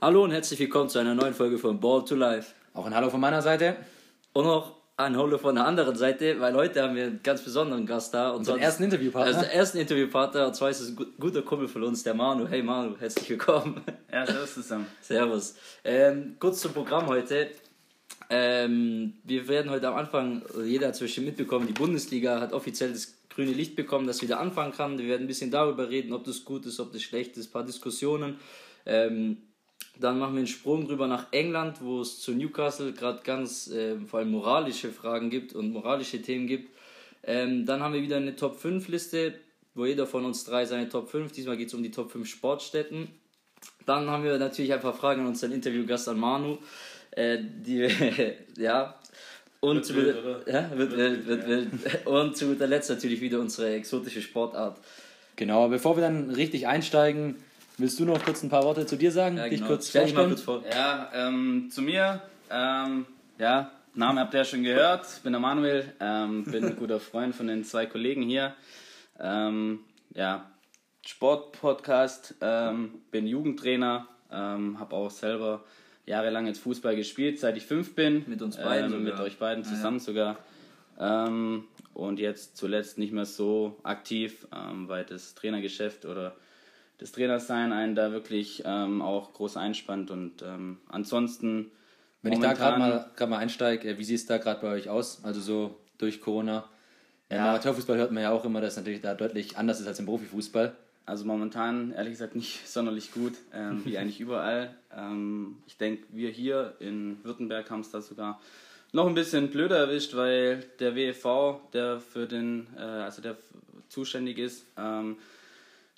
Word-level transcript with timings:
Hallo 0.00 0.24
und 0.24 0.32
herzlich 0.32 0.60
willkommen 0.60 0.90
zu 0.90 0.98
einer 0.98 1.14
neuen 1.14 1.32
Folge 1.32 1.56
von 1.56 1.80
Ball 1.80 2.04
to 2.04 2.14
Life. 2.14 2.52
Auch 2.74 2.84
ein 2.84 2.94
Hallo 2.94 3.08
von 3.08 3.20
meiner 3.20 3.40
Seite. 3.40 3.76
Und 4.34 4.44
noch 4.44 4.76
ein 4.98 5.16
Hallo 5.16 5.38
von 5.38 5.54
der 5.54 5.64
anderen 5.64 5.96
Seite, 5.96 6.38
weil 6.38 6.54
heute 6.54 6.82
haben 6.82 6.94
wir 6.94 7.04
einen 7.04 7.22
ganz 7.22 7.40
besonderen 7.40 7.86
Gast 7.86 8.12
da. 8.12 8.32
Unseren 8.32 8.60
ersten 8.60 8.84
Interviewpartner. 8.84 9.28
Also 9.28 9.40
der 9.40 9.54
ersten 9.54 9.78
Interviewpartner, 9.78 10.48
und 10.48 10.54
zwar 10.54 10.68
ist 10.68 10.80
es 10.80 10.90
ein 10.90 11.06
guter 11.18 11.40
Kumpel 11.40 11.68
von 11.68 11.84
uns, 11.84 12.02
der 12.02 12.12
Manu. 12.12 12.46
Hey 12.46 12.62
Manu, 12.62 12.96
herzlich 12.98 13.30
willkommen. 13.30 13.80
Ja, 14.12 14.26
servus 14.26 14.52
zusammen. 14.52 14.86
Servus. 15.00 15.54
Ähm, 15.84 16.36
kurz 16.38 16.60
zum 16.60 16.74
Programm 16.74 17.06
heute. 17.06 17.50
Ähm, 18.34 19.12
wir 19.24 19.46
werden 19.46 19.70
heute 19.70 19.88
am 19.88 19.94
Anfang, 19.94 20.40
jeder 20.64 20.88
hat 20.88 20.96
zwischen 20.96 21.26
mitbekommen, 21.26 21.66
die 21.66 21.74
Bundesliga 21.74 22.40
hat 22.40 22.54
offiziell 22.54 22.90
das 22.90 23.18
grüne 23.28 23.52
Licht 23.52 23.76
bekommen, 23.76 24.06
dass 24.06 24.22
wieder 24.22 24.40
anfangen 24.40 24.72
kann. 24.72 24.98
Wir 24.98 25.06
werden 25.06 25.24
ein 25.24 25.26
bisschen 25.26 25.50
darüber 25.50 25.90
reden, 25.90 26.14
ob 26.14 26.24
das 26.24 26.42
gut 26.46 26.64
ist, 26.64 26.80
ob 26.80 26.94
das 26.94 27.02
schlecht 27.02 27.36
ist, 27.36 27.48
ein 27.48 27.52
paar 27.52 27.66
Diskussionen. 27.66 28.38
Ähm, 28.86 29.36
dann 30.00 30.18
machen 30.18 30.32
wir 30.32 30.38
einen 30.38 30.46
Sprung 30.46 30.86
rüber 30.86 31.08
nach 31.08 31.26
England, 31.32 31.82
wo 31.82 32.00
es 32.00 32.20
zu 32.20 32.32
Newcastle 32.32 32.94
gerade 32.94 33.20
ganz 33.22 33.68
äh, 33.70 33.96
vor 34.00 34.20
allem 34.20 34.30
moralische 34.30 34.92
Fragen 34.92 35.28
gibt 35.28 35.54
und 35.54 35.70
moralische 35.70 36.22
Themen 36.22 36.46
gibt. 36.46 36.74
Ähm, 37.24 37.66
dann 37.66 37.82
haben 37.82 37.92
wir 37.92 38.00
wieder 38.00 38.16
eine 38.16 38.34
Top 38.34 38.56
5 38.56 38.88
Liste, 38.88 39.34
wo 39.74 39.84
jeder 39.84 40.06
von 40.06 40.24
uns 40.24 40.44
drei 40.44 40.64
seine 40.64 40.88
Top 40.88 41.10
5. 41.10 41.32
Diesmal 41.32 41.58
geht 41.58 41.68
es 41.68 41.74
um 41.74 41.82
die 41.82 41.90
Top 41.90 42.10
5 42.10 42.26
Sportstätten. 42.26 43.08
Dann 43.84 44.08
haben 44.08 44.24
wir 44.24 44.38
natürlich 44.38 44.72
ein 44.72 44.80
paar 44.80 44.94
Fragen 44.94 45.20
an 45.20 45.28
unseren 45.28 45.52
Interviewgast 45.52 46.08
an 46.08 46.18
Manu. 46.18 46.58
Äh, 47.12 47.38
die, 47.40 47.88
ja. 48.56 48.94
Und, 49.60 49.86
zu, 49.86 49.94
wild, 49.94 50.16
ja, 50.46 50.70
wird, 50.74 50.96
wird, 50.96 51.26
wird, 51.26 51.48
wird, 51.48 52.06
und 52.06 52.36
zu 52.36 52.48
guter 52.48 52.66
Letzt 52.66 52.90
natürlich 52.90 53.20
wieder 53.20 53.38
unsere 53.38 53.74
exotische 53.74 54.20
Sportart. 54.20 54.78
Genau, 55.36 55.68
bevor 55.68 55.96
wir 55.96 56.02
dann 56.02 56.30
richtig 56.30 56.66
einsteigen, 56.66 57.36
Willst 57.78 57.98
du 57.98 58.04
noch 58.04 58.22
kurz 58.22 58.42
ein 58.42 58.50
paar 58.50 58.64
Worte 58.64 58.86
zu 58.86 58.96
dir 58.96 59.10
sagen? 59.10 59.38
Ja, 59.38 59.48
Dich 59.48 59.58
genau. 59.58 59.68
kurz 59.68 59.88
Stell 59.88 60.04
dich 60.04 60.14
mal 60.14 60.28
kurz 60.28 60.42
vor. 60.42 60.62
Ja, 60.70 61.10
ähm, 61.14 61.68
zu 61.70 61.82
mir. 61.82 62.20
Ähm, 62.50 63.06
ja, 63.38 63.70
Name 63.94 64.20
habt 64.20 64.34
ihr 64.34 64.38
ja 64.38 64.44
schon 64.44 64.62
gehört. 64.62 65.06
Ich 65.16 65.22
bin 65.22 65.32
der 65.32 65.40
Manuel. 65.40 65.92
Ähm, 65.98 66.44
bin 66.44 66.64
ein 66.64 66.76
guter 66.76 67.00
Freund 67.00 67.34
von 67.34 67.46
den 67.46 67.64
zwei 67.64 67.86
Kollegen 67.86 68.22
hier. 68.22 68.54
Ähm, 69.18 69.80
ja, 70.14 70.50
Sportpodcast. 71.06 72.34
Ähm, 72.42 73.00
bin 73.10 73.26
Jugendtrainer. 73.26 74.06
Ähm, 74.30 74.78
habe 74.78 74.94
auch 74.94 75.10
selber 75.10 75.64
jahrelang 76.06 76.46
jetzt 76.46 76.60
Fußball 76.60 76.96
gespielt, 76.96 77.38
seit 77.38 77.56
ich 77.56 77.66
fünf 77.66 77.94
bin. 77.94 78.24
Mit 78.26 78.42
uns 78.42 78.56
beiden. 78.56 78.92
Ähm, 78.92 79.04
mit 79.04 79.18
euch 79.20 79.38
beiden 79.38 79.64
zusammen 79.64 79.98
ja. 79.98 80.04
sogar. 80.04 80.38
Ähm, 80.98 81.64
und 81.94 82.18
jetzt 82.18 82.56
zuletzt 82.56 82.98
nicht 82.98 83.12
mehr 83.12 83.26
so 83.26 83.78
aktiv, 83.82 84.46
ähm, 84.54 84.88
weil 84.88 85.04
das 85.04 85.34
Trainergeschäft 85.34 86.04
oder 86.04 86.34
des 87.00 87.12
Trainers 87.12 87.46
sein 87.46 87.72
einen 87.72 87.94
da 87.94 88.12
wirklich 88.12 88.62
ähm, 88.64 89.02
auch 89.02 89.32
groß 89.34 89.56
einspannt. 89.56 90.10
Und 90.10 90.42
ähm, 90.42 90.78
ansonsten. 90.88 91.70
Wenn 92.22 92.34
ich 92.34 92.38
da 92.38 92.52
gerade 92.52 92.78
mal, 92.78 93.10
mal 93.28 93.38
einsteige, 93.38 93.88
äh, 93.88 93.98
wie 93.98 94.04
sieht 94.04 94.18
es 94.18 94.26
da 94.26 94.38
gerade 94.38 94.60
bei 94.60 94.68
euch 94.68 94.88
aus? 94.88 95.24
Also 95.24 95.40
so 95.40 95.80
durch 95.98 96.20
Corona. 96.20 96.68
Ja. 97.30 97.36
Im 97.36 97.42
Amateurfußball 97.44 97.96
hört 97.96 98.12
man 98.12 98.22
ja 98.22 98.30
auch 98.30 98.44
immer, 98.44 98.60
dass 98.60 98.74
es 98.74 98.76
natürlich 98.76 99.00
da 99.00 99.14
deutlich 99.14 99.56
anders 99.56 99.80
ist 99.80 99.86
als 99.86 99.98
im 99.98 100.06
Profifußball. 100.06 100.76
Also 101.04 101.24
momentan 101.24 101.92
ehrlich 101.92 102.12
gesagt 102.12 102.36
nicht 102.36 102.66
sonderlich 102.68 103.12
gut, 103.12 103.34
ähm, 103.52 103.82
wie 103.84 103.98
eigentlich 103.98 104.20
überall. 104.20 104.74
Ähm, 104.94 105.58
ich 105.66 105.76
denke, 105.76 106.04
wir 106.10 106.30
hier 106.30 106.74
in 106.80 107.22
Württemberg 107.24 107.70
haben 107.70 107.80
es 107.80 107.90
da 107.90 108.00
sogar 108.00 108.40
noch 108.92 109.06
ein 109.06 109.14
bisschen 109.14 109.50
blöder 109.50 109.78
erwischt, 109.78 110.14
weil 110.14 110.64
der 110.78 110.94
WEV, 110.94 111.60
der 111.72 112.00
für 112.00 112.26
den, 112.26 112.66
äh, 112.76 112.80
also 112.80 113.22
der 113.22 113.36
zuständig 113.88 114.38
ist, 114.38 114.66
ähm, 114.76 115.16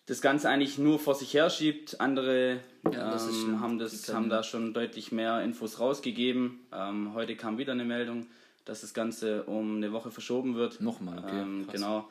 das 0.06 0.20
Ganze 0.20 0.48
eigentlich 0.48 0.78
nur 0.78 0.98
vor 0.98 1.14
sich 1.14 1.32
her 1.34 1.50
schiebt. 1.50 2.00
Andere 2.00 2.60
ja, 2.84 3.10
das 3.10 3.26
ähm, 3.28 3.60
haben, 3.60 3.78
das, 3.78 4.12
haben 4.12 4.28
da 4.28 4.42
schon 4.42 4.74
deutlich 4.74 5.12
mehr 5.12 5.42
Infos 5.42 5.80
rausgegeben. 5.80 6.60
Ähm, 6.72 7.14
heute 7.14 7.36
kam 7.36 7.58
wieder 7.58 7.72
eine 7.72 7.84
Meldung, 7.84 8.26
dass 8.64 8.82
das 8.82 8.94
Ganze 8.94 9.44
um 9.44 9.76
eine 9.76 9.92
Woche 9.92 10.10
verschoben 10.10 10.56
wird. 10.56 10.80
Nochmal, 10.80 11.18
okay. 11.18 11.40
Ähm, 11.40 11.68
genau. 11.70 12.08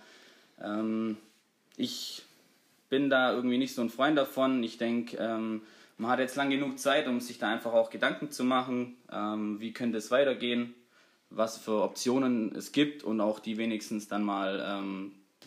Ich 1.75 2.23
bin 2.93 3.09
da 3.09 3.33
irgendwie 3.33 3.57
nicht 3.57 3.73
so 3.73 3.81
ein 3.81 3.89
Freund 3.89 4.15
davon. 4.15 4.61
Ich 4.61 4.77
denke, 4.77 5.17
ähm, 5.17 5.63
man 5.97 6.11
hat 6.11 6.19
jetzt 6.19 6.35
lang 6.35 6.51
genug 6.51 6.77
Zeit, 6.77 7.07
um 7.07 7.19
sich 7.19 7.39
da 7.39 7.49
einfach 7.49 7.73
auch 7.73 7.89
Gedanken 7.89 8.29
zu 8.29 8.43
machen, 8.43 8.97
ähm, 9.11 9.59
wie 9.59 9.73
könnte 9.73 9.97
es 9.97 10.11
weitergehen, 10.11 10.75
was 11.31 11.57
für 11.57 11.81
Optionen 11.81 12.55
es 12.55 12.71
gibt 12.71 13.03
und 13.03 13.19
auch 13.19 13.39
die 13.39 13.57
wenigstens 13.57 14.07
dann 14.07 14.23
mal 14.23 14.81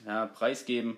ja, 0.05 0.27
preisgeben 0.27 0.97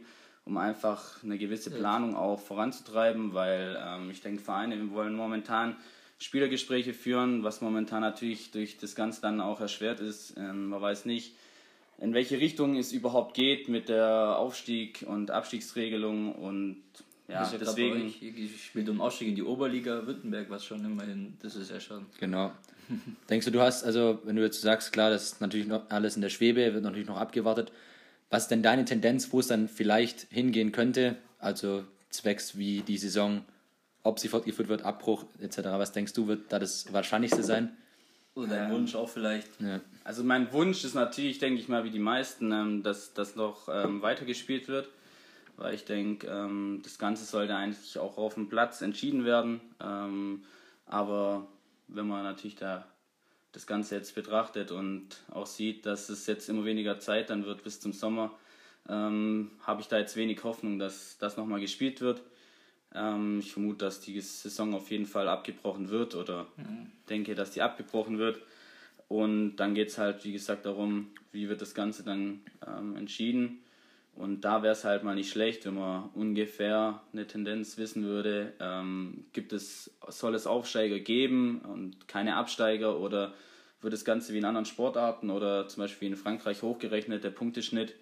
um 0.48 0.56
einfach 0.56 1.22
eine 1.22 1.36
gewisse 1.36 1.70
Planung 1.70 2.16
auch 2.16 2.40
voranzutreiben, 2.40 3.34
weil 3.34 3.78
ähm, 3.86 4.10
ich 4.10 4.22
denke, 4.22 4.42
Vereine 4.42 4.90
wollen 4.92 5.14
momentan 5.14 5.76
Spielergespräche 6.18 6.94
führen, 6.94 7.44
was 7.44 7.60
momentan 7.60 8.00
natürlich 8.00 8.50
durch 8.50 8.78
das 8.78 8.94
Ganze 8.94 9.20
dann 9.20 9.42
auch 9.42 9.60
erschwert 9.60 10.00
ist. 10.00 10.36
Ähm, 10.38 10.70
man 10.70 10.80
weiß 10.80 11.04
nicht, 11.04 11.36
in 11.98 12.14
welche 12.14 12.38
Richtung 12.38 12.76
es 12.76 12.92
überhaupt 12.92 13.34
geht 13.34 13.68
mit 13.68 13.88
der 13.88 14.38
Aufstieg- 14.38 15.04
und 15.06 15.30
Abstiegsregelung 15.30 16.34
und 16.34 16.82
ja, 17.28 17.40
das 17.40 17.48
ist 17.48 17.52
ja 17.52 17.58
deswegen. 17.58 18.06
Euch, 18.06 18.22
ich 18.22 18.64
spiele 18.64 18.90
um 18.90 19.00
Aufstieg 19.00 19.28
in 19.28 19.34
die 19.34 19.42
Oberliga 19.42 20.06
Württemberg, 20.06 20.48
was 20.48 20.64
schon 20.64 20.84
immerhin, 20.84 21.36
das 21.42 21.56
ist 21.56 21.70
ja 21.70 21.78
schon. 21.78 22.06
Genau. 22.18 22.52
Denkst 23.28 23.44
du, 23.44 23.52
du 23.52 23.60
hast, 23.60 23.84
also 23.84 24.20
wenn 24.24 24.36
du 24.36 24.42
jetzt 24.42 24.62
sagst, 24.62 24.92
klar, 24.92 25.10
das 25.10 25.24
ist 25.24 25.40
natürlich 25.42 25.66
noch 25.66 25.90
alles 25.90 26.16
in 26.16 26.22
der 26.22 26.30
Schwebe, 26.30 26.72
wird 26.72 26.82
natürlich 26.82 27.06
noch 27.06 27.18
abgewartet. 27.18 27.70
Was 28.30 28.44
ist 28.44 28.50
denn 28.50 28.62
deine 28.62 28.86
Tendenz, 28.86 29.32
wo 29.32 29.40
es 29.40 29.48
dann 29.48 29.68
vielleicht 29.68 30.26
hingehen 30.30 30.72
könnte? 30.72 31.16
Also 31.38 31.84
zwecks 32.08 32.56
wie 32.56 32.80
die 32.80 32.96
Saison, 32.96 33.44
ob 34.02 34.18
sie 34.18 34.28
fortgeführt 34.28 34.68
wird, 34.68 34.82
Abbruch 34.82 35.26
etc. 35.40 35.58
Was 35.64 35.92
denkst 35.92 36.14
du, 36.14 36.28
wird 36.28 36.50
da 36.50 36.58
das 36.58 36.90
Wahrscheinlichste 36.92 37.42
sein? 37.42 37.76
Oder 38.38 38.50
dein 38.50 38.70
ähm, 38.70 38.76
Wunsch 38.76 38.94
auch 38.94 39.08
vielleicht? 39.08 39.48
Ja. 39.60 39.80
Also 40.04 40.22
mein 40.22 40.52
Wunsch 40.52 40.84
ist 40.84 40.94
natürlich, 40.94 41.38
denke 41.40 41.60
ich 41.60 41.68
mal, 41.68 41.82
wie 41.82 41.90
die 41.90 41.98
meisten, 41.98 42.52
ähm, 42.52 42.82
dass 42.84 43.12
das 43.12 43.34
noch 43.34 43.68
ähm, 43.68 44.00
weitergespielt 44.00 44.68
wird. 44.68 44.88
Weil 45.56 45.74
ich 45.74 45.84
denke, 45.84 46.28
ähm, 46.28 46.80
das 46.84 46.98
Ganze 47.00 47.24
sollte 47.24 47.56
eigentlich 47.56 47.98
auch 47.98 48.16
auf 48.16 48.34
dem 48.34 48.48
Platz 48.48 48.80
entschieden 48.80 49.24
werden. 49.24 49.60
Ähm, 49.80 50.44
aber 50.86 51.48
wenn 51.88 52.06
man 52.06 52.22
natürlich 52.22 52.54
da 52.54 52.86
das 53.50 53.66
Ganze 53.66 53.96
jetzt 53.96 54.14
betrachtet 54.14 54.70
und 54.70 55.08
auch 55.32 55.46
sieht, 55.46 55.84
dass 55.84 56.08
es 56.08 56.26
jetzt 56.28 56.48
immer 56.48 56.64
weniger 56.64 57.00
Zeit 57.00 57.30
dann 57.30 57.44
wird 57.44 57.64
bis 57.64 57.80
zum 57.80 57.92
Sommer, 57.92 58.30
ähm, 58.88 59.50
habe 59.62 59.80
ich 59.80 59.88
da 59.88 59.98
jetzt 59.98 60.14
wenig 60.14 60.44
Hoffnung, 60.44 60.78
dass 60.78 61.18
das 61.18 61.36
nochmal 61.36 61.60
gespielt 61.60 62.00
wird. 62.00 62.22
Ähm, 62.94 63.40
ich 63.40 63.52
vermute, 63.52 63.84
dass 63.84 64.00
die 64.00 64.20
Saison 64.20 64.74
auf 64.74 64.90
jeden 64.90 65.06
Fall 65.06 65.28
abgebrochen 65.28 65.90
wird 65.90 66.14
oder 66.14 66.46
mhm. 66.56 66.90
denke, 67.08 67.34
dass 67.34 67.50
die 67.50 67.62
abgebrochen 67.62 68.18
wird. 68.18 68.40
Und 69.08 69.56
dann 69.56 69.74
geht 69.74 69.88
es 69.88 69.98
halt, 69.98 70.24
wie 70.24 70.32
gesagt, 70.32 70.66
darum, 70.66 71.08
wie 71.32 71.48
wird 71.48 71.62
das 71.62 71.74
Ganze 71.74 72.02
dann 72.02 72.40
ähm, 72.66 72.96
entschieden. 72.96 73.60
Und 74.14 74.40
da 74.40 74.62
wäre 74.64 74.72
es 74.72 74.84
halt 74.84 75.04
mal 75.04 75.14
nicht 75.14 75.30
schlecht, 75.30 75.64
wenn 75.64 75.74
man 75.74 76.10
ungefähr 76.12 77.00
eine 77.12 77.26
Tendenz 77.26 77.78
wissen 77.78 78.04
würde, 78.04 78.52
ähm, 78.58 79.26
gibt 79.32 79.52
es, 79.52 79.96
soll 80.08 80.34
es 80.34 80.46
Aufsteiger 80.46 80.98
geben 80.98 81.60
und 81.60 82.08
keine 82.08 82.34
Absteiger 82.34 82.98
oder 82.98 83.32
wird 83.80 83.92
das 83.92 84.04
Ganze 84.04 84.34
wie 84.34 84.38
in 84.38 84.44
anderen 84.44 84.64
Sportarten 84.64 85.30
oder 85.30 85.68
zum 85.68 85.84
Beispiel 85.84 86.08
in 86.08 86.16
Frankreich 86.16 86.62
hochgerechnet, 86.62 87.22
der 87.22 87.30
Punkteschnitt 87.30 87.94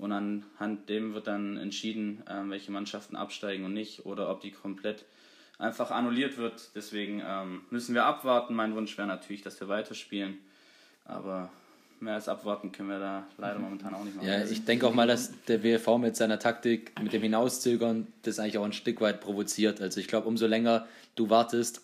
und 0.00 0.12
anhand 0.12 0.88
dem 0.88 1.14
wird 1.14 1.26
dann 1.26 1.56
entschieden, 1.56 2.22
ähm, 2.28 2.50
welche 2.50 2.72
Mannschaften 2.72 3.16
absteigen 3.16 3.64
und 3.64 3.74
nicht 3.74 4.06
oder 4.06 4.30
ob 4.30 4.40
die 4.40 4.50
komplett 4.50 5.04
einfach 5.58 5.90
annulliert 5.90 6.38
wird. 6.38 6.70
Deswegen 6.74 7.22
ähm, 7.24 7.62
müssen 7.70 7.94
wir 7.94 8.06
abwarten. 8.06 8.54
Mein 8.54 8.74
Wunsch 8.74 8.96
wäre 8.96 9.06
natürlich, 9.06 9.42
dass 9.42 9.60
wir 9.60 9.68
weiterspielen, 9.68 10.38
aber 11.04 11.50
mehr 12.00 12.14
als 12.14 12.28
abwarten 12.28 12.72
können 12.72 12.88
wir 12.88 12.98
da 12.98 13.26
leider 13.36 13.58
mhm. 13.58 13.64
momentan 13.64 13.94
auch 13.94 14.04
nicht 14.04 14.16
machen. 14.16 14.26
Ja, 14.26 14.42
ich 14.42 14.64
denke 14.64 14.86
auch 14.86 14.94
mal, 14.94 15.06
dass 15.06 15.32
der 15.44 15.62
WFV 15.62 15.98
mit 15.98 16.16
seiner 16.16 16.38
Taktik, 16.38 16.98
mit 17.02 17.12
dem 17.12 17.22
Hinauszögern, 17.22 18.06
das 18.22 18.38
eigentlich 18.38 18.56
auch 18.56 18.64
ein 18.64 18.72
Stück 18.72 19.02
weit 19.02 19.20
provoziert. 19.20 19.82
Also 19.82 20.00
ich 20.00 20.08
glaube, 20.08 20.26
umso 20.26 20.46
länger 20.46 20.86
du 21.14 21.28
wartest, 21.28 21.82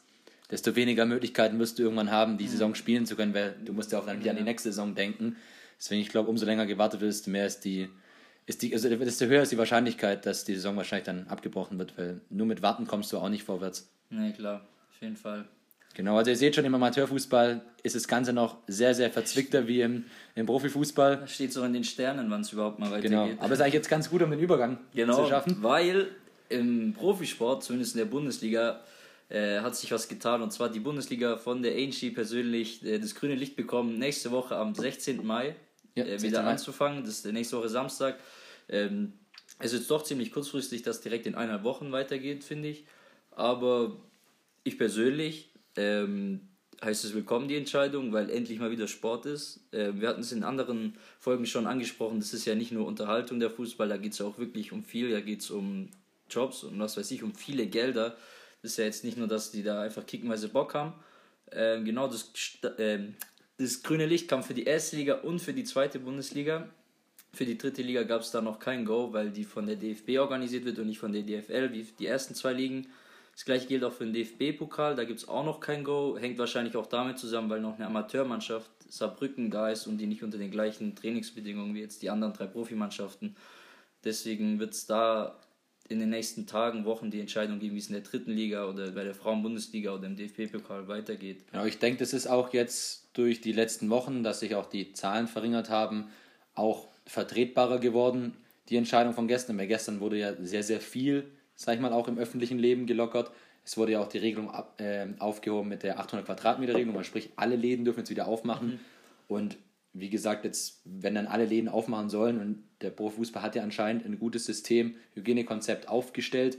desto 0.50 0.74
weniger 0.74 1.04
Möglichkeiten 1.04 1.58
wirst 1.58 1.78
du 1.78 1.82
irgendwann 1.82 2.10
haben, 2.10 2.38
die 2.38 2.44
mhm. 2.44 2.48
Saison 2.48 2.74
spielen 2.74 3.04
zu 3.04 3.14
können, 3.14 3.34
weil 3.34 3.56
du 3.62 3.74
musst 3.74 3.92
ja 3.92 3.98
auch 3.98 4.06
dann 4.06 4.20
wieder 4.20 4.30
an 4.30 4.38
die 4.38 4.42
nächste 4.42 4.70
Saison 4.70 4.94
denken. 4.94 5.36
Deswegen, 5.78 6.00
ich 6.00 6.08
glaube, 6.08 6.30
umso 6.30 6.46
länger 6.46 6.64
gewartet 6.64 7.00
wird, 7.00 7.12
desto 7.12 7.30
mehr 7.30 7.46
ist 7.46 7.60
die, 7.64 7.90
ist 8.46 8.62
die, 8.62 8.72
also 8.72 8.88
desto 8.88 9.26
höher 9.26 9.43
ist 9.43 9.52
die 9.52 9.58
Wahrscheinlichkeit, 9.58 10.25
dass 10.25 10.44
die 10.44 10.54
Saison 10.54 10.76
wahrscheinlich 10.76 11.06
dann 11.06 11.26
abgebrochen 11.26 11.78
wird, 11.78 11.98
weil 11.98 12.20
nur 12.31 12.46
mit 12.46 12.62
Warten 12.62 12.87
kommst 12.87 13.12
du 13.12 13.19
auch 13.19 13.28
nicht 13.28 13.43
vorwärts. 13.43 13.90
Nee, 14.10 14.32
klar, 14.32 14.62
auf 14.90 15.02
jeden 15.02 15.16
Fall. 15.16 15.44
Genau, 15.94 16.16
also 16.19 16.31
ihr 16.31 16.37
seht 16.37 16.54
schon, 16.54 16.64
im 16.64 16.75
Amateurfußball 16.75 17.62
ist 17.82 17.96
das 17.96 18.06
Ganze 18.06 18.32
noch 18.32 18.58
sehr, 18.66 18.94
sehr 18.94 19.10
verzwickter 19.10 19.66
wie 19.66 19.81
im, 19.81 20.04
im 20.34 20.44
Profifußball. 20.44 21.16
Das 21.16 21.32
steht 21.32 21.52
so 21.52 21.64
in 21.64 21.72
den 21.72 21.84
Sternen, 21.84 22.31
wann 22.31 22.43
es 22.43 22.52
überhaupt 22.52 22.78
mal 22.78 22.90
weitergeht. 22.90 23.10
Genau, 23.10 23.31
aber 23.38 23.46
es 23.46 23.52
ist 23.52 23.60
eigentlich 23.62 23.75
jetzt 23.75 23.88
ganz 23.88 24.10
gut, 24.10 24.22
um 24.22 24.31
den 24.31 24.38
Übergang 24.38 24.78
genau, 24.94 25.25
zu 25.25 25.31
schaffen. 25.31 25.56
weil 25.62 26.08
im 26.50 26.92
Profisport, 26.92 27.64
zumindest 27.64 27.94
in 27.94 28.00
der 28.00 28.04
Bundesliga, 28.04 28.81
äh, 29.31 29.60
hat 29.60 29.75
sich 29.75 29.90
was 29.90 30.06
getan. 30.06 30.42
Und 30.42 30.52
zwar 30.52 30.69
die 30.69 30.81
Bundesliga 30.81 31.38
von 31.38 31.62
der 31.62 31.72
Angie 31.72 32.10
persönlich 32.10 32.84
äh, 32.84 32.99
das 32.99 33.14
grüne 33.14 33.34
Licht 33.34 33.56
bekommen. 33.56 33.99
Nächste 33.99 34.31
Woche 34.31 34.54
am 34.54 34.75
16. 34.75 35.25
Mai 35.26 35.56
Ja, 35.96 36.04
äh, 36.04 36.19
16. 36.19 36.31
wieder 36.31 36.44
anzufangen. 36.44 37.02
Das 37.02 37.14
ist 37.14 37.25
der 37.25 37.32
nächste 37.32 37.56
Woche 37.56 37.69
Samstag. 37.69 38.19
Ähm, 38.69 39.14
es 39.58 39.72
ist 39.72 39.90
doch 39.90 40.04
ziemlich 40.04 40.31
kurzfristig, 40.31 40.82
dass 40.82 41.00
direkt 41.00 41.26
in 41.26 41.34
eineinhalb 41.34 41.64
Wochen 41.64 41.90
weitergeht, 41.90 42.44
finde 42.44 42.69
ich. 42.69 42.84
Aber 43.31 43.96
ich 44.64 44.78
persönlich 44.78 45.50
ähm, 45.76 46.40
heißt 46.84 47.04
es 47.04 47.14
willkommen, 47.14 47.48
die 47.48 47.56
Entscheidung, 47.56 48.12
weil 48.12 48.31
endlich 48.31 48.58
mal 48.58 48.70
wieder 48.70 48.88
Sport 48.88 49.26
ist. 49.26 49.60
Ähm, 49.72 50.00
wir 50.00 50.08
hatten 50.08 50.20
es 50.20 50.32
in 50.32 50.44
anderen 50.44 50.96
Folgen 51.19 51.46
schon 51.46 51.66
angesprochen, 51.66 52.20
das 52.20 52.34
ist 52.34 52.44
ja 52.44 52.54
nicht 52.54 52.72
nur 52.72 52.87
Unterhaltung 52.87 53.40
der 53.40 53.50
Fußball, 53.50 53.88
da 53.88 53.96
geht 53.96 54.12
es 54.12 54.19
ja 54.19 54.26
auch 54.26 54.38
wirklich 54.38 54.72
um 54.72 54.84
viel, 54.84 55.10
da 55.10 55.20
geht 55.20 55.40
es 55.40 55.50
um 55.50 55.90
Jobs 56.28 56.64
und 56.64 56.78
was 56.78 56.96
weiß 56.96 57.10
ich, 57.12 57.22
um 57.22 57.34
viele 57.34 57.66
Gelder. 57.66 58.16
Das 58.62 58.72
ist 58.72 58.78
ja 58.78 58.84
jetzt 58.84 59.04
nicht 59.04 59.16
nur, 59.16 59.28
dass 59.28 59.52
die 59.52 59.62
da 59.62 59.82
einfach 59.82 60.04
kickenweise 60.06 60.49
Bock 60.49 60.75
haben. 60.75 60.92
Ähm, 61.52 61.84
genau, 61.84 62.08
das, 62.08 62.31
ähm, 62.78 63.14
das 63.58 63.82
grüne 63.82 64.06
Licht 64.06 64.28
kam 64.28 64.42
für 64.42 64.54
die 64.54 64.64
erste 64.64 64.96
Liga 64.96 65.14
und 65.16 65.40
für 65.40 65.54
die 65.54 65.64
zweite 65.64 65.98
Bundesliga. 65.98 66.68
Für 67.32 67.44
die 67.44 67.58
dritte 67.58 67.82
Liga 67.82 68.02
gab 68.02 68.22
es 68.22 68.30
da 68.30 68.40
noch 68.40 68.58
kein 68.58 68.84
Go, 68.84 69.12
weil 69.12 69.30
die 69.30 69.44
von 69.44 69.66
der 69.66 69.76
DFB 69.76 70.18
organisiert 70.18 70.64
wird 70.64 70.78
und 70.78 70.86
nicht 70.86 70.98
von 70.98 71.12
der 71.12 71.22
DFL, 71.22 71.72
wie 71.72 71.82
die 71.98 72.06
ersten 72.06 72.34
zwei 72.34 72.52
Ligen. 72.52 72.86
Das 73.32 73.44
gleiche 73.44 73.66
gilt 73.66 73.84
auch 73.84 73.92
für 73.92 74.06
den 74.06 74.14
DFB-Pokal, 74.14 74.96
da 74.96 75.04
gibt 75.04 75.20
es 75.20 75.28
auch 75.28 75.44
noch 75.44 75.60
kein 75.60 75.84
Go. 75.84 76.16
Hängt 76.18 76.38
wahrscheinlich 76.38 76.74
auch 76.76 76.86
damit 76.86 77.18
zusammen, 77.18 77.50
weil 77.50 77.60
noch 77.60 77.74
eine 77.76 77.86
Amateurmannschaft 77.86 78.70
Saarbrücken 78.88 79.50
da 79.50 79.68
ist 79.68 79.86
und 79.86 79.98
die 79.98 80.06
nicht 80.06 80.22
unter 80.22 80.38
den 80.38 80.50
gleichen 80.50 80.94
Trainingsbedingungen 80.94 81.74
wie 81.74 81.80
jetzt 81.80 82.02
die 82.02 82.08
anderen 82.08 82.32
drei 82.32 82.46
Profimannschaften. 82.46 83.36
Deswegen 84.04 84.58
wird 84.58 84.72
es 84.72 84.86
da 84.86 85.38
in 85.88 86.00
den 86.00 86.10
nächsten 86.10 86.46
Tagen, 86.46 86.84
Wochen 86.84 87.10
die 87.10 87.20
Entscheidung 87.20 87.58
geben, 87.58 87.74
wie 87.74 87.80
es 87.80 87.88
in 87.88 87.94
der 87.94 88.02
dritten 88.02 88.32
Liga 88.32 88.68
oder 88.68 88.90
bei 88.90 89.04
der 89.04 89.14
Frauen-Bundesliga 89.14 89.94
oder 89.94 90.06
im 90.06 90.16
DFB-Pokal 90.16 90.88
weitergeht. 90.88 91.44
Genau, 91.50 91.64
ich 91.64 91.78
denke, 91.78 91.98
das 91.98 92.12
ist 92.12 92.26
auch 92.26 92.52
jetzt 92.52 93.05
durch 93.16 93.40
die 93.40 93.52
letzten 93.52 93.88
Wochen, 93.88 94.22
dass 94.22 94.40
sich 94.40 94.54
auch 94.54 94.66
die 94.66 94.92
Zahlen 94.92 95.26
verringert 95.26 95.70
haben, 95.70 96.10
auch 96.54 96.88
vertretbarer 97.06 97.78
geworden, 97.78 98.36
die 98.68 98.76
Entscheidung 98.76 99.14
von 99.14 99.26
gestern. 99.26 99.56
Weil 99.58 99.68
gestern 99.68 100.00
wurde 100.00 100.18
ja 100.18 100.34
sehr, 100.34 100.62
sehr 100.62 100.80
viel, 100.80 101.24
sag 101.54 101.76
ich 101.76 101.80
mal, 101.80 101.92
auch 101.92 102.08
im 102.08 102.18
öffentlichen 102.18 102.58
Leben 102.58 102.86
gelockert. 102.86 103.30
Es 103.64 103.76
wurde 103.78 103.92
ja 103.92 104.00
auch 104.00 104.08
die 104.08 104.18
Regelung 104.18 104.50
ab, 104.50 104.80
äh, 104.80 105.06
aufgehoben 105.18 105.68
mit 105.68 105.82
der 105.82 105.98
800 105.98 106.26
Quadratmeter 106.26 106.74
Regelung, 106.74 107.02
sprich 107.04 107.30
alle 107.36 107.56
Läden 107.56 107.84
dürfen 107.84 108.00
jetzt 108.00 108.10
wieder 108.10 108.28
aufmachen. 108.28 108.80
Und 109.28 109.56
wie 109.92 110.10
gesagt, 110.10 110.44
jetzt, 110.44 110.82
wenn 110.84 111.14
dann 111.14 111.26
alle 111.26 111.46
Läden 111.46 111.68
aufmachen 111.68 112.10
sollen 112.10 112.38
und 112.38 112.62
der 112.82 112.90
Profifußball 112.90 113.42
hat 113.42 113.56
ja 113.56 113.62
anscheinend 113.62 114.04
ein 114.04 114.18
gutes 114.18 114.44
System, 114.44 114.94
Hygienekonzept 115.14 115.88
aufgestellt, 115.88 116.58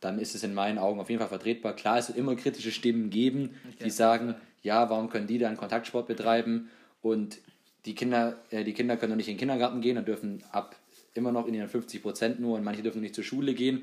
dann 0.00 0.18
ist 0.18 0.34
es 0.34 0.42
in 0.42 0.54
meinen 0.54 0.78
Augen 0.78 0.98
auf 0.98 1.10
jeden 1.10 1.20
Fall 1.20 1.28
vertretbar. 1.28 1.76
Klar, 1.76 1.98
es 1.98 2.08
wird 2.08 2.18
immer 2.18 2.34
kritische 2.34 2.72
Stimmen 2.72 3.10
geben, 3.10 3.54
die 3.84 3.90
sagen, 3.90 4.34
ja, 4.62 4.88
warum 4.90 5.10
können 5.10 5.26
die 5.26 5.38
dann 5.38 5.56
Kontaktsport 5.56 6.06
betreiben 6.06 6.70
und 7.00 7.38
die 7.84 7.94
Kinder, 7.94 8.36
äh, 8.50 8.64
die 8.64 8.74
Kinder 8.74 8.96
können 8.96 9.10
noch 9.10 9.16
nicht 9.16 9.28
in 9.28 9.34
den 9.34 9.40
Kindergarten 9.40 9.80
gehen 9.80 9.98
und 9.98 10.06
dürfen 10.06 10.42
ab 10.52 10.76
immer 11.14 11.32
noch 11.32 11.46
in 11.46 11.54
ihren 11.54 11.68
50 11.68 12.02
Prozent 12.02 12.40
nur 12.40 12.56
und 12.56 12.64
manche 12.64 12.82
dürfen 12.82 13.00
nicht 13.00 13.14
zur 13.14 13.24
Schule 13.24 13.54
gehen. 13.54 13.82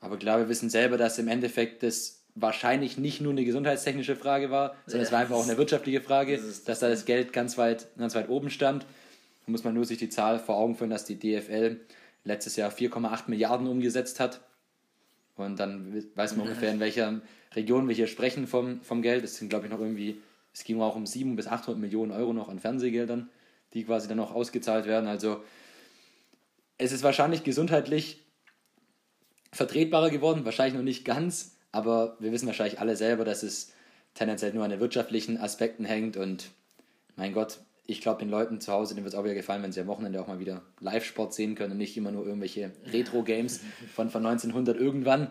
Aber 0.00 0.16
klar, 0.16 0.38
wir 0.38 0.48
wissen 0.48 0.68
selber, 0.68 0.96
dass 0.96 1.18
im 1.18 1.28
Endeffekt 1.28 1.82
das 1.82 2.22
wahrscheinlich 2.34 2.98
nicht 2.98 3.20
nur 3.20 3.32
eine 3.32 3.44
gesundheitstechnische 3.44 4.14
Frage 4.14 4.50
war, 4.50 4.76
sondern 4.86 5.06
es 5.06 5.12
war 5.12 5.20
einfach 5.20 5.36
auch 5.36 5.48
eine 5.48 5.58
wirtschaftliche 5.58 6.00
Frage, 6.00 6.36
Das 6.36 6.64
dass 6.64 6.80
da 6.80 6.88
das 6.88 7.04
Geld 7.04 7.32
ganz 7.32 7.58
weit, 7.58 7.88
ganz 7.96 8.14
weit 8.14 8.28
oben 8.28 8.50
stand. 8.50 8.84
Da 9.46 9.52
muss 9.52 9.64
man 9.64 9.74
nur 9.74 9.84
sich 9.84 9.98
die 9.98 10.08
Zahl 10.08 10.38
vor 10.38 10.56
Augen 10.56 10.76
führen, 10.76 10.90
dass 10.90 11.04
die 11.04 11.18
DFL 11.18 11.80
letztes 12.24 12.56
Jahr 12.56 12.70
4,8 12.70 13.24
Milliarden 13.28 13.66
umgesetzt 13.66 14.20
hat. 14.20 14.40
Und 15.36 15.58
dann 15.58 16.04
weiß 16.14 16.36
man 16.36 16.46
ungefähr, 16.48 16.70
in 16.70 16.80
welcher 16.80 17.20
Region 17.54 17.88
wir 17.88 17.94
hier 17.94 18.06
sprechen 18.06 18.46
vom, 18.46 18.80
vom 18.82 19.02
Geld. 19.02 19.24
Es 19.24 19.36
sind, 19.36 19.48
glaube 19.48 19.66
ich, 19.66 19.72
noch 19.72 19.80
irgendwie, 19.80 20.20
es 20.52 20.64
ging 20.64 20.80
auch 20.80 20.96
um 20.96 21.06
700 21.06 21.36
bis 21.36 21.46
800 21.46 21.80
Millionen 21.80 22.12
Euro 22.12 22.32
noch 22.32 22.48
an 22.48 22.58
Fernsehgeldern, 22.58 23.30
die 23.74 23.84
quasi 23.84 24.08
dann 24.08 24.16
noch 24.16 24.34
ausgezahlt 24.34 24.86
werden. 24.86 25.08
Also 25.08 25.42
es 26.78 26.92
ist 26.92 27.02
wahrscheinlich 27.02 27.44
gesundheitlich 27.44 28.24
vertretbarer 29.52 30.10
geworden, 30.10 30.44
wahrscheinlich 30.44 30.74
noch 30.74 30.82
nicht 30.82 31.04
ganz, 31.04 31.56
aber 31.72 32.16
wir 32.20 32.32
wissen 32.32 32.46
wahrscheinlich 32.46 32.80
alle 32.80 32.96
selber, 32.96 33.24
dass 33.24 33.42
es 33.42 33.72
tendenziell 34.14 34.52
nur 34.52 34.64
an 34.64 34.70
den 34.70 34.80
wirtschaftlichen 34.80 35.38
Aspekten 35.38 35.84
hängt 35.84 36.16
und 36.16 36.50
mein 37.16 37.32
Gott, 37.32 37.58
ich 37.86 38.00
glaube, 38.00 38.20
den 38.20 38.28
Leuten 38.28 38.60
zu 38.60 38.72
Hause, 38.72 38.94
denen 38.94 39.04
wird 39.04 39.14
es 39.14 39.18
auch 39.18 39.24
wieder 39.24 39.34
gefallen, 39.34 39.62
wenn 39.62 39.72
sie 39.72 39.80
am 39.80 39.86
Wochenende 39.86 40.20
auch 40.20 40.26
mal 40.26 40.38
wieder 40.38 40.62
Live-Sport 40.80 41.32
sehen 41.32 41.54
können 41.54 41.72
und 41.72 41.78
nicht 41.78 41.96
immer 41.96 42.10
nur 42.10 42.26
irgendwelche 42.26 42.72
Retro-Games 42.92 43.60
von, 43.94 44.10
von 44.10 44.24
1900 44.26 44.76
irgendwann. 44.76 45.30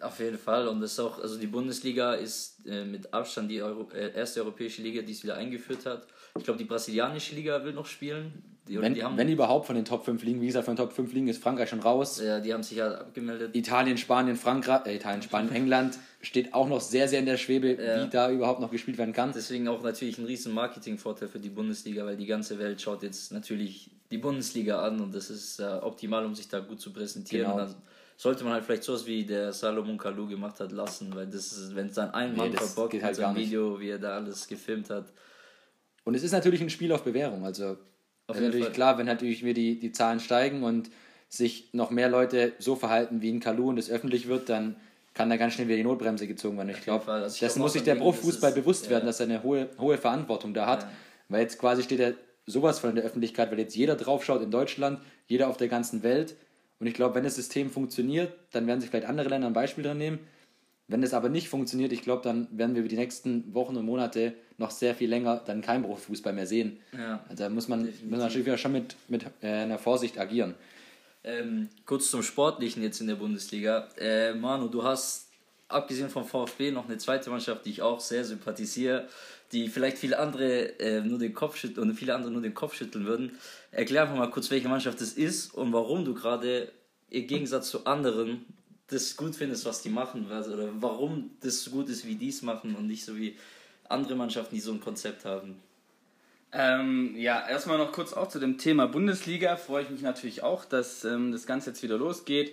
Auf 0.00 0.18
jeden 0.20 0.38
Fall. 0.38 0.68
Und 0.68 0.80
das 0.80 0.92
ist 0.92 1.00
auch, 1.00 1.18
also 1.22 1.38
die 1.38 1.46
Bundesliga 1.46 2.14
ist 2.14 2.66
äh, 2.66 2.84
mit 2.84 3.12
Abstand 3.14 3.50
die 3.50 3.62
Euro, 3.62 3.88
äh, 3.92 4.12
erste 4.14 4.40
europäische 4.40 4.82
Liga, 4.82 5.00
die 5.02 5.12
es 5.12 5.22
wieder 5.22 5.36
eingeführt 5.36 5.86
hat. 5.86 6.06
Ich 6.36 6.44
glaube, 6.44 6.58
die 6.58 6.64
brasilianische 6.66 7.34
Liga 7.34 7.64
will 7.64 7.72
noch 7.72 7.86
spielen. 7.86 8.42
Die, 8.68 8.80
Wenn, 8.80 8.94
die 8.94 9.04
haben, 9.04 9.16
wenn 9.16 9.28
überhaupt 9.28 9.66
von 9.66 9.76
den 9.76 9.84
Top 9.84 10.04
5 10.04 10.22
Ligen, 10.24 10.40
wie 10.40 10.46
gesagt, 10.46 10.64
von 10.64 10.74
den 10.74 10.84
Top 10.84 10.92
5 10.92 11.12
Ligen 11.12 11.28
ist 11.28 11.40
Frankreich 11.40 11.70
schon 11.70 11.78
raus. 11.80 12.20
ja, 12.22 12.40
die 12.40 12.52
haben 12.52 12.64
sich 12.64 12.78
ja 12.78 12.90
abgemeldet. 12.92 13.54
Italien, 13.54 13.96
Spanien, 13.96 14.36
Frankreich, 14.36 14.84
äh, 14.86 14.96
Italien, 14.96 15.22
Spanien, 15.22 15.52
England 15.54 15.98
steht 16.20 16.52
auch 16.52 16.68
noch 16.68 16.80
sehr, 16.80 17.08
sehr 17.08 17.20
in 17.20 17.26
der 17.26 17.36
Schwebe, 17.36 17.74
Ja. 17.80 18.04
wie 18.04 18.10
da 18.10 18.30
überhaupt 18.30 18.60
noch 18.60 18.70
gespielt 18.72 18.98
werden 18.98 19.14
kann. 19.14 19.32
Deswegen 19.32 19.68
auch 19.68 19.82
natürlich 19.82 20.18
ein 20.18 20.26
riesen 20.26 20.52
Marketingvorteil 20.52 21.28
für 21.28 21.38
die 21.38 21.48
Bundesliga, 21.48 22.04
weil 22.04 22.16
die 22.16 22.26
ganze 22.26 22.58
Welt 22.58 22.82
schaut 22.82 23.02
jetzt 23.04 23.32
natürlich 23.32 23.90
die 24.10 24.18
Bundesliga 24.18 24.82
an 24.82 25.00
und 25.00 25.14
das 25.14 25.30
ist 25.30 25.60
äh, 25.60 25.64
optimal, 25.80 26.26
um 26.26 26.34
sich 26.34 26.48
da 26.48 26.58
gut 26.58 26.80
zu 26.80 26.92
präsentieren. 26.92 27.52
Genau. 27.52 27.68
Sollte 28.16 28.44
man 28.44 28.54
halt 28.54 28.64
vielleicht 28.64 28.82
sowas 28.82 29.06
wie 29.06 29.24
der 29.24 29.52
Salomon 29.52 29.98
Kalou 29.98 30.26
gemacht 30.26 30.58
hat 30.60 30.72
lassen, 30.72 31.14
weil 31.14 31.26
das 31.26 31.52
ist, 31.52 31.76
wenn 31.76 31.88
es 31.88 31.94
dann 31.94 32.10
ein 32.12 32.32
Nee, 32.32 32.38
Mann 32.38 32.52
das 32.52 32.72
verbockt 32.72 32.92
geht 32.92 33.02
halt 33.02 33.18
nicht. 33.18 33.48
Video, 33.48 33.78
wie 33.78 33.90
er 33.90 33.98
da 33.98 34.16
alles 34.16 34.46
gefilmt 34.48 34.88
hat. 34.88 35.12
Und 36.04 36.14
es 36.14 36.22
ist 36.22 36.32
natürlich 36.32 36.60
ein 36.62 36.70
Spiel 36.70 36.92
auf 36.92 37.02
Bewährung. 37.02 37.44
Also 37.44 37.76
Auf 38.26 38.40
natürlich 38.40 38.64
Fall. 38.64 38.72
klar, 38.72 38.98
wenn 38.98 39.06
natürlich 39.06 39.44
wir 39.44 39.54
die, 39.54 39.78
die 39.78 39.92
Zahlen 39.92 40.20
steigen 40.20 40.62
und 40.62 40.90
sich 41.28 41.70
noch 41.72 41.90
mehr 41.90 42.08
Leute 42.08 42.52
so 42.58 42.76
verhalten 42.76 43.20
wie 43.20 43.30
ein 43.30 43.40
Kalu 43.40 43.68
und 43.68 43.78
es 43.78 43.90
öffentlich 43.90 44.28
wird, 44.28 44.48
dann 44.48 44.76
kann 45.12 45.30
da 45.30 45.36
ganz 45.36 45.54
schnell 45.54 45.66
wieder 45.66 45.76
die 45.76 45.84
Notbremse 45.84 46.26
gezogen 46.26 46.56
werden. 46.58 46.70
Ich 46.70 46.82
glaube. 46.82 47.10
Also 47.10 47.34
ich 47.34 47.40
dessen 47.40 47.56
glaub 47.56 47.64
muss 47.64 47.72
sich 47.72 47.82
der 47.82 47.96
Profifußball 47.96 48.52
bewusst 48.52 48.84
ja. 48.84 48.90
werden, 48.92 49.06
dass 49.06 49.18
er 49.18 49.26
eine 49.26 49.42
hohe, 49.42 49.68
hohe 49.78 49.98
Verantwortung 49.98 50.54
da 50.54 50.66
hat. 50.66 50.82
Ja. 50.82 50.90
Weil 51.28 51.42
jetzt 51.42 51.58
quasi 51.58 51.82
steht 51.82 52.00
er 52.00 52.14
sowas 52.46 52.78
von 52.78 52.90
in 52.90 52.96
der 52.96 53.04
Öffentlichkeit, 53.04 53.50
weil 53.50 53.58
jetzt 53.58 53.74
jeder 53.74 53.96
draufschaut 53.96 54.42
in 54.42 54.50
Deutschland, 54.50 55.00
jeder 55.26 55.48
auf 55.48 55.56
der 55.56 55.68
ganzen 55.68 56.02
Welt. 56.02 56.36
Und 56.78 56.86
ich 56.86 56.94
glaube, 56.94 57.14
wenn 57.14 57.24
das 57.24 57.36
System 57.36 57.70
funktioniert, 57.70 58.32
dann 58.52 58.66
werden 58.66 58.80
sich 58.80 58.90
vielleicht 58.90 59.08
andere 59.08 59.28
Länder 59.28 59.46
ein 59.46 59.52
Beispiel 59.52 59.84
dran 59.84 59.98
nehmen. 59.98 60.18
Wenn 60.88 61.02
es 61.02 61.14
aber 61.14 61.28
nicht 61.28 61.48
funktioniert, 61.48 61.92
ich 61.92 62.02
glaube, 62.02 62.22
dann 62.22 62.46
werden 62.56 62.74
wir 62.74 62.80
über 62.80 62.88
die 62.88 62.96
nächsten 62.96 63.52
Wochen 63.54 63.76
und 63.76 63.84
Monate 63.84 64.34
noch 64.56 64.70
sehr 64.70 64.94
viel 64.94 65.10
länger 65.10 65.42
dann 65.44 65.60
keinen 65.60 65.82
Profifußball 65.82 66.32
mehr 66.32 66.46
sehen. 66.46 66.78
Ja. 66.96 67.24
Also 67.28 67.44
da 67.44 67.50
muss 67.50 67.66
man, 67.66 67.86
muss 67.86 67.94
man 68.02 68.20
natürlich 68.20 68.46
wieder 68.46 68.58
schon 68.58 68.72
mit, 68.72 68.94
mit 69.08 69.26
äh, 69.42 69.48
einer 69.48 69.78
Vorsicht 69.78 70.18
agieren. 70.18 70.54
Ähm, 71.24 71.68
kurz 71.86 72.10
zum 72.10 72.22
Sportlichen 72.22 72.84
jetzt 72.84 73.00
in 73.00 73.08
der 73.08 73.16
Bundesliga. 73.16 73.88
Äh, 73.98 74.34
Manu, 74.34 74.68
du 74.68 74.84
hast 74.84 75.28
abgesehen 75.66 76.08
vom 76.08 76.24
VfB 76.24 76.70
noch 76.70 76.84
eine 76.86 76.98
zweite 76.98 77.30
Mannschaft, 77.30 77.66
die 77.66 77.70
ich 77.70 77.82
auch 77.82 77.98
sehr 77.98 78.24
sympathisiere, 78.24 79.08
die 79.52 79.68
vielleicht 79.68 79.98
viele 79.98 80.18
andere 80.18 80.78
äh, 80.80 81.00
nur 81.00 81.18
den 81.18 81.34
Kopf 81.34 81.56
schütteln 81.56 81.88
und 81.88 81.96
viele 81.96 82.14
andere 82.14 82.30
nur 82.30 82.42
den 82.42 82.54
Kopf 82.54 82.74
schütteln 82.74 83.06
würden. 83.06 83.38
Erklär 83.70 84.02
einfach 84.02 84.16
mal 84.16 84.30
kurz, 84.30 84.50
welche 84.50 84.68
Mannschaft 84.68 85.00
das 85.00 85.12
ist 85.12 85.54
und 85.54 85.72
warum 85.72 86.04
du 86.04 86.14
gerade 86.14 86.72
im 87.10 87.26
Gegensatz 87.26 87.70
zu 87.70 87.86
anderen 87.86 88.44
das 88.88 89.16
gut 89.16 89.34
findest, 89.34 89.64
was 89.64 89.82
die 89.82 89.88
machen, 89.88 90.26
oder 90.26 90.68
warum 90.80 91.30
das 91.40 91.62
so 91.62 91.70
gut 91.72 91.88
ist, 91.88 92.06
wie 92.06 92.14
die 92.14 92.28
es 92.28 92.42
machen 92.42 92.76
und 92.76 92.86
nicht 92.86 93.04
so 93.04 93.16
wie 93.16 93.36
andere 93.88 94.14
Mannschaften, 94.14 94.54
die 94.54 94.60
so 94.60 94.72
ein 94.72 94.80
Konzept 94.80 95.24
haben. 95.24 95.60
Ähm, 96.52 97.14
ja, 97.16 97.46
erstmal 97.48 97.78
noch 97.78 97.92
kurz 97.92 98.12
auch 98.12 98.28
zu 98.28 98.38
dem 98.38 98.58
Thema 98.58 98.86
Bundesliga. 98.86 99.56
Freue 99.56 99.82
ich 99.82 99.90
mich 99.90 100.02
natürlich 100.02 100.42
auch, 100.42 100.64
dass 100.64 101.04
ähm, 101.04 101.32
das 101.32 101.46
Ganze 101.46 101.70
jetzt 101.70 101.82
wieder 101.82 101.98
losgeht. 101.98 102.52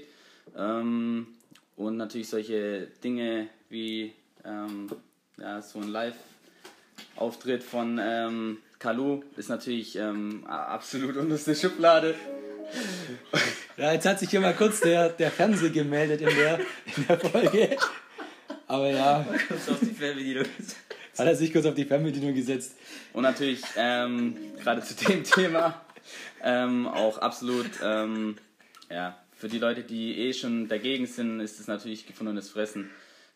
Ähm, 0.58 1.28
und 1.76 1.98
natürlich 1.98 2.30
solche 2.30 2.88
Dinge 3.04 3.48
wie 3.70 4.14
ähm, 4.44 4.90
ja, 5.38 5.62
so 5.62 5.80
ein 5.80 5.88
Live-Auftritt 7.16 7.64
von 7.64 8.00
ähm, 8.02 8.58
Kalu 8.80 9.24
ist 9.38 9.50
natürlich 9.50 9.96
ähm, 9.96 10.46
absolut 10.46 11.16
unterste 11.18 11.56
Schublade. 11.56 12.16
Ja, 13.78 13.94
jetzt 13.94 14.06
hat 14.06 14.20
sich 14.20 14.30
hier 14.30 14.42
mal 14.42 14.54
kurz 14.54 14.82
der, 14.82 15.10
der 15.10 15.32
Fernseher 15.32 15.70
gemeldet 15.70 16.22
in 16.22 16.36
der, 16.36 16.60
in 16.96 17.08
der 17.08 17.20
Folge. 17.20 17.78
Aber 18.68 18.90
ja, 18.90 19.26
Kurz 19.48 19.70
auf 19.70 19.80
die 19.80 19.94
Fernbedienung. 19.94 20.46
hat 21.18 21.28
er 21.28 21.36
sich 21.36 21.52
kurz 21.52 21.66
auf 21.66 21.76
die 21.76 21.86
Fernbedienung 21.86 22.34
gesetzt. 22.34 22.76
Und 23.14 23.24
natürlich 23.24 23.62
ähm, 23.78 24.36
gerade 24.62 24.82
zu 24.82 24.96
dem 24.96 25.24
Thema 25.24 25.82
ähm, 26.42 26.88
auch 26.88 27.20
absolut, 27.20 27.70
ähm, 27.84 28.38
ja, 28.90 29.18
für 29.36 29.50
die 29.50 29.60
Leute, 29.60 29.84
die 29.84 30.18
eh 30.18 30.34
schon 30.34 30.68
dagegen 30.68 31.06
sind, 31.06 31.40
ist 31.42 31.60
es 31.60 31.68
natürlich 31.68 32.08
gefundenes 32.08 32.50
Fressen, 32.50 32.90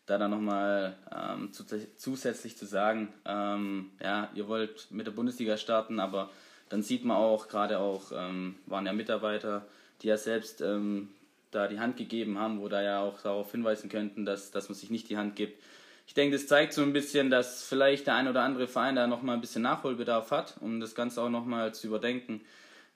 da 0.08 0.16
dann 0.16 0.30
nochmal 0.30 0.96
ähm, 1.14 1.52
zu, 1.52 1.64
zusätzlich 1.96 2.56
zu 2.56 2.66
sagen, 2.66 3.12
ähm, 3.26 3.90
ja, 4.02 4.30
ihr 4.34 4.48
wollt 4.48 4.90
mit 4.90 5.06
der 5.06 5.12
Bundesliga 5.12 5.58
starten, 5.58 6.00
aber 6.00 6.30
dann 6.70 6.82
sieht 6.82 7.04
man 7.04 7.18
auch, 7.18 7.48
gerade 7.48 7.78
auch, 7.78 8.10
ähm, 8.14 8.56
waren 8.66 8.86
ja 8.86 8.92
Mitarbeiter, 8.92 9.66
die 10.00 10.08
ja 10.08 10.16
selbst 10.16 10.62
ähm, 10.62 11.10
da 11.50 11.68
die 11.68 11.78
Hand 11.78 11.98
gegeben 11.98 12.38
haben, 12.38 12.60
wo 12.60 12.68
da 12.68 12.82
ja 12.82 13.00
auch 13.00 13.20
darauf 13.20 13.52
hinweisen 13.52 13.90
könnten, 13.90 14.24
dass, 14.24 14.50
dass 14.50 14.68
man 14.68 14.76
sich 14.76 14.90
nicht 14.90 15.10
die 15.10 15.18
Hand 15.18 15.36
gibt. 15.36 15.62
ich 16.06 16.14
denke, 16.14 16.36
das 16.36 16.46
zeigt 16.46 16.72
so 16.72 16.82
ein 16.82 16.94
bisschen, 16.94 17.28
dass 17.28 17.62
vielleicht 17.62 18.06
der 18.06 18.14
ein 18.14 18.28
oder 18.28 18.42
andere 18.42 18.66
Verein 18.66 18.96
da 18.96 19.06
nochmal 19.06 19.34
ein 19.36 19.42
bisschen 19.42 19.62
Nachholbedarf 19.62 20.30
hat, 20.30 20.56
um 20.60 20.80
das 20.80 20.94
Ganze 20.94 21.20
auch 21.20 21.30
nochmal 21.30 21.74
zu 21.74 21.86
überdenken. 21.86 22.40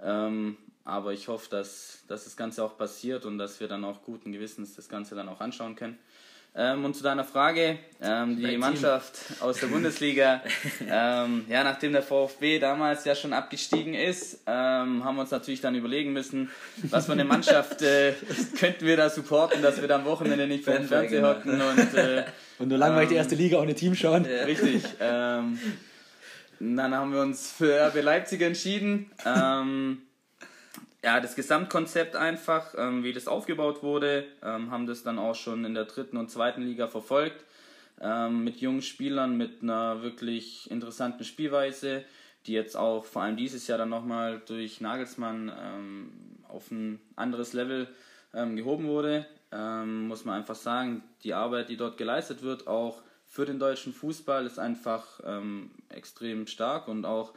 Ähm, 0.00 0.56
aber 0.84 1.12
ich 1.12 1.28
hoffe, 1.28 1.48
dass, 1.50 2.04
dass 2.08 2.24
das 2.24 2.36
Ganze 2.36 2.64
auch 2.64 2.76
passiert 2.78 3.26
und 3.26 3.36
dass 3.36 3.60
wir 3.60 3.68
dann 3.68 3.84
auch 3.84 4.02
guten 4.02 4.32
Gewissens 4.32 4.74
das 4.74 4.88
Ganze 4.88 5.14
dann 5.14 5.28
auch 5.28 5.40
anschauen 5.40 5.76
können. 5.76 5.98
Ähm, 6.54 6.84
und 6.84 6.94
zu 6.94 7.02
deiner 7.02 7.24
Frage, 7.24 7.78
ähm, 8.02 8.36
die 8.36 8.58
Mannschaft 8.58 9.14
aus 9.40 9.58
der 9.58 9.68
Bundesliga, 9.68 10.42
ähm, 10.80 11.46
ja, 11.48 11.64
nachdem 11.64 11.92
der 11.92 12.02
VfB 12.02 12.58
damals 12.58 13.06
ja 13.06 13.14
schon 13.14 13.32
abgestiegen 13.32 13.94
ist, 13.94 14.40
ähm, 14.46 15.02
haben 15.02 15.16
wir 15.16 15.22
uns 15.22 15.30
natürlich 15.30 15.62
dann 15.62 15.74
überlegen 15.74 16.12
müssen, 16.12 16.50
was 16.90 17.06
für 17.06 17.12
eine 17.12 17.24
Mannschaft 17.24 17.80
äh, 17.80 18.12
könnten 18.58 18.84
wir 18.84 18.98
da 18.98 19.08
supporten, 19.08 19.62
dass 19.62 19.80
wir 19.80 19.88
da 19.88 19.96
am 19.96 20.04
Wochenende 20.04 20.46
nicht 20.46 20.64
vor 20.64 20.74
dem 20.74 20.86
Fernseher 20.86 21.26
hocken 21.26 21.58
und, 21.58 21.94
äh, 21.94 22.24
und 22.58 22.68
nur 22.68 22.76
langweilig 22.76 23.08
die 23.08 23.14
erste 23.16 23.34
Liga 23.34 23.58
ohne 23.58 23.74
Team 23.74 23.94
schauen. 23.94 24.26
Ja. 24.26 24.44
Richtig. 24.44 24.84
Ähm, 25.00 25.58
dann 26.60 26.94
haben 26.94 27.14
wir 27.14 27.22
uns 27.22 27.50
für 27.50 27.88
RB 27.88 28.02
Leipzig 28.02 28.42
entschieden. 28.42 29.10
Ja, 31.04 31.18
das 31.18 31.34
Gesamtkonzept 31.34 32.14
einfach, 32.14 32.74
ähm, 32.78 33.02
wie 33.02 33.12
das 33.12 33.26
aufgebaut 33.26 33.82
wurde, 33.82 34.24
ähm, 34.40 34.70
haben 34.70 34.86
das 34.86 35.02
dann 35.02 35.18
auch 35.18 35.34
schon 35.34 35.64
in 35.64 35.74
der 35.74 35.86
dritten 35.86 36.16
und 36.16 36.30
zweiten 36.30 36.62
Liga 36.62 36.86
verfolgt. 36.86 37.44
Ähm, 38.00 38.44
mit 38.44 38.58
jungen 38.58 38.82
Spielern, 38.82 39.36
mit 39.36 39.62
einer 39.62 40.02
wirklich 40.02 40.70
interessanten 40.70 41.24
Spielweise, 41.24 42.04
die 42.46 42.52
jetzt 42.52 42.76
auch 42.76 43.04
vor 43.04 43.22
allem 43.22 43.36
dieses 43.36 43.66
Jahr 43.66 43.78
dann 43.78 43.88
nochmal 43.88 44.42
durch 44.46 44.80
Nagelsmann 44.80 45.50
ähm, 45.60 46.12
auf 46.48 46.70
ein 46.70 47.00
anderes 47.16 47.52
Level 47.52 47.88
ähm, 48.32 48.54
gehoben 48.54 48.86
wurde. 48.86 49.26
Ähm, 49.50 50.06
muss 50.06 50.24
man 50.24 50.36
einfach 50.36 50.54
sagen, 50.54 51.02
die 51.24 51.34
Arbeit, 51.34 51.68
die 51.68 51.76
dort 51.76 51.96
geleistet 51.96 52.42
wird, 52.42 52.68
auch 52.68 53.02
für 53.26 53.44
den 53.44 53.58
deutschen 53.58 53.92
Fußball, 53.92 54.44
ist 54.44 54.58
einfach 54.58 55.20
extrem 55.88 56.46
stark 56.46 56.86
und 56.86 57.06
auch 57.06 57.32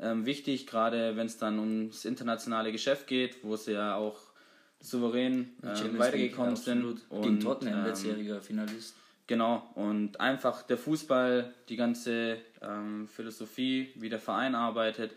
ähm, 0.00 0.26
wichtig, 0.26 0.66
gerade 0.66 1.16
wenn 1.16 1.26
es 1.26 1.38
dann 1.38 1.58
ums 1.58 2.04
internationale 2.04 2.72
Geschäft 2.72 3.06
geht, 3.06 3.42
wo 3.42 3.56
sie 3.56 3.72
ja 3.72 3.96
auch 3.96 4.18
souverän 4.80 5.52
äh, 5.62 5.98
weitergekommen 5.98 6.54
League, 6.54 6.64
sind. 6.64 6.84
Und, 7.10 7.22
Gegen 7.22 7.40
Tottenham, 7.40 7.80
ähm, 7.80 7.84
letztjähriger 7.84 8.40
Finalist. 8.40 8.94
Genau, 9.26 9.70
und 9.74 10.18
einfach 10.18 10.62
der 10.62 10.76
Fußball, 10.76 11.54
die 11.68 11.76
ganze 11.76 12.38
ähm, 12.62 13.06
Philosophie, 13.06 13.92
wie 13.94 14.08
der 14.08 14.18
Verein 14.18 14.54
arbeitet. 14.54 15.12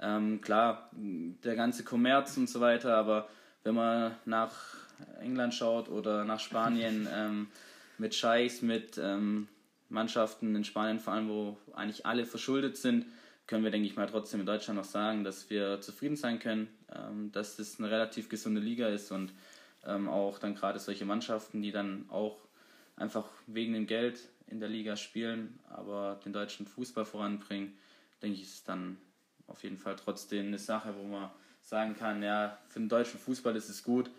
Ähm, 0.00 0.40
klar, 0.40 0.90
der 0.92 1.54
ganze 1.54 1.84
Kommerz 1.84 2.36
und 2.36 2.50
so 2.50 2.60
weiter, 2.60 2.96
aber 2.96 3.28
wenn 3.62 3.76
man 3.76 4.16
nach 4.24 4.52
England 5.20 5.54
schaut 5.54 5.88
oder 5.88 6.24
nach 6.24 6.40
Spanien 6.40 7.06
ähm, 7.14 7.48
mit 7.98 8.14
Scheichs, 8.14 8.62
mit 8.62 8.98
ähm, 8.98 9.46
Mannschaften 9.90 10.56
in 10.56 10.64
Spanien 10.64 10.98
vor 10.98 11.12
allem, 11.12 11.28
wo 11.28 11.56
eigentlich 11.74 12.04
alle 12.04 12.24
verschuldet 12.24 12.76
sind, 12.76 13.06
können 13.46 13.64
wir, 13.64 13.70
denke 13.70 13.88
ich 13.88 13.96
mal, 13.96 14.06
trotzdem 14.06 14.40
in 14.40 14.46
Deutschland 14.46 14.78
noch 14.78 14.84
sagen, 14.84 15.24
dass 15.24 15.50
wir 15.50 15.80
zufrieden 15.80 16.16
sein 16.16 16.38
können, 16.38 16.68
ähm, 16.94 17.32
dass 17.32 17.58
es 17.58 17.78
eine 17.78 17.90
relativ 17.90 18.28
gesunde 18.28 18.60
Liga 18.60 18.88
ist 18.88 19.10
und 19.10 19.32
ähm, 19.84 20.08
auch 20.08 20.38
dann 20.38 20.54
gerade 20.54 20.78
solche 20.78 21.04
Mannschaften, 21.04 21.62
die 21.62 21.72
dann 21.72 22.06
auch 22.08 22.38
einfach 22.96 23.28
wegen 23.46 23.72
dem 23.72 23.86
Geld 23.86 24.20
in 24.46 24.60
der 24.60 24.68
Liga 24.68 24.96
spielen, 24.96 25.58
aber 25.70 26.20
den 26.24 26.32
deutschen 26.32 26.66
Fußball 26.66 27.04
voranbringen, 27.04 27.76
denke 28.22 28.36
ich, 28.36 28.44
ist 28.44 28.68
dann 28.68 28.98
auf 29.46 29.62
jeden 29.64 29.78
Fall 29.78 29.96
trotzdem 29.96 30.46
eine 30.46 30.58
Sache, 30.58 30.94
wo 30.96 31.04
man 31.04 31.30
sagen 31.62 31.96
kann, 31.96 32.22
ja, 32.22 32.58
für 32.68 32.80
den 32.80 32.88
deutschen 32.88 33.18
Fußball 33.18 33.56
ist 33.56 33.68
es 33.68 33.82
gut, 33.82 34.10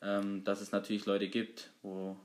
ähm, 0.00 0.44
dass 0.44 0.60
es 0.60 0.72
natürlich 0.72 1.06
Leute 1.06 1.28
gibt, 1.28 1.70
wo 1.82 2.16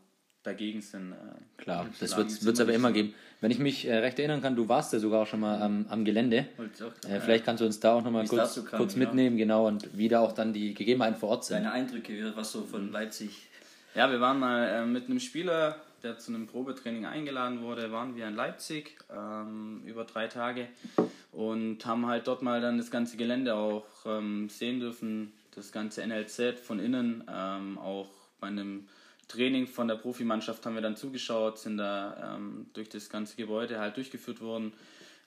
dagegen 0.47 0.81
sind. 0.81 1.11
Äh, 1.11 1.61
Klar, 1.61 1.87
das 1.99 2.17
wird 2.17 2.29
es 2.29 2.59
aber 2.59 2.73
immer 2.73 2.91
geben. 2.91 3.13
Wenn 3.41 3.51
ich 3.51 3.59
mich 3.59 3.85
äh, 3.85 3.97
recht 3.97 4.17
erinnern 4.17 4.41
kann, 4.41 4.55
du 4.55 4.67
warst 4.67 4.93
ja 4.93 4.99
sogar 4.99 5.21
auch 5.21 5.27
schon 5.27 5.41
mal 5.41 5.61
am, 5.61 5.85
am 5.89 6.05
Gelände. 6.05 6.47
Äh, 7.07 7.19
vielleicht 7.19 7.45
kannst 7.45 7.61
du 7.61 7.65
uns 7.65 7.79
da 7.79 7.93
auch 7.93 8.03
noch 8.03 8.11
mal 8.11 8.25
kurz, 8.25 8.55
kam, 8.65 8.79
kurz 8.79 8.95
mitnehmen, 8.95 9.37
genau, 9.37 9.67
und 9.67 9.95
wie 9.95 10.07
da 10.07 10.21
auch 10.21 10.31
dann 10.31 10.53
die 10.53 10.73
Gegebenheiten 10.73 11.19
vor 11.19 11.29
Ort 11.29 11.45
sind. 11.45 11.57
Deine 11.57 11.71
Eindrücke, 11.71 12.31
was 12.35 12.51
so 12.51 12.63
von 12.63 12.91
Leipzig. 12.91 13.47
Ja, 13.93 14.09
wir 14.09 14.19
waren 14.19 14.39
mal 14.39 14.67
äh, 14.67 14.85
mit 14.85 15.05
einem 15.05 15.19
Spieler, 15.19 15.75
der 16.03 16.17
zu 16.17 16.33
einem 16.33 16.47
Probetraining 16.47 17.05
eingeladen 17.05 17.61
wurde, 17.61 17.91
waren 17.91 18.15
wir 18.15 18.27
in 18.27 18.35
Leipzig 18.35 18.97
ähm, 19.15 19.81
über 19.85 20.05
drei 20.05 20.27
Tage 20.27 20.67
und 21.31 21.85
haben 21.85 22.05
halt 22.07 22.27
dort 22.27 22.41
mal 22.41 22.61
dann 22.61 22.77
das 22.77 22.91
ganze 22.91 23.17
Gelände 23.17 23.55
auch 23.55 23.85
ähm, 24.05 24.49
sehen 24.49 24.79
dürfen, 24.79 25.33
das 25.55 25.71
ganze 25.71 26.05
NLZ 26.05 26.59
von 26.61 26.79
innen, 26.79 27.23
ähm, 27.31 27.77
auch 27.77 28.09
bei 28.39 28.47
einem 28.47 28.87
Training 29.27 29.67
von 29.67 29.87
der 29.87 29.95
Profimannschaft 29.95 30.65
haben 30.65 30.75
wir 30.75 30.81
dann 30.81 30.95
zugeschaut, 30.95 31.59
sind 31.59 31.77
da 31.77 32.35
ähm, 32.35 32.67
durch 32.73 32.89
das 32.89 33.09
ganze 33.09 33.35
Gebäude 33.35 33.79
halt 33.79 33.97
durchgeführt 33.97 34.41
worden, 34.41 34.73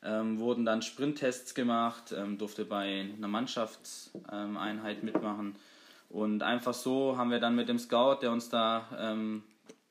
ähm, 0.03 0.39
wurden 0.39 0.65
dann 0.65 0.83
Sprinttests 0.83 1.55
gemacht, 1.55 2.15
ähm, 2.17 2.39
durfte 2.39 2.65
bei 2.65 3.07
einer 3.17 3.29
Mannschaftseinheit 3.29 5.03
mitmachen. 5.03 5.55
Und 6.09 6.43
einfach 6.43 6.75
so 6.75 7.17
haben 7.17 7.31
wir 7.31 7.39
dann 7.39 7.55
mit 7.55 7.69
dem 7.69 7.79
Scout, 7.79 8.19
der 8.23 8.33
uns 8.33 8.49
da 8.49 8.89
ähm, 8.99 9.43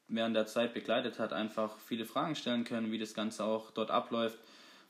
während 0.07 0.35
der 0.35 0.47
Zeit 0.47 0.73
begleitet 0.73 1.19
hat, 1.19 1.31
einfach 1.31 1.77
viele 1.77 2.05
Fragen 2.05 2.35
stellen 2.35 2.63
können, 2.63 2.91
wie 2.91 2.97
das 2.97 3.13
Ganze 3.13 3.43
auch 3.43 3.71
dort 3.71 3.91
abläuft 3.91 4.39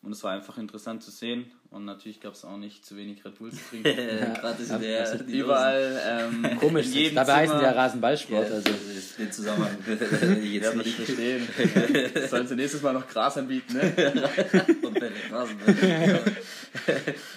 und 0.01 0.13
es 0.13 0.23
war 0.23 0.31
einfach 0.31 0.57
interessant 0.57 1.03
zu 1.03 1.11
sehen. 1.11 1.51
Und 1.71 1.85
natürlich 1.85 2.21
gab 2.21 2.33
es 2.33 2.45
auch 2.45 2.57
nicht 2.57 2.85
zu 2.85 2.95
wenig 2.95 3.23
Red 3.25 3.37
Bull 3.37 3.51
zu 3.51 3.59
trinken. 3.69 3.89
In 3.89 4.81
der, 4.81 5.27
überall. 5.27 6.01
Ähm, 6.03 6.57
Komisch, 6.57 6.87
dabei 7.13 7.33
heißen 7.33 7.59
die 7.59 7.63
ja 7.63 7.71
Rasenballsport. 7.71 8.49
Ja, 8.49 8.55
also. 8.55 8.71
Den 9.19 9.31
Zusammenhang 9.31 9.77
ich 10.41 10.53
jetzt 10.53 10.75
nicht 10.77 10.95
verstehen. 10.95 11.47
Sollen 12.29 12.47
sie 12.47 12.55
nächstes 12.55 12.81
Mal 12.81 12.93
noch 12.93 13.07
Gras 13.07 13.37
anbieten, 13.37 13.73
ne? 13.73 13.93
Und 14.81 14.97
Rasenball. 15.31 16.21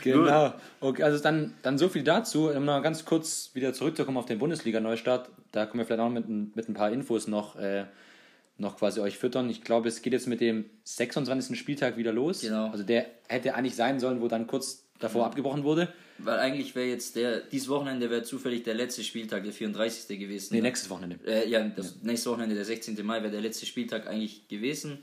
genau. 0.03 0.55
Okay, 0.81 1.03
also 1.03 1.23
dann, 1.23 1.55
dann 1.63 1.77
so 1.77 1.89
viel 1.89 2.05
dazu. 2.05 2.49
Um 2.49 2.65
noch 2.65 2.81
ganz 2.83 3.05
kurz 3.05 3.51
wieder 3.55 3.75
zurückzukommen 3.75 4.17
auf 4.17 4.27
den 4.27 4.39
Bundesliga-Neustart. 4.39 5.29
Da 5.51 5.67
kommen 5.67 5.81
wir 5.81 5.87
vielleicht 5.87 6.01
auch 6.01 6.09
mit, 6.09 6.29
mit 6.29 6.69
ein 6.69 6.75
paar 6.75 6.93
Infos 6.93 7.27
noch. 7.27 7.57
Äh, 7.57 7.87
noch 8.63 8.79
quasi 8.79 9.01
euch 9.01 9.19
füttern. 9.19 9.51
Ich 9.51 9.63
glaube, 9.63 9.89
es 9.89 10.01
geht 10.01 10.15
jetzt 10.15 10.27
mit 10.27 10.41
dem 10.41 10.65
26. 10.85 11.59
Spieltag 11.59 11.99
wieder 11.99 12.13
los. 12.13 12.41
Genau. 12.41 12.71
Also 12.71 12.85
der 12.85 13.07
hätte 13.29 13.55
eigentlich 13.55 13.75
sein 13.75 14.01
sollen, 14.01 14.23
wo 14.23 14.29
dann 14.29 14.47
kurz 14.47 14.85
davor 14.99 15.23
mhm. 15.23 15.27
abgebrochen 15.27 15.65
wurde. 15.65 15.93
Weil 16.19 16.39
eigentlich 16.39 16.75
wäre 16.75 16.87
jetzt 16.87 17.17
der, 17.17 17.41
dieses 17.41 17.69
Wochenende 17.69 18.09
wäre 18.09 18.23
zufällig 18.23 18.63
der 18.63 18.75
letzte 18.75 19.03
Spieltag, 19.03 19.43
der 19.43 19.53
34. 19.53 20.19
gewesen. 20.19 20.55
Nee, 20.55 20.61
nächstes 20.61 20.89
Wochenende. 20.89 21.19
Äh, 21.27 21.49
ja, 21.49 21.63
das 21.69 21.97
ja. 22.01 22.07
nächste 22.07 22.31
Wochenende, 22.31 22.55
der 22.55 22.65
16. 22.65 23.05
Mai, 23.05 23.21
wäre 23.23 23.33
der 23.33 23.41
letzte 23.41 23.67
Spieltag 23.67 24.07
eigentlich 24.07 24.49
gewesen. 24.49 24.99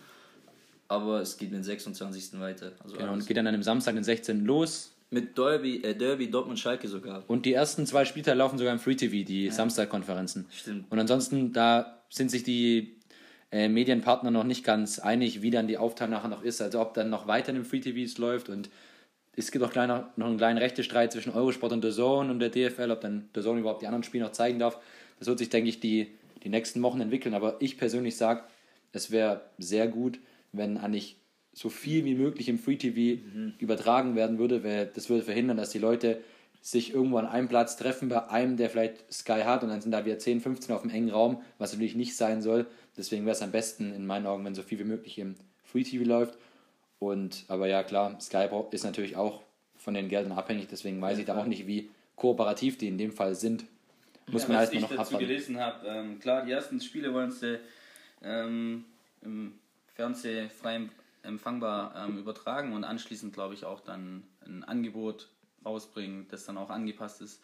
Aber 0.88 1.22
es 1.22 1.38
geht 1.38 1.52
mit 1.52 1.60
dem 1.60 1.64
26. 1.64 2.40
weiter. 2.40 2.72
Also 2.84 2.96
genau, 2.96 3.14
und 3.14 3.28
geht 3.28 3.38
dann 3.38 3.46
an 3.46 3.54
dem 3.54 3.64
Samstag, 3.64 3.96
den 3.96 4.04
16. 4.04 4.46
los. 4.46 4.94
Mit 5.12 5.38
Derby, 5.38 5.84
äh, 5.84 5.96
Derby 5.96 6.30
Dortmund 6.30 6.60
Schalke 6.60 6.88
sogar. 6.88 7.24
Und 7.28 7.46
die 7.46 7.54
ersten 7.54 7.86
zwei 7.86 8.06
Spieltage 8.06 8.38
laufen 8.38 8.58
sogar 8.58 8.74
im 8.74 8.80
Free 8.80 8.96
TV, 8.96 9.28
die 9.28 9.46
ja. 9.46 9.52
Samstagkonferenzen. 9.52 10.46
Stimmt. 10.52 10.90
Und 10.90 11.00
ansonsten, 11.00 11.52
da 11.52 12.00
sind 12.10 12.32
sich 12.32 12.44
die 12.44 12.99
äh, 13.52 13.68
Medienpartner 13.68 14.32
noch 14.32 14.44
nicht 14.44 14.64
ganz 14.64 15.00
einig, 15.00 15.42
wie 15.42 15.52
dann 15.52 15.68
die 15.68 15.78
Aufteilung 15.78 16.14
nachher 16.14 16.30
noch 16.30 16.44
ist. 16.44 16.62
Also 16.62 16.82
ob 16.82 16.94
dann 16.94 17.10
noch 17.10 17.28
weiter 17.28 17.50
in 17.50 17.56
den 17.56 17.66
Free 17.66 17.80
TVs 17.80 18.18
läuft 18.18 18.50
und 18.50 18.70
es 19.36 19.52
gibt 19.52 19.64
auch 19.64 19.72
kleiner, 19.72 20.12
noch 20.18 20.28
einen 20.28 20.38
kleinen 20.38 20.58
Rechtestreit 20.58 21.12
zwischen 21.14 21.32
Eurosport 21.32 21.72
und 21.72 21.84
The 21.84 21.92
Zone 21.92 22.30
und 22.30 22.40
der 22.40 22.50
DFL, 22.50 22.92
ob 22.92 23.02
dann 23.02 23.30
The 23.34 23.42
Zone 23.42 23.62
überhaupt 23.62 23.82
die 23.82 23.88
anderen 23.88 24.04
Spiele 24.04 24.26
noch 24.26 24.34
zeigen 24.34 24.60
darf. 24.60 24.78
Das 25.18 25.28
wird 25.28 25.40
sich, 25.40 25.50
denke 25.50 25.70
ich, 25.70 25.80
die, 25.80 26.08
die 26.44 26.50
nächsten 26.50 26.82
Wochen 26.82 27.00
entwickeln. 27.00 27.34
Aber 27.34 27.56
ich 27.62 27.78
persönlich 27.78 28.18
sage, 28.18 28.44
es 28.92 29.12
wäre 29.12 29.42
sehr 29.58 29.88
gut, 29.88 30.20
wenn 30.52 30.78
eigentlich 30.78 31.18
so 31.54 31.70
viel 31.70 32.06
wie 32.06 32.16
möglich 32.16 32.50
im 32.50 32.60
Free 32.60 32.76
TV 32.76 33.22
mhm. 33.22 33.54
übertragen 33.60 34.16
werden 34.16 34.40
würde, 34.40 34.64
weil 34.64 34.88
das 34.88 35.10
würde 35.10 35.24
verhindern, 35.24 35.58
dass 35.58 35.70
die 35.70 35.80
Leute 35.80 36.22
sich 36.62 36.94
irgendwo 36.94 37.18
an 37.18 37.26
einem 37.26 37.48
Platz 37.48 37.78
treffen, 37.78 38.10
bei 38.10 38.28
einem, 38.30 38.58
der 38.58 38.70
vielleicht 38.70 39.12
Sky 39.12 39.42
hat 39.46 39.64
und 39.64 39.70
dann 39.70 39.82
sind 39.82 39.92
da 39.92 40.06
wieder 40.06 40.20
10, 40.20 40.42
15 40.42 40.76
auf 40.76 40.82
dem 40.82 40.92
engen 40.92 41.10
Raum, 41.10 41.42
was 41.58 41.72
natürlich 41.72 41.96
nicht 41.96 42.18
sein 42.18 42.42
soll. 42.42 42.68
Deswegen 43.00 43.26
wäre 43.26 43.36
es 43.36 43.42
am 43.42 43.52
besten 43.52 43.94
in 43.94 44.06
meinen 44.06 44.28
Augen, 44.28 44.44
wenn 44.44 44.54
so 44.54 44.62
viel 44.62 44.78
wie 44.78 44.84
möglich 44.84 45.18
im 45.18 45.36
Free 45.64 45.84
TV 45.84 46.04
läuft. 46.04 46.38
Und 47.00 47.46
aber 47.48 47.68
ja 47.68 47.82
klar, 47.84 48.20
Sky 48.20 48.48
ist 48.72 48.84
natürlich 48.84 49.16
auch 49.16 49.42
von 49.78 49.94
den 49.94 50.10
Geldern 50.10 50.34
abhängig, 50.34 50.68
deswegen 50.68 51.02
weiß 51.02 51.18
ich 51.18 51.26
da 51.26 51.40
auch 51.40 51.46
nicht, 51.46 51.66
wie 51.66 51.90
kooperativ 52.18 52.78
die 52.78 52.90
in 52.90 52.98
dem 52.98 53.14
Fall 53.14 53.36
sind. 53.36 53.64
Muss 54.28 54.44
ja, 54.44 54.50
man 54.50 54.58
erstmal 54.58 54.82
noch 54.82 54.96
dazu 54.96 55.18
gelesen 55.18 55.58
habe, 55.60 55.88
ähm, 55.88 56.20
klar, 56.20 56.46
die 56.46 56.52
ersten 56.52 56.82
Spiele 56.82 57.14
wollen 57.14 57.32
sie 57.32 57.60
ähm, 58.22 58.84
im 59.22 59.54
Fernsehen 59.96 60.50
frei 60.50 60.82
empfangbar 61.24 61.94
ähm, 61.96 62.18
übertragen 62.18 62.74
und 62.74 62.84
anschließend 62.84 63.34
glaube 63.34 63.54
ich 63.54 63.64
auch 63.64 63.80
dann 63.80 64.24
ein 64.46 64.66
Angebot 64.66 65.30
rausbringen, 65.66 66.28
das 66.30 66.46
dann 66.46 66.58
auch 66.58 66.70
angepasst 66.70 67.22
ist, 67.22 67.42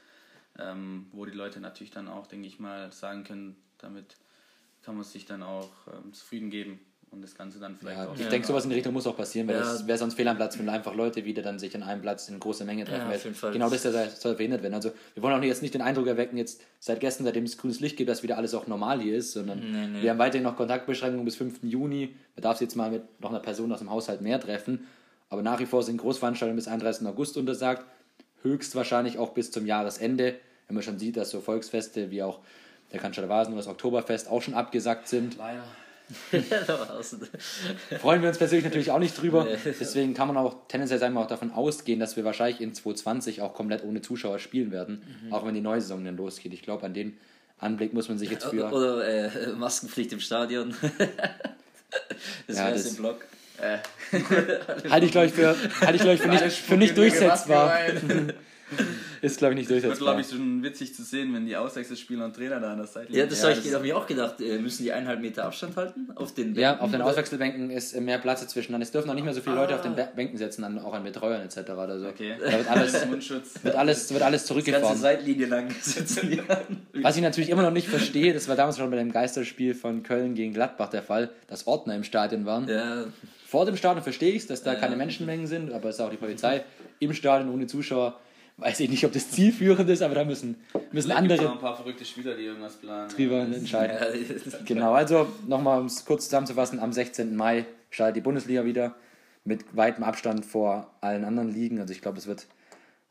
ähm, 0.60 1.08
wo 1.14 1.26
die 1.26 1.32
Leute 1.32 1.62
natürlich 1.62 1.92
dann 1.92 2.10
auch, 2.10 2.28
denke 2.28 2.48
ich 2.48 2.60
mal, 2.60 2.92
sagen 2.92 3.24
können, 3.24 3.56
damit 3.78 4.18
kann 4.86 4.96
man 4.96 5.04
sich 5.04 5.26
dann 5.26 5.44
auch 5.44 5.70
ähm, 5.88 6.14
zufrieden 6.14 6.50
geben. 6.50 6.80
und 7.12 7.22
das 7.22 7.36
Ganze 7.36 7.60
dann 7.60 7.78
vielleicht 7.78 7.98
Ja, 7.98 8.10
auch. 8.10 8.18
ich 8.20 8.28
denke, 8.28 8.46
sowas 8.46 8.66
in 8.66 8.72
die 8.72 8.76
Richtung 8.76 8.92
muss 8.92 9.08
auch 9.08 9.16
passieren, 9.16 9.48
weil 9.48 9.56
Ja. 9.56 9.62
das 9.62 9.88
wäre 9.88 9.98
sonst 9.98 10.16
fehl 10.16 10.28
am 10.28 10.36
Platz, 10.36 10.60
wenn 10.60 10.68
einfach 10.68 10.94
Leute 10.96 11.24
wieder 11.24 11.42
dann 11.42 11.60
sich 11.60 11.74
an 11.74 11.82
einem 11.84 12.02
Platz 12.02 12.28
in 12.28 12.38
große 12.42 12.66
Menge 12.66 12.84
treffen. 12.84 13.10
Ja, 13.10 13.16
auf 13.16 13.24
jeden 13.24 13.36
Fall. 13.36 13.54
Genau 13.54 13.70
das 13.70 13.84
soll 13.84 13.94
soll 14.10 14.36
verhindert 14.36 14.64
werden. 14.64 14.74
Also 14.74 14.92
wir 15.14 15.24
wollen 15.24 15.34
auch 15.34 15.42
jetzt 15.44 15.62
nicht 15.62 15.74
den 15.74 15.82
Eindruck 15.82 16.08
erwecken, 16.08 16.36
jetzt 16.38 16.62
seit 16.80 17.00
gestern, 17.00 17.24
seitdem 17.24 17.46
es 17.46 17.58
grünes 17.58 17.80
Licht 17.80 17.96
gibt, 17.96 18.10
dass 18.10 18.22
wieder 18.22 18.38
alles 18.38 18.54
auch 18.54 18.68
normal 18.68 19.00
hier 19.00 19.16
ist, 19.16 19.32
sondern 19.32 19.60
Nee, 19.60 19.88
nee. 19.88 20.02
wir 20.02 20.10
haben 20.10 20.18
weiterhin 20.20 20.44
noch 20.44 20.58
Kontaktbeschränkungen 20.58 21.24
bis 21.24 21.38
5. 21.38 21.64
Juni. 21.64 22.14
Man 22.36 22.42
darf 22.42 22.58
sich 22.58 22.66
jetzt 22.68 22.76
mal 22.76 22.92
mit 22.92 23.04
noch 23.22 23.30
einer 23.30 23.40
Person 23.40 23.72
aus 23.72 23.80
dem 23.80 23.90
Haushalt 23.92 24.20
mehr 24.22 24.40
treffen. 24.42 24.86
Aber 25.30 25.42
nach 25.42 25.60
wie 25.62 25.66
vor 25.66 25.84
sind 25.84 25.98
Großveranstaltungen 25.98 26.58
bis 26.58 26.68
31. 26.68 27.08
August 27.08 27.38
untersagt. 27.38 27.86
Höchstwahrscheinlich 28.44 29.18
auch 29.18 29.30
bis 29.34 29.52
zum 29.52 29.66
Jahresende, 29.66 30.36
wenn 30.68 30.76
man 30.76 30.84
schon 30.84 31.00
sieht, 31.00 31.18
dass 31.18 31.30
so 31.32 31.40
Volksfeste 31.40 32.12
wie 32.12 32.22
auch 32.24 32.40
der 33.02 33.30
Vasen 33.30 33.54
oder 33.54 33.62
das 33.62 33.68
Oktoberfest 33.72 34.30
auch 34.30 34.42
schon 34.42 34.54
abgesagt 34.54 35.08
sind. 35.08 35.38
Leider. 35.38 35.64
Freuen 38.00 38.22
wir 38.22 38.30
uns 38.30 38.38
persönlich 38.38 38.64
natürlich 38.66 38.92
auch 38.92 39.00
nicht 39.00 39.20
drüber. 39.20 39.48
Deswegen 39.66 40.14
kann 40.14 40.28
man 40.28 40.38
auch 40.38 40.56
tendenziell 40.68 41.00
sagen 41.00 41.16
wir 41.16 41.22
auch 41.22 41.28
davon 41.28 41.52
ausgehen, 41.52 42.00
dass 42.00 42.16
wir 42.16 42.24
wahrscheinlich 42.24 42.62
in 42.62 42.74
2020 42.76 43.42
auch 43.42 43.54
komplett 43.56 43.84
ohne 43.84 44.02
Zuschauer 44.02 44.38
spielen 44.40 44.72
werden, 44.72 45.02
Mhm. 45.24 45.34
auch 45.34 45.46
wenn 45.46 45.56
die 45.56 45.62
neue 45.62 45.82
Saison 45.82 46.06
dann 46.06 46.16
losgeht. 46.18 46.54
Ich 46.54 46.62
glaube, 46.62 46.86
an 46.86 46.94
den 46.94 47.18
Anblick 47.58 47.94
muss 47.94 48.08
man 48.08 48.20
sich 48.20 48.30
jetzt 48.30 48.46
für. 48.46 48.66
Oder 48.72 49.08
äh, 49.08 49.48
Maskenpflicht 49.54 50.14
im 50.14 50.20
Stadion. 50.20 50.76
das 52.48 52.58
Ja, 52.58 52.68
wäre 52.68 52.80
im 52.80 52.96
Blog. 52.96 53.26
Halte 54.90 55.06
ich, 55.06 55.12
glaube 55.12 55.28
ich, 55.28 55.34
für, 55.34 55.56
halte 55.82 55.96
ich, 55.96 56.02
glaub 56.02 56.14
ich, 56.14 56.22
für 56.22 56.28
nicht, 56.28 56.44
für 56.58 56.78
nicht 56.78 56.98
durchsetzbar. 56.98 57.74
Ist, 59.22 59.38
glaube 59.40 59.54
ich, 59.54 59.60
nicht 59.62 59.70
Wird, 59.70 59.84
durchsetzbar. 59.84 60.14
glaube 60.16 60.22
ich, 60.22 60.28
schon 60.36 60.62
witzig 60.62 60.94
zu 60.94 61.02
sehen, 61.04 61.34
wenn 61.34 61.46
die 61.46 61.56
Auswechselspieler 61.56 62.26
und 62.26 62.36
Trainer 62.36 62.60
da 62.60 62.72
an 62.74 62.78
der 62.78 62.86
Seite 62.88 63.12
Ja, 63.12 63.26
das 63.26 63.42
Ja, 63.42 63.50
habe 63.50 63.60
ich, 63.60 63.74
hab 63.74 63.84
ich 63.84 63.94
auch 63.94 64.06
gedacht. 64.06 64.40
Äh, 64.42 64.60
müssen 64.60 64.84
die 64.84 64.92
eineinhalb 64.92 65.20
Meter 65.22 65.46
Abstand 65.46 65.76
halten? 65.76 66.08
Auf 66.16 66.34
den 66.36 66.54
Ja, 66.56 66.72
Bänken? 66.72 66.86
auf 66.86 66.92
den 66.92 67.02
Auswechselbänken 67.02 67.70
ist 67.72 68.00
mehr 68.00 68.18
Platz 68.20 68.42
dazwischen. 68.42 68.74
Dann 68.74 68.82
es 68.82 68.92
dürfen 68.92 69.10
auch 69.10 69.16
nicht 69.16 69.24
mehr 69.24 69.34
so 69.34 69.42
viele 69.42 69.56
Leute 69.56 69.74
auf 69.76 69.82
den 69.82 69.96
Bä- 69.96 70.14
Bänken 70.16 70.38
sitzen, 70.38 70.64
an, 70.64 70.78
auch 70.80 70.94
an 70.94 71.04
Betreuern 71.04 71.42
etc. 71.42 71.58
Oder 71.72 72.00
so. 72.00 72.08
Okay. 72.08 72.36
Da 72.40 72.52
wird 72.52 72.70
alles, 72.70 73.06
Mundschutz. 73.08 73.64
wird 73.64 73.76
alles, 73.76 74.14
wird 74.14 74.22
alles 74.24 74.44
Die 74.46 74.54
ganze 74.54 74.64
zurückgefahren. 74.64 74.98
Seitlinie 74.98 75.48
lang 75.48 75.70
sitzen. 75.82 76.40
Was 77.02 77.16
ich 77.16 77.24
natürlich 77.24 77.50
immer 77.50 77.64
noch 77.64 77.72
nicht 77.72 77.88
verstehe, 77.88 78.34
das 78.34 78.48
war 78.48 78.56
damals 78.56 78.78
schon 78.78 78.90
bei 78.92 78.98
dem 78.98 79.12
Geisterspiel 79.12 79.74
von 79.74 80.04
Köln 80.04 80.36
gegen 80.36 80.54
Gladbach 80.54 80.90
der 80.90 81.02
Fall, 81.02 81.30
dass 81.48 81.66
Ordner 81.68 81.96
im 81.96 82.04
Stadion 82.04 82.46
waren. 82.46 82.68
Ja, 82.70 83.06
Vor 83.48 83.66
dem 83.66 83.76
Stadion 83.78 84.04
verstehe 84.04 84.32
ich 84.32 84.44
es, 84.44 84.48
dass 84.48 84.62
da 84.64 84.76
keine 84.76 84.96
Menschenmengen 84.96 85.48
sind, 85.48 85.72
aber 85.74 85.90
es 85.90 85.96
ist 85.96 86.02
auch 86.02 86.10
die 86.12 86.18
Polizei. 86.18 86.64
Im 87.00 87.14
Stadion 87.14 87.52
ohne 87.54 87.68
Zuschauer 87.68 88.20
weiß 88.58 88.80
ich 88.80 88.90
nicht, 88.90 89.06
ob 89.06 89.12
das 89.12 89.32
zielführend 89.32 89.90
ist, 89.90 90.02
aber 90.02 90.16
da 90.16 90.24
müssen, 90.24 90.56
müssen 90.92 91.12
Vielleicht 91.12 91.18
andere 91.18 91.52
ein 91.52 91.60
paar 91.60 91.76
verrückte 91.76 92.06
Spieler, 92.06 92.36
die 92.36 92.44
irgendwas 92.44 92.78
planen. 92.78 93.10
drüber 93.10 93.42
entscheiden. 93.42 93.98
ja, 94.30 94.58
Genau, 94.66 94.94
also 94.94 95.28
nochmal, 95.48 95.82
um 95.82 95.88
es 95.88 96.06
kurz 96.06 96.26
zusammenzufassen, 96.26 96.80
am 96.80 96.94
16. 96.94 97.36
Mai 97.36 97.66
startet 97.90 98.18
die 98.18 98.22
Bundesliga 98.22 98.66
wieder 98.66 98.96
mit 99.44 99.76
weitem 99.76 100.04
Abstand 100.04 100.46
vor 100.46 100.92
allen 101.02 101.26
anderen 101.26 101.54
Ligen. 101.54 101.80
Also 101.80 101.94
ich 101.94 102.02
glaube, 102.02 102.18
es 102.18 102.28
wird 102.28 102.48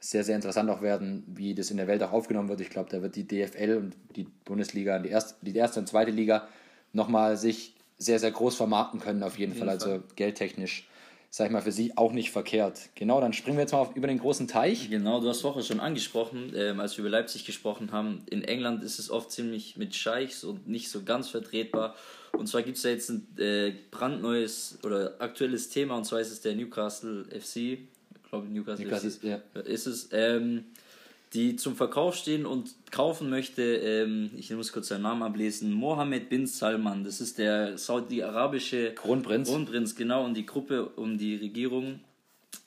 sehr, 0.01 0.25
sehr 0.25 0.37
interessant 0.37 0.69
auch 0.69 0.83
werden, 0.83 1.25
wie 1.27 1.55
das 1.55 1.71
in 1.71 1.77
der 1.77 1.87
Welt 1.87 2.03
auch 2.03 2.13
aufgenommen 2.13 2.49
wird. 2.49 2.61
Ich 2.61 2.71
glaube, 2.71 2.91
da 2.91 3.01
wird 3.01 3.17
die 3.17 3.27
DFL 3.27 3.77
und 3.77 3.97
die 4.17 4.27
Bundesliga, 4.45 4.99
die 4.99 5.09
erste, 5.09 5.35
die 5.43 5.57
erste 5.57 5.81
und 5.81 5.89
zweite 5.89 6.11
Liga 6.11 6.49
nochmal 6.93 7.37
sich 7.37 7.75
sehr, 7.97 8.19
sehr 8.19 8.31
groß 8.31 8.57
vermarkten 8.57 9.01
können 9.01 9.23
auf 9.23 9.39
jeden, 9.39 9.55
Fall. 9.55 9.69
Also 9.69 10.03
geldtechnisch, 10.17 10.89
sag 11.37 11.47
ich 11.47 11.53
mal, 11.53 11.63
für 11.63 11.73
sie 11.73 11.97
auch 11.97 12.13
nicht 12.13 12.31
verkehrt. 12.31 12.91
Genau, 12.95 13.21
dann 13.21 13.33
springen 13.33 13.57
wir 13.57 13.63
jetzt 13.63 13.73
mal 13.73 13.81
auf, 13.81 13.97
über 13.97 14.07
den 14.07 14.21
großen 14.21 14.47
Teich. 14.47 14.89
Genau, 14.89 15.21
du 15.21 15.29
hast 15.29 15.41
vorher 15.41 15.65
schon 15.65 15.81
angesprochen, 15.81 16.53
ähm, 16.55 16.79
als 16.79 16.97
wir 16.97 17.01
über 17.03 17.11
Leipzig 17.11 17.45
gesprochen 17.45 17.91
haben. 17.91 18.23
In 18.31 18.45
England 18.45 18.85
ist 18.85 19.01
es 19.01 19.11
oft 19.11 19.33
ziemlich 19.33 19.77
mit 19.77 19.97
Scheichs 19.97 20.45
und 20.45 20.69
nicht 20.69 20.89
so 20.91 21.03
ganz 21.03 21.29
vertretbar. 21.29 21.97
Und 22.39 22.47
zwar 22.47 22.63
gibt 22.63 22.77
es 22.77 22.85
ja 22.85 22.91
jetzt 22.91 23.11
ein 23.11 23.27
äh, 23.37 23.73
brandneues 23.91 24.79
oder 24.85 25.17
aktuelles 25.19 25.71
Thema, 25.71 25.97
und 25.97 26.05
zwar 26.05 26.21
ist 26.21 26.31
es 26.31 26.41
der 26.41 26.55
Newcastle 26.55 27.25
FC. 27.25 27.57
Ich 27.57 27.79
glaube, 28.31 28.47
Newcastle, 28.47 28.85
Newcastle 28.85 29.11
FC 29.11 29.17
ist- 29.17 29.23
ja. 29.25 29.61
ist 29.63 29.87
es. 29.87 30.09
Ähm, 30.13 30.67
die 31.35 31.57
zum 31.57 31.75
Verkauf 31.75 32.15
stehen 32.15 32.47
und 32.47 32.75
kaufen 32.93 33.29
möchte, 33.29 33.63
ähm, 33.63 34.31
ich 34.37 34.51
muss 34.53 34.73
kurz 34.73 34.89
seinen 34.89 35.03
Namen 35.03 35.23
ablesen, 35.23 35.73
Mohammed 35.73 36.29
bin 36.29 36.47
Salman. 36.47 37.03
Das 37.03 37.21
ist 37.21 37.39
der 37.39 37.77
saudi-arabische 37.77 38.93
Kronprinz. 38.95 39.49
Kronprinz, 39.49 39.97
genau. 39.97 40.25
Und 40.25 40.35
die 40.37 40.47
Gruppe 40.47 40.87
um 40.87 41.19
die 41.19 41.35
Regierung, 41.35 42.01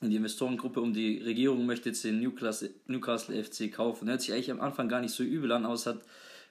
die 0.01 0.17
Investorengruppe 0.17 0.81
um 0.81 0.93
die 0.93 1.19
Regierung 1.19 1.65
möchte 1.65 1.89
jetzt 1.89 2.03
den 2.03 2.19
Newcastle, 2.19 2.69
Newcastle 2.87 3.41
FC 3.41 3.71
kaufen. 3.71 4.09
Hört 4.09 4.21
sich 4.21 4.33
eigentlich 4.33 4.51
am 4.51 4.59
Anfang 4.59 4.89
gar 4.89 5.01
nicht 5.01 5.13
so 5.13 5.23
übel 5.23 5.51
an, 5.53 5.63
aber 5.63 5.75
es 5.75 5.85
hat 5.85 5.99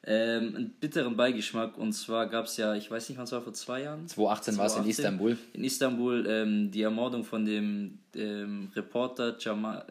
ähm, 0.04 0.56
einen 0.56 0.70
bitteren 0.80 1.16
Beigeschmack. 1.16 1.76
Und 1.76 1.92
zwar 1.92 2.28
gab 2.28 2.46
es 2.46 2.56
ja, 2.56 2.74
ich 2.74 2.90
weiß 2.90 3.10
nicht, 3.10 3.18
wann 3.18 3.24
es 3.24 3.32
war, 3.32 3.42
vor 3.42 3.52
zwei 3.52 3.82
Jahren? 3.82 4.08
2018 4.08 4.56
war 4.56 4.66
es 4.66 4.72
in 4.72 4.84
2018, 4.84 4.90
Istanbul. 4.90 5.38
In 5.52 5.64
Istanbul 5.64 6.26
ähm, 6.26 6.70
die 6.70 6.82
Ermordung 6.82 7.24
von 7.24 7.44
dem 7.44 7.98
ähm, 8.14 8.70
Reporter 8.74 9.36
Jamal, 9.38 9.84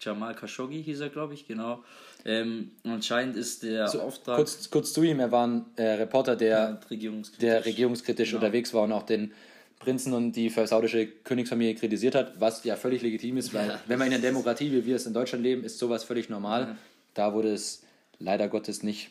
Jamal 0.00 0.34
Khashoggi, 0.34 0.82
hieß 0.82 1.00
er, 1.00 1.08
glaube 1.08 1.34
ich, 1.34 1.46
genau. 1.46 1.82
Ähm, 2.24 2.72
anscheinend 2.84 3.36
ist 3.36 3.62
der 3.62 3.86
Auftrag 4.02 4.36
Kurz, 4.36 4.70
kurz 4.70 4.92
zu 4.92 5.02
ihm, 5.02 5.20
er 5.20 5.30
war 5.32 5.46
ein 5.46 5.64
äh, 5.76 5.82
Reporter, 5.94 6.36
der 6.36 6.48
ja, 6.58 6.80
regierungskritisch. 6.90 7.40
der 7.40 7.64
regierungskritisch 7.64 8.30
Genau. 8.30 8.42
unterwegs 8.44 8.74
war 8.74 8.82
und 8.82 8.92
auch 8.92 9.04
den 9.04 9.32
Prinzen 9.78 10.12
und 10.12 10.32
die 10.32 10.48
saudische 10.48 11.06
Königsfamilie 11.06 11.74
kritisiert 11.76 12.14
hat, 12.16 12.40
was 12.40 12.64
ja 12.64 12.74
völlig 12.76 13.02
legitim 13.02 13.36
ist, 13.36 13.54
weil 13.54 13.68
Ja, 13.68 13.80
wenn 13.86 13.98
man 13.98 14.08
in 14.08 14.14
einer 14.14 14.22
Demokratie, 14.22 14.72
wie 14.72 14.84
wir 14.84 14.96
es 14.96 15.06
in 15.06 15.14
Deutschland 15.14 15.44
leben, 15.44 15.62
ist 15.64 15.78
sowas 15.78 16.02
völlig 16.04 16.28
normal. 16.28 16.76
Da 17.14 17.32
wurde 17.32 17.52
es 17.52 17.84
leider 18.18 18.48
Gottes 18.48 18.82
nicht 18.82 19.10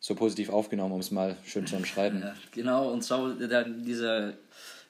so 0.00 0.14
positiv 0.14 0.50
aufgenommen, 0.50 0.92
um 0.92 1.00
es 1.00 1.10
mal 1.10 1.36
schön 1.44 1.66
zu 1.66 1.76
umschreiben. 1.76 2.20
Ja, 2.20 2.34
genau, 2.52 2.92
und 2.92 3.08
wurde 3.10 3.48
dann 3.48 3.84
dieser 3.84 4.34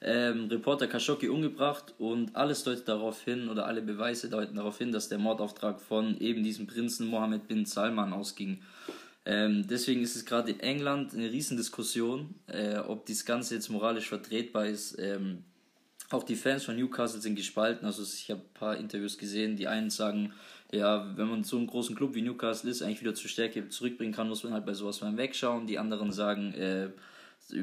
ähm, 0.01 0.47
Reporter 0.47 0.87
Khashoggi 0.87 1.29
umgebracht 1.29 1.95
und 1.99 2.37
alles 2.37 2.63
deutet 2.65 2.89
darauf 2.89 3.23
hin, 3.23 3.49
oder 3.49 3.67
alle 3.67 3.83
Beweise 3.83 4.31
deuten 4.31 4.57
darauf 4.57 4.79
hin, 4.79 4.93
dass 4.93 5.09
der 5.09 5.19
Mordauftrag 5.19 5.81
von 5.81 6.19
eben 6.19 6.43
diesem 6.45 6.67
Prinzen 6.67 7.09
Mohammed 7.09 7.49
bin 7.49 7.67
Salman 7.67 8.13
ausging. 8.13 8.63
Ähm, 9.25 9.67
deswegen 9.69 10.03
ist 10.03 10.17
es 10.17 10.25
gerade 10.25 10.53
in 10.53 10.61
England 10.61 11.13
eine 11.15 11.31
Riesendiskussion, 11.31 12.35
äh, 12.47 12.79
ob 12.79 13.07
das 13.07 13.25
Ganze 13.25 13.57
jetzt 13.57 13.69
moralisch 13.69 14.09
vertretbar 14.09 14.67
ist. 14.67 14.97
Ähm, 14.99 15.45
auch 16.11 16.23
die 16.23 16.37
Fans 16.37 16.65
von 16.65 16.77
Newcastle 16.77 17.21
sind 17.21 17.35
gespalten. 17.35 17.85
Also 17.85 18.03
ich 18.03 18.31
habe 18.31 18.41
ein 18.41 18.55
paar 18.55 18.77
Interviews 18.79 19.19
gesehen. 19.19 19.57
Die 19.57 19.69
einen 19.69 19.91
sagen, 19.91 20.33
ja, 20.73 21.13
wenn 21.17 21.29
man 21.29 21.45
so 21.45 21.59
einen 21.59 21.67
großen 21.67 21.95
Club 21.95 22.15
wie 22.15 22.23
Newcastle 22.23 22.71
ist, 22.71 22.81
eigentlich 22.83 23.03
wieder 23.03 23.15
zur 23.15 23.29
Stärke 23.29 23.69
zurückbringen 23.69 24.15
kann, 24.15 24.29
muss 24.29 24.45
man 24.45 24.55
halt 24.55 24.65
bei 24.65 24.73
sowas 24.73 25.03
mal 25.03 25.15
wegschauen. 25.17 25.67
Die 25.67 25.79
anderen 25.79 26.13
sagen, 26.13 26.55
äh, 26.55 26.89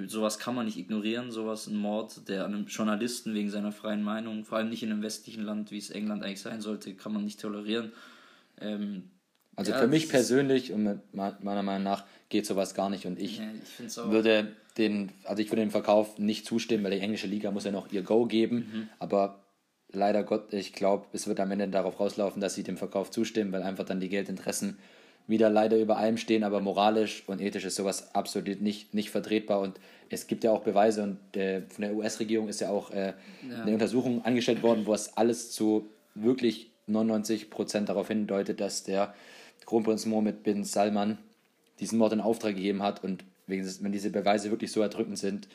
sowas 0.08 0.40
kann 0.40 0.56
man 0.56 0.66
nicht 0.66 0.78
ignorieren, 0.78 1.32
sowas, 1.32 1.68
ein 1.68 1.76
Mord, 1.78 2.28
der 2.28 2.46
einem 2.46 2.66
Journalisten 2.66 3.34
wegen 3.34 3.50
seiner 3.50 3.72
freien 3.72 4.04
Meinung, 4.04 4.44
vor 4.46 4.58
allem 4.58 4.70
nicht 4.70 4.84
in 4.84 4.92
einem 4.92 5.02
westlichen 5.04 5.44
Land, 5.44 5.72
wie 5.72 5.78
es 5.78 5.90
England 5.90 6.24
eigentlich 6.24 6.42
sein 6.42 6.62
sollte, 6.62 6.94
kann 6.96 7.14
man 7.14 7.24
nicht 7.24 7.40
tolerieren. 7.40 7.92
Ähm, 8.60 9.10
Also 9.56 9.72
ja, 9.72 9.78
für 9.78 9.88
mich 9.88 10.10
persönlich 10.10 10.72
und 10.74 11.00
meiner 11.14 11.64
Meinung 11.64 11.84
nach 11.84 12.04
geht 12.30 12.46
sowas 12.46 12.74
gar 12.74 12.90
nicht 12.90 13.06
und 13.06 13.20
ich 13.20 13.38
Ja, 13.38 13.46
ich 13.86 13.98
würde 13.98 14.52
den, 14.78 15.12
also 15.24 15.42
ich 15.42 15.50
würde 15.52 15.62
dem 15.62 15.72
Verkauf 15.72 16.18
nicht 16.20 16.46
zustimmen, 16.46 16.84
weil 16.84 16.92
die 16.92 17.00
englische 17.00 17.28
Liga 17.28 17.52
muss 17.52 17.64
ja 17.64 17.72
noch 17.72 17.92
ihr 17.92 18.02
Go 18.02 18.26
geben, 18.26 18.58
Mhm. 18.58 18.90
aber 19.00 19.46
leider 19.92 20.24
Gott, 20.24 20.52
ich 20.54 20.74
glaube, 20.74 21.06
es 21.14 21.28
wird 21.28 21.40
am 21.40 21.52
Ende 21.52 21.68
darauf 21.70 22.00
rauslaufen, 22.00 22.42
dass 22.42 22.56
sie 22.56 22.64
dem 22.64 22.76
Verkauf 22.78 23.12
zustimmen, 23.12 23.52
weil 23.52 23.64
einfach 23.64 23.86
dann 23.86 24.00
die 24.00 24.10
Geldinteressen 24.10 24.78
wieder 25.28 25.50
leider 25.50 25.78
über 25.78 25.98
allem 25.98 26.18
stehen, 26.18 26.44
aber 26.44 26.62
moralisch 26.62 27.24
und 27.28 27.42
ethisch 27.42 27.66
ist 27.66 27.76
sowas 27.76 28.14
absolut 28.14 28.62
nicht, 28.62 28.94
nicht 28.94 29.10
vertretbar 29.10 29.60
und 29.60 29.80
es 30.10 30.28
gibt 30.28 30.44
ja 30.44 30.52
auch 30.52 30.62
Beweise 30.62 31.04
und 31.04 31.36
äh, 31.36 31.62
von 31.62 31.82
der 31.82 31.96
US-Regierung 31.96 32.48
ist 32.48 32.62
ja 32.62 32.70
auch 32.70 32.92
äh, 32.92 33.14
eine 33.64 33.74
Untersuchung 33.74 34.24
angestellt 34.24 34.62
worden, 34.62 34.86
wo 34.86 34.94
es 34.94 35.18
alles 35.18 35.52
zu 35.52 35.90
wirklich 36.14 36.70
99 36.88 37.50
Prozent 37.50 37.90
darauf 37.90 38.08
hindeutet, 38.08 38.62
dass 38.62 38.84
der 38.84 39.16
Kronprinz 39.66 40.06
Mohammed 40.06 40.44
bin 40.44 40.64
Salman 40.64 41.18
diesen 41.80 41.98
Mord 41.98 42.14
in 42.14 42.22
Auftrag 42.22 42.56
gegeben 42.56 42.84
hat 42.84 43.04
und 43.04 43.24
wenn 43.48 43.92
diese 43.92 44.10
Beweise 44.10 44.52
wirklich 44.52 44.72
so 44.72 44.82
erdrückend 44.82 45.18
sind, 45.18 45.48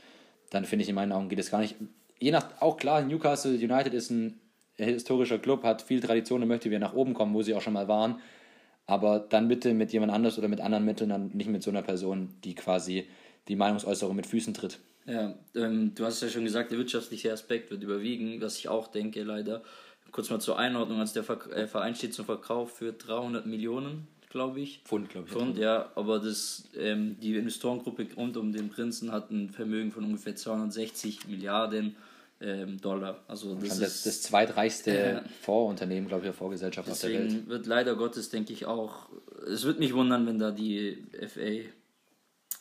dann 0.50 0.64
finde 0.64 0.82
ich 0.82 0.88
in 0.88 0.94
meinen 0.94 1.12
Augen 1.12 1.28
geht 1.28 1.38
es 1.38 1.50
gar 1.50 1.60
nicht. 1.60 1.76
Je 2.18 2.30
nach, 2.30 2.60
auch 2.60 2.76
klar, 2.76 3.02
Newcastle 3.02 3.52
United 3.52 3.94
ist 3.94 4.10
ein 4.10 4.38
historischer 4.76 5.38
Club, 5.38 5.62
hat 5.64 5.82
viel 5.82 6.00
Tradition 6.00 6.42
und 6.42 6.48
möchte 6.48 6.70
wieder 6.70 6.78
nach 6.78 6.94
oben 6.94 7.14
kommen, 7.14 7.34
wo 7.34 7.42
sie 7.42 7.54
auch 7.54 7.62
schon 7.62 7.72
mal 7.72 7.88
waren. 7.88 8.20
Aber 8.90 9.20
dann 9.20 9.46
bitte 9.46 9.72
mit 9.72 9.92
jemand 9.92 10.10
anders 10.10 10.36
oder 10.36 10.48
mit 10.48 10.60
anderen 10.60 10.84
Mitteln, 10.84 11.10
dann 11.10 11.28
nicht 11.28 11.48
mit 11.48 11.62
so 11.62 11.70
einer 11.70 11.82
Person, 11.82 12.30
die 12.42 12.56
quasi 12.56 13.06
die 13.46 13.54
Meinungsäußerung 13.54 14.16
mit 14.16 14.26
Füßen 14.26 14.52
tritt. 14.52 14.80
Ja, 15.06 15.34
ähm, 15.54 15.92
du 15.94 16.04
hast 16.04 16.20
ja 16.22 16.28
schon 16.28 16.42
gesagt, 16.42 16.72
der 16.72 16.78
wirtschaftliche 16.78 17.32
Aspekt 17.32 17.70
wird 17.70 17.84
überwiegen, 17.84 18.40
was 18.40 18.58
ich 18.58 18.68
auch 18.68 18.88
denke, 18.88 19.22
leider. 19.22 19.62
Kurz 20.10 20.28
mal 20.28 20.40
zur 20.40 20.58
Einordnung, 20.58 20.98
also 20.98 21.14
der 21.14 21.22
Ver 21.22 21.38
äh, 21.52 21.68
Verein 21.68 21.94
steht 21.94 22.14
zum 22.14 22.24
Verkauf 22.24 22.78
für 22.78 22.92
300 22.92 23.46
Millionen, 23.46 24.08
glaube 24.28 24.58
ich. 24.58 24.80
Pfund, 24.84 25.08
glaube 25.08 25.28
ich. 25.28 25.32
Pfund, 25.32 25.56
ja, 25.56 25.92
aber 25.94 26.18
das, 26.18 26.68
ähm, 26.76 27.16
die 27.20 27.36
Investorengruppe 27.36 28.08
rund 28.16 28.36
um 28.36 28.52
den 28.52 28.70
Prinzen 28.70 29.12
hat 29.12 29.30
ein 29.30 29.50
Vermögen 29.50 29.92
von 29.92 30.04
ungefähr 30.04 30.34
260 30.34 31.28
Milliarden 31.28 31.94
ähm, 32.40 32.80
Dollar. 32.80 33.22
Also 33.28 33.54
das, 33.54 33.78
Das, 33.78 33.96
ist 33.96 34.06
das, 34.06 34.22
zweitreichste 34.22 34.92
Ja. 34.92 35.22
Vorunternehmen, 35.42 36.08
glaube 36.08 36.24
ich, 36.24 36.28
oder 36.30 36.38
Vorgesellschaft 36.38 36.88
auf 36.88 37.00
der 37.00 37.10
Welt. 37.10 37.24
Deswegen 37.26 37.48
wird 37.48 37.66
leider 37.66 37.96
Gottes, 37.96 38.30
denke 38.30 38.52
ich 38.52 38.66
auch, 38.66 39.08
es 39.46 39.64
wird 39.64 39.78
mich 39.78 39.94
wundern, 39.94 40.26
wenn 40.26 40.38
da 40.38 40.50
die 40.50 41.04
FA 41.26 41.68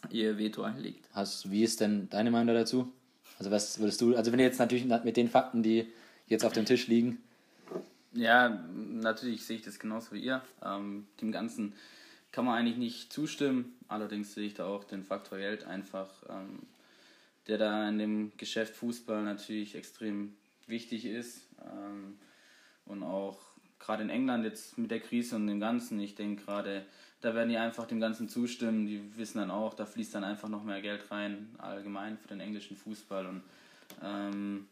ihr 0.10 0.38
Veto 0.38 0.64
einlegt. 0.64 1.06
Hast, 1.14 1.50
wie 1.52 1.64
ist 1.64 1.82
denn 1.82 2.10
deine 2.10 2.32
Meinung 2.32 2.56
dazu? 2.56 2.92
Also 3.38 3.52
was 3.52 3.80
würdest 3.80 4.02
du, 4.02 4.16
also 4.16 4.32
wenn 4.32 4.40
ihr 4.40 4.46
jetzt 4.46 4.60
natürlich 4.60 4.86
mit 4.86 5.18
den 5.18 5.30
Fakten, 5.30 5.64
die 5.64 5.88
jetzt 6.30 6.46
auf 6.46 6.54
dem 6.54 6.66
Tisch 6.66 6.88
liegen. 6.88 7.18
Ja, 8.14 8.50
natürlich 8.76 9.46
sehe 9.46 9.58
ich 9.58 9.64
das 9.64 9.80
genauso 9.80 10.14
wie 10.14 10.20
ihr. 10.20 10.42
Ähm, 10.64 11.08
dem 11.22 11.32
Ganzen 11.32 11.74
kann 12.32 12.46
man 12.46 12.58
eigentlich 12.58 12.78
nicht 12.78 13.14
zustimmen. 13.14 13.74
Allerdings 13.88 14.34
sehe 14.34 14.46
ich 14.46 14.54
da 14.54 14.66
auch 14.66 14.84
den 14.84 15.04
Faktor 15.04 15.40
Geld 15.40 15.66
einfach, 15.66 16.10
ähm, 16.30 16.60
der 17.50 17.58
da 17.58 17.90
in 17.90 17.98
dem 17.98 18.32
Geschäft 18.38 18.76
Fußball 18.76 19.24
natürlich 19.24 19.76
extrem 19.76 20.36
wichtig 20.68 21.06
ist. 21.06 21.48
Ähm, 21.66 22.18
und 22.86 23.04
auch 23.04 23.40
gerade 23.80 24.04
in 24.04 24.10
England 24.10 24.46
jetzt 24.46 24.78
mit 24.78 24.92
der 24.92 25.00
Krise 25.00 25.36
und 25.36 25.48
dem 25.48 25.60
Ganzen, 25.60 26.00
ich 26.00 26.16
denke 26.16 26.44
gerade, 26.44 26.86
da 27.22 27.34
werden 27.36 27.50
die 27.50 27.58
einfach 27.58 27.86
dem 27.86 28.00
Ganzen 28.00 28.30
zustimmen. 28.30 28.86
Die 28.86 29.18
wissen 29.18 29.40
dann 29.40 29.52
auch, 29.52 29.74
da 29.74 29.86
fließt 29.86 30.16
dann 30.16 30.24
einfach 30.24 30.48
noch 30.48 30.64
mehr 30.64 30.82
Geld 30.82 31.12
rein, 31.12 31.50
allgemein 31.58 32.18
für 32.18 32.28
den 32.28 32.40
englischen 32.40 32.78
Fußball. 32.78 33.26
Und 33.26 33.44
ähm, 34.04 34.68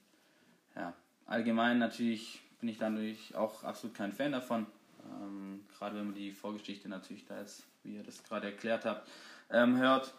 ja, 0.76 0.94
allgemein 1.26 1.80
natürlich 1.80 2.42
bin 2.60 2.70
ich 2.70 2.78
dadurch 2.78 3.36
auch 3.36 3.64
absolut 3.64 3.96
kein 3.96 4.14
Fan 4.14 4.32
davon. 4.32 4.66
Ähm, 5.04 5.66
gerade 5.78 5.98
wenn 5.98 6.06
man 6.06 6.16
die 6.16 6.32
Vorgeschichte 6.32 6.90
natürlich 6.90 7.26
da 7.26 7.40
jetzt, 7.40 7.64
wie 7.84 7.96
ihr 7.96 8.04
das 8.04 8.24
gerade 8.24 8.48
erklärt 8.48 8.86
habt, 8.86 9.10
ähm, 9.50 9.78
hört. 9.78 10.14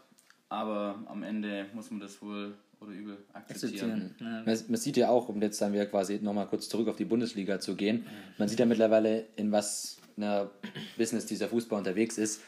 Aber 0.48 1.02
am 1.06 1.22
Ende 1.22 1.66
muss 1.74 1.90
man 1.90 2.00
das 2.00 2.22
wohl 2.22 2.54
oder 2.80 2.92
übel 2.92 3.18
akzeptieren. 3.32 4.14
Ja. 4.20 4.42
Man, 4.44 4.58
man, 4.68 4.76
sieht 4.76 4.96
ja 4.96 5.08
auch, 5.08 5.28
um 5.28 5.42
jetzt 5.42 5.60
dann 5.60 5.72
wieder 5.72 5.86
quasi 5.86 6.20
nochmal 6.20 6.46
kurz 6.46 6.68
zurück 6.68 6.88
auf 6.88 6.96
die 6.96 7.04
Bundesliga 7.04 7.60
zu 7.60 7.74
gehen, 7.74 8.06
man 8.38 8.48
sieht 8.48 8.60
ja 8.60 8.66
mittlerweile, 8.66 9.26
in 9.36 9.50
was 9.52 9.98
einer 10.16 10.50
Business 10.96 11.26
dieser 11.26 11.48
Fußball 11.48 11.78
unterwegs 11.78 12.18
ist, 12.18 12.40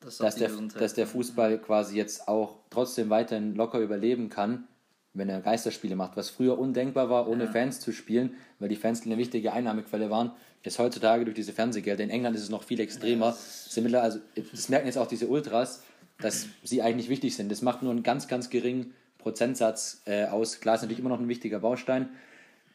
das 0.00 0.18
dass, 0.18 0.36
der, 0.36 0.50
dass 0.78 0.94
der 0.94 1.06
Fußball 1.06 1.58
quasi 1.58 1.96
jetzt 1.96 2.26
auch 2.26 2.56
trotzdem 2.70 3.10
weiterhin 3.10 3.54
locker 3.54 3.78
überleben 3.78 4.28
kann, 4.28 4.64
wenn 5.12 5.28
er 5.28 5.40
Geisterspiele 5.40 5.96
macht, 5.96 6.16
was 6.16 6.30
früher 6.30 6.58
undenkbar 6.58 7.10
war, 7.10 7.28
ohne 7.28 7.44
ja. 7.44 7.50
Fans 7.50 7.80
zu 7.80 7.92
spielen, 7.92 8.34
weil 8.58 8.68
die 8.68 8.76
Fans 8.76 9.04
eine 9.04 9.18
wichtige 9.18 9.52
Einnahmequelle 9.52 10.08
waren, 10.08 10.32
ist 10.62 10.78
heutzutage 10.78 11.24
durch 11.24 11.34
diese 11.34 11.52
Fernsehgelder. 11.52 12.04
In 12.04 12.10
England 12.10 12.36
ist 12.36 12.42
es 12.42 12.50
noch 12.50 12.62
viel 12.62 12.80
extremer. 12.80 13.26
Ja, 13.26 13.82
das, 13.82 13.94
also, 13.94 14.20
das 14.52 14.68
merken 14.68 14.86
jetzt 14.86 14.98
auch 14.98 15.08
diese 15.08 15.26
Ultras, 15.26 15.82
dass 16.20 16.46
sie 16.62 16.82
eigentlich 16.82 16.96
nicht 16.96 17.08
wichtig 17.10 17.36
sind. 17.36 17.50
Das 17.50 17.62
macht 17.62 17.82
nur 17.82 17.92
einen 17.92 18.02
ganz, 18.02 18.28
ganz 18.28 18.50
geringen 18.50 18.94
Prozentsatz 19.18 20.02
äh, 20.06 20.24
aus. 20.24 20.60
Klar 20.60 20.76
ist 20.76 20.82
natürlich 20.82 21.00
immer 21.00 21.10
noch 21.10 21.20
ein 21.20 21.28
wichtiger 21.28 21.60
Baustein. 21.60 22.08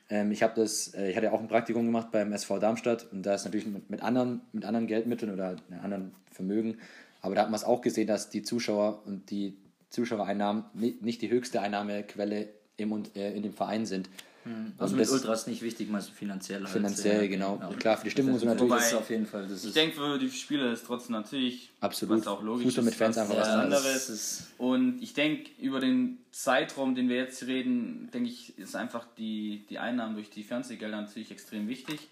Ähm, 0.10 0.31
ich 0.31 0.43
habe 0.43 0.53
das, 0.55 0.93
äh, 0.93 1.10
ich 1.10 1.17
hatte 1.17 1.31
auch 1.31 1.39
ein 1.39 1.47
Praktikum 1.47 1.86
gemacht 1.86 2.12
beim 2.12 2.31
SV 2.31 2.60
Darmstadt 2.60 3.08
und 3.12 3.23
da 3.23 3.36
ist 3.36 3.45
natürlich 3.45 3.65
mit, 3.65 3.89
mit, 3.89 4.01
anderen, 4.03 4.41
mit 4.51 4.65
anderen 4.65 4.88
Geldmitteln 4.88 5.34
oder 5.34 5.55
anderen 5.81 6.13
Vermögen, 6.31 6.77
aber 7.21 7.36
da 7.36 7.41
hat 7.41 7.49
man 7.49 7.55
es 7.55 7.63
auch 7.63 7.81
gesehen, 7.81 8.08
dass 8.08 8.29
die 8.29 8.43
Zuschauer 8.43 9.01
und 9.05 9.31
die 9.31 9.58
Zuschauereinnahmen 9.89 10.65
nicht 10.73 11.21
die 11.21 11.29
höchste 11.29 11.62
Einnahmequelle 11.62 12.49
im, 12.77 13.03
äh, 13.15 13.36
in 13.36 13.43
dem 13.43 13.53
Verein 13.53 13.86
sind. 13.86 14.10
Mhm. 14.45 14.73
Also 14.77 14.95
mit 14.95 15.10
Ultras 15.10 15.47
nicht 15.47 15.63
wichtig, 15.63 15.89
mal 15.89 16.01
finanziell. 16.01 16.62
Halt, 16.62 16.69
finanziell, 16.69 17.27
genau. 17.27 17.58
Ja. 17.60 17.69
Klar, 17.77 17.97
für 17.97 18.03
die 18.03 18.12
Stimmung 18.12 18.38
so 18.38 18.45
natürlich. 18.45 18.71
Wobei, 18.71 18.95
auf 18.95 19.10
jeden 19.10 19.25
Fall. 19.25 19.47
ich 19.51 19.73
denke, 19.73 19.95
für 19.95 20.19
die 20.19 20.29
Spieler 20.29 20.71
ist 20.71 20.86
trotzdem 20.86 21.13
natürlich 21.13 21.71
absolut 21.81 22.19
was 22.19 22.27
auch 22.27 22.43
logisch 22.43 22.65
Fußball 22.65 22.86
mit 22.86 22.93
Fans 22.93 23.17
einfach 23.17 23.38
was 23.38 23.47
anderes. 23.47 24.43
Und 24.60 25.01
ich 25.01 25.13
denke, 25.13 25.49
über 25.60 25.79
den 25.79 26.19
Zeitraum, 26.31 26.93
den 26.93 27.10
wir 27.10 27.15
jetzt 27.17 27.47
reden, 27.47 28.10
denke 28.13 28.29
ich, 28.29 28.58
ist 28.60 28.75
einfach 28.75 29.05
die, 29.17 29.65
die 29.69 29.79
Einnahmen 29.79 30.13
durch 30.13 30.29
die 30.29 30.43
Fernsehgelder 30.43 31.01
natürlich 31.01 31.31
extrem 31.31 31.67
wichtig. 31.67 32.08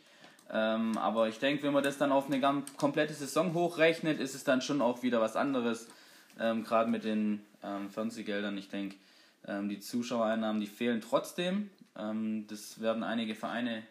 Ähm, 0.51 0.97
aber 0.97 1.29
ich 1.29 1.37
denke, 1.37 1.63
wenn 1.63 1.73
man 1.73 1.83
das 1.83 1.99
dann 1.99 2.11
auf 2.11 2.31
eine 2.31 2.63
komplette 2.77 3.13
Saison 3.13 3.53
hochrechnet, 3.53 4.19
ist 4.19 4.33
es 4.33 4.43
dann 4.43 4.61
schon 4.61 4.81
auch 4.81 5.03
wieder 5.03 5.21
was 5.21 5.35
anderes. 5.35 5.87
Ähm, 6.39 6.63
Gerade 6.63 6.89
mit 6.89 7.03
den 7.03 7.41
ähm, 7.63 7.91
Fernsehgeldern. 7.91 8.57
Ich 8.57 8.69
denke, 8.69 8.95
ähm, 9.47 9.69
die 9.69 9.79
Zuschauereinnahmen, 9.79 10.59
die 10.59 10.67
fehlen 10.67 11.01
trotzdem. 11.01 11.69
Ähm, 11.97 12.45
das 12.47 12.81
werden 12.81 13.03
einige 13.03 13.35
Vereine 13.35 13.83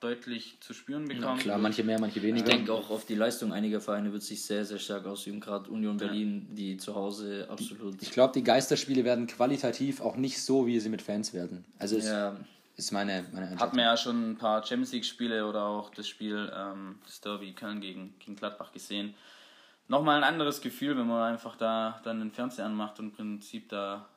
deutlich 0.00 0.58
zu 0.60 0.72
spüren 0.72 1.06
bekommen. 1.06 1.36
Ja, 1.36 1.42
klar, 1.42 1.58
manche 1.58 1.84
mehr, 1.84 2.00
manche 2.00 2.22
weniger. 2.22 2.48
Ich 2.48 2.54
denke 2.54 2.72
auch 2.72 2.90
auf 2.90 3.04
die 3.04 3.14
Leistung 3.14 3.52
einiger 3.52 3.80
Vereine 3.80 4.12
wird 4.12 4.22
sich 4.22 4.42
sehr, 4.42 4.64
sehr 4.64 4.78
stark 4.78 5.06
ausüben. 5.06 5.40
Gerade 5.40 5.70
Union 5.70 5.98
Berlin, 5.98 6.46
ja. 6.48 6.54
die 6.54 6.76
zu 6.78 6.94
Hause 6.94 7.46
absolut. 7.50 8.00
Ich 8.00 8.10
glaube, 8.10 8.32
die 8.32 8.42
Geisterspiele 8.42 9.04
werden 9.04 9.26
qualitativ 9.26 10.00
auch 10.00 10.16
nicht 10.16 10.42
so, 10.42 10.66
wie 10.66 10.80
sie 10.80 10.88
mit 10.88 11.02
Fans 11.02 11.34
werden. 11.34 11.66
Also 11.78 11.98
es 11.98 12.06
ja. 12.06 12.34
ist 12.76 12.92
meine, 12.92 13.26
meine 13.32 13.50
Hat 13.50 13.74
man 13.74 13.84
ja 13.84 13.96
schon 13.96 14.30
ein 14.32 14.38
paar 14.38 14.64
Champions 14.64 14.92
League-Spiele 14.92 15.46
oder 15.46 15.64
auch 15.64 15.90
das 15.90 16.08
Spiel, 16.08 16.50
ähm, 16.56 16.98
das 17.04 17.20
Derby 17.20 17.52
Köln 17.52 17.82
gegen, 17.82 18.14
gegen 18.18 18.36
Gladbach 18.36 18.72
gesehen. 18.72 19.14
Nochmal 19.86 20.16
ein 20.16 20.24
anderes 20.24 20.62
Gefühl, 20.62 20.96
wenn 20.96 21.08
man 21.08 21.34
einfach 21.34 21.56
da 21.56 22.00
dann 22.04 22.20
den 22.20 22.30
Fernseher 22.30 22.64
anmacht 22.64 22.98
und 23.00 23.06
im 23.06 23.12
Prinzip 23.12 23.68
da 23.68 24.08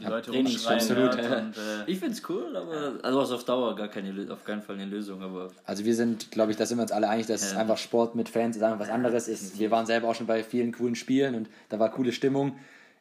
die 0.00 0.04
Leute 0.04 0.30
rumschreien 0.30 0.78
absolut, 0.78 1.16
ja. 1.16 1.38
und, 1.38 1.56
äh, 1.56 1.90
Ich 1.90 1.98
finde 1.98 2.14
es 2.14 2.22
cool, 2.28 2.56
aber 2.56 2.98
also 3.02 3.22
ist 3.22 3.32
auf 3.32 3.44
Dauer 3.44 3.74
gar 3.74 3.88
keine, 3.88 4.32
auf 4.32 4.44
keinen 4.44 4.62
Fall 4.62 4.76
eine 4.76 4.84
Lösung. 4.84 5.22
Aber 5.22 5.50
also 5.64 5.84
wir 5.84 5.94
sind, 5.94 6.30
glaube 6.30 6.52
ich, 6.52 6.56
da 6.56 6.66
sind 6.66 6.78
wir 6.78 6.82
uns 6.82 6.92
alle 6.92 7.08
einig, 7.08 7.26
dass 7.26 7.52
ja. 7.52 7.58
einfach 7.58 7.78
Sport 7.78 8.14
mit 8.14 8.28
Fans 8.28 8.56
ist 8.56 8.62
einfach 8.62 8.78
was 8.78 8.90
anderes 8.90 9.26
ist. 9.26 9.58
Wir 9.58 9.70
waren 9.70 9.86
selber 9.86 10.08
auch 10.08 10.14
schon 10.14 10.26
bei 10.26 10.44
vielen 10.44 10.72
coolen 10.72 10.94
Spielen 10.94 11.34
und 11.34 11.48
da 11.70 11.78
war 11.78 11.90
coole 11.90 12.12
Stimmung 12.12 12.56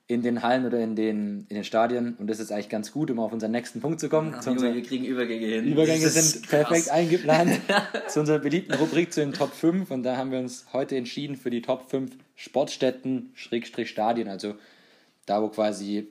in 0.08 0.22
den 0.22 0.44
Hallen 0.44 0.66
oder 0.66 0.80
in 0.80 0.96
den, 0.96 1.46
in 1.48 1.56
den 1.56 1.64
Stadien 1.64 2.16
und 2.20 2.28
das 2.28 2.40
ist 2.40 2.52
eigentlich 2.52 2.70
ganz 2.70 2.92
gut, 2.92 3.10
um 3.10 3.20
auf 3.20 3.32
unseren 3.32 3.52
nächsten 3.52 3.80
Punkt 3.80 4.00
zu 4.00 4.10
kommen. 4.10 4.36
Ach, 4.38 4.46
Junge, 4.46 4.74
wir 4.74 4.84
kriegen 4.84 5.06
Übergänge 5.06 5.46
hin. 5.46 5.66
Übergänge 5.66 6.10
sind 6.10 6.44
krass. 6.44 6.50
perfekt 6.50 6.90
eingeplant 6.92 7.62
zu 8.10 8.20
unserer 8.20 8.40
beliebten 8.40 8.74
Rubrik 8.74 9.14
zu 9.14 9.22
den 9.22 9.32
Top 9.32 9.54
5 9.54 9.92
und 9.92 10.04
da 10.04 10.18
haben 10.18 10.32
wir 10.32 10.40
uns 10.40 10.66
heute 10.74 10.98
entschieden 10.98 11.38
für 11.38 11.50
die 11.50 11.62
Top 11.62 11.90
5 11.90 12.12
Sportstätten, 12.36 13.32
Schrägstrich 13.34 13.90
Stadien, 13.90 14.28
also 14.28 14.56
da 15.26 15.42
wo 15.42 15.48
quasi 15.48 16.10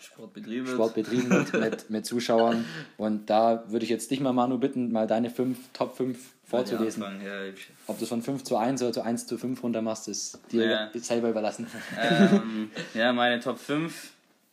Sport 0.00 0.32
betrieben 0.34 0.66
wird, 0.66 0.74
Sport 0.74 0.94
betrieben 0.94 1.30
wird 1.30 1.52
mit, 1.60 1.90
mit 1.90 2.06
Zuschauern. 2.06 2.64
Und 2.96 3.30
da 3.30 3.64
würde 3.68 3.84
ich 3.84 3.90
jetzt 3.90 4.10
dich 4.10 4.20
mal, 4.20 4.32
Manu, 4.32 4.58
bitten, 4.58 4.92
mal 4.92 5.06
deine 5.06 5.30
fünf, 5.30 5.58
Top 5.72 5.96
5 5.96 6.18
vorzulesen. 6.44 7.02
Ja, 7.02 7.52
Ob 7.86 7.98
du 7.98 8.04
es 8.04 8.08
von 8.08 8.22
5 8.22 8.44
zu 8.44 8.56
1 8.56 8.82
oder 8.82 8.92
zu 8.92 9.02
1 9.02 9.26
zu 9.26 9.38
5 9.38 9.62
runter 9.62 9.82
machst, 9.82 10.08
ist 10.08 10.38
dir 10.52 10.66
ja. 10.66 10.90
selber 10.94 11.30
überlassen. 11.30 11.66
Ähm, 12.00 12.70
ja, 12.94 13.12
meine 13.12 13.40
Top 13.40 13.58
5. 13.58 14.12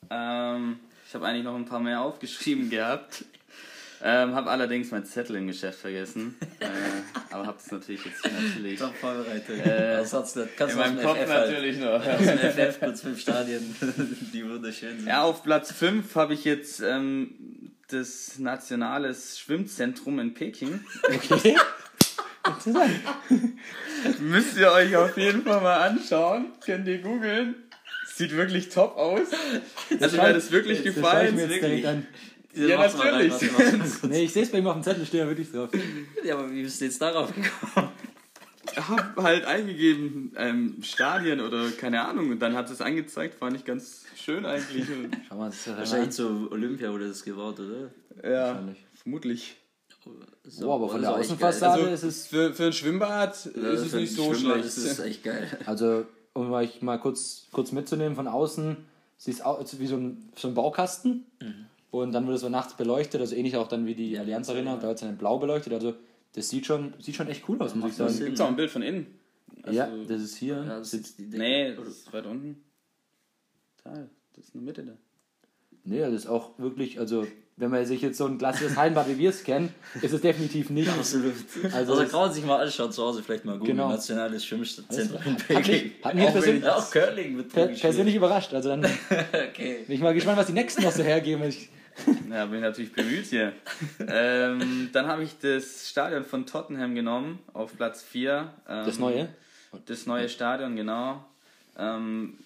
Ähm, 0.09 0.79
ich 1.07 1.13
habe 1.15 1.25
eigentlich 1.25 1.43
noch 1.43 1.55
ein 1.55 1.65
paar 1.65 1.79
mehr 1.79 2.01
aufgeschrieben 2.01 2.69
gehabt. 2.69 3.25
Ähm, 4.03 4.33
habe 4.33 4.49
allerdings 4.49 4.89
mein 4.91 5.05
Zettel 5.05 5.35
im 5.35 5.47
Geschäft 5.47 5.79
vergessen. 5.79 6.35
äh, 6.59 6.65
aber 7.29 7.45
habe 7.45 7.57
das 7.57 7.71
natürlich 7.71 8.03
jetzt 8.05 8.21
hier 8.23 8.31
natürlich. 8.31 8.79
Top 8.79 8.95
vorbereitet. 8.95 9.65
Äh, 9.65 10.03
kannst 10.57 10.73
in 10.73 10.79
meinem 10.79 11.01
Kopf 11.01 11.17
FF 11.19 11.27
natürlich 11.27 11.77
noch. 11.77 12.05
Aus 12.05 12.19
dem 12.19 12.37
FF 12.37 12.79
Platz 12.79 13.01
5 13.01 13.19
Stadien, 13.19 13.75
die 14.33 14.49
wunderschön 14.49 14.97
sind. 14.97 15.07
Ja, 15.07 15.23
auf 15.23 15.43
Platz 15.43 15.71
5 15.71 16.15
habe 16.15 16.33
ich 16.33 16.45
jetzt 16.45 16.81
ähm, 16.81 17.71
das 17.89 18.39
Nationales 18.39 19.39
Schwimmzentrum 19.39 20.19
in 20.19 20.33
Peking. 20.33 20.79
Okay. 21.03 21.57
Müsst 24.19 24.57
ihr 24.57 24.71
euch 24.71 24.95
auf 24.95 25.15
jeden 25.17 25.43
Fall 25.43 25.61
mal 25.61 25.89
anschauen. 25.89 26.53
Könnt 26.65 26.87
ihr 26.87 26.99
googeln. 26.99 27.55
Sieht 28.07 28.35
wirklich 28.35 28.69
top 28.69 28.97
aus. 28.97 29.27
Also 29.99 30.17
mir 30.17 30.23
hat 30.23 30.35
es 30.35 30.51
wirklich 30.51 30.83
gefallen. 30.83 31.37
Wirklich. 31.37 31.85
Ja, 32.53 32.77
natürlich. 32.77 33.33
nee, 34.03 34.23
ich 34.23 34.33
sehe 34.33 34.43
es 34.43 34.51
bei 34.51 34.59
ihm 34.59 34.67
auf 34.67 34.73
dem 34.73 34.83
Zettel, 34.83 35.05
steht 35.05 35.21
ja 35.21 35.27
wirklich 35.27 35.51
drauf. 35.51 35.69
Ja, 36.23 36.35
aber 36.37 36.51
wie 36.51 36.63
bist 36.63 36.81
du 36.81 36.85
jetzt 36.85 37.01
darauf 37.01 37.33
gekommen? 37.33 37.89
Ich 38.71 38.77
habe 38.77 39.23
halt 39.23 39.45
eingegeben, 39.45 40.33
ähm, 40.37 40.77
Stadien 40.81 41.41
oder 41.41 41.69
keine 41.71 42.05
Ahnung, 42.05 42.29
und 42.29 42.39
dann 42.39 42.55
hat 42.55 42.69
es 42.69 42.81
angezeigt, 42.81 43.35
fand 43.35 43.55
ich 43.55 43.65
ganz 43.65 44.05
schön 44.15 44.45
eigentlich. 44.45 44.85
Schau 45.27 45.35
mal, 45.35 45.47
das 45.47 45.55
ist 45.55 45.67
ja 45.67 45.77
Wahrscheinlich 45.77 46.11
zu 46.11 46.49
Olympia 46.51 46.91
wurde 46.91 47.07
das 47.07 47.23
gebaut, 47.23 47.59
oder? 47.59 47.91
Ja, 48.29 48.63
vermutlich. 48.95 49.57
So, 50.43 50.69
oh, 50.69 50.75
aber 50.75 50.89
von 50.89 51.01
der 51.01 51.13
Außenfassade 51.13 51.83
also, 51.83 51.93
ist 51.93 52.03
es. 52.03 52.27
Für, 52.27 52.53
für 52.53 52.65
ein 52.65 52.73
Schwimmbad 52.73 53.49
ja, 53.55 53.69
ist 53.69 53.81
es 53.81 53.93
nicht 53.93 54.13
so 54.13 54.33
schlecht. 54.33 54.65
Das 54.65 54.77
ist 54.77 54.99
echt 54.99 55.23
geil. 55.23 55.47
Also, 55.65 56.05
um 56.33 56.51
euch 56.51 56.81
mal 56.81 56.97
kurz, 56.97 57.47
kurz 57.51 57.71
mitzunehmen, 57.71 58.15
von 58.15 58.27
außen, 58.27 58.77
sie 59.17 59.31
ist 59.31 59.43
wie 59.79 59.87
so 59.87 59.97
ein, 59.97 60.31
so 60.35 60.47
ein 60.47 60.53
Baukasten. 60.55 61.25
Mhm. 61.39 61.60
Und 61.91 62.13
dann 62.13 62.25
wird 62.25 62.35
es 62.35 62.41
so 62.41 62.49
nachts 62.49 62.75
beleuchtet, 62.75 63.19
also 63.19 63.35
ähnlich 63.35 63.57
auch 63.57 63.67
dann 63.67 63.85
wie 63.85 63.95
die 63.95 64.17
Allianz 64.17 64.49
Arena, 64.49 64.77
da 64.77 64.83
wird 64.83 64.95
es 64.95 65.01
dann 65.01 65.09
in 65.11 65.17
blau 65.17 65.37
beleuchtet. 65.37 65.73
Also 65.73 65.93
das 66.33 66.49
sieht 66.49 66.65
schon, 66.65 66.93
sieht 66.99 67.15
schon 67.15 67.27
echt 67.27 67.47
cool 67.49 67.61
aus, 67.61 67.75
muss 67.75 67.91
ich 67.91 67.97
sagen. 67.97 68.17
Gibt 68.17 68.33
es 68.33 68.41
auch 68.41 68.47
ein 68.47 68.55
Bild 68.55 68.71
von 68.71 68.81
innen? 68.81 69.19
Also 69.63 69.77
ja, 69.77 69.89
das 70.07 70.21
ist 70.21 70.37
hier. 70.37 70.55
Ja, 70.55 70.79
das 70.79 70.93
ist 70.93 71.19
nee, 71.19 71.75
das 71.75 71.87
ist 71.87 72.13
weit 72.13 72.25
unten. 72.25 72.63
Da, 73.83 74.07
das 74.35 74.45
ist 74.45 74.55
in 74.55 74.61
der 74.61 74.65
Mitte 74.65 74.83
da. 74.83 74.93
Nee, 75.83 75.99
das 75.99 76.13
ist 76.13 76.27
auch 76.27 76.57
wirklich, 76.57 76.99
also 76.99 77.27
wenn 77.57 77.69
man 77.69 77.85
sich 77.85 78.01
jetzt 78.01 78.17
so 78.17 78.25
ein 78.25 78.37
klassisches 78.37 78.77
Hallenbad 78.77 79.07
wie 79.09 79.17
wir 79.17 79.29
es 79.29 79.43
kennen, 79.43 79.73
ist 80.01 80.13
es 80.13 80.21
definitiv 80.21 80.69
nicht. 80.69 80.89
Absolut. 80.89 81.33
Also, 81.73 81.93
also 81.93 82.11
kann 82.11 82.21
man 82.21 82.33
sich 82.33 82.45
mal 82.45 82.61
anschauen 82.61 82.91
zu 82.91 83.03
Hause, 83.03 83.21
vielleicht 83.21 83.45
mal 83.45 83.57
gut. 83.57 83.67
Genau. 83.67 83.89
Nationales 83.89 84.45
Schwimmzentrum 84.45 85.19
in 85.25 85.35
Peking. 85.35 85.91
Hat 86.03 86.15
mich, 86.15 86.25
persönlich, 86.27 86.67
auch 86.67 86.89
Curling 86.89 87.35
mit 87.35 87.53
per, 87.53 87.67
persönlich 87.67 88.15
überrascht. 88.15 88.53
Also 88.53 88.69
dann 88.69 88.85
okay. 89.49 89.83
bin 89.85 89.95
ich 89.95 90.01
mal 90.01 90.13
gespannt, 90.13 90.37
was 90.37 90.47
die 90.47 90.53
nächsten 90.53 90.83
noch 90.83 90.91
so 90.91 91.03
hergeben. 91.03 91.43
Ich, 91.43 91.69
ja, 92.29 92.45
bin 92.45 92.61
natürlich 92.61 92.93
bemüht 92.93 93.25
hier. 93.25 93.53
ähm, 94.07 94.89
dann 94.91 95.07
habe 95.07 95.23
ich 95.23 95.37
das 95.39 95.89
Stadion 95.89 96.23
von 96.23 96.45
Tottenham 96.45 96.95
genommen, 96.95 97.39
auf 97.53 97.75
Platz 97.75 98.03
4. 98.03 98.53
Ähm, 98.67 98.85
das 98.85 98.99
neue? 98.99 99.29
Das 99.85 100.05
neue 100.05 100.29
Stadion, 100.29 100.75
genau. 100.75 101.23
Ähm, 101.77 102.37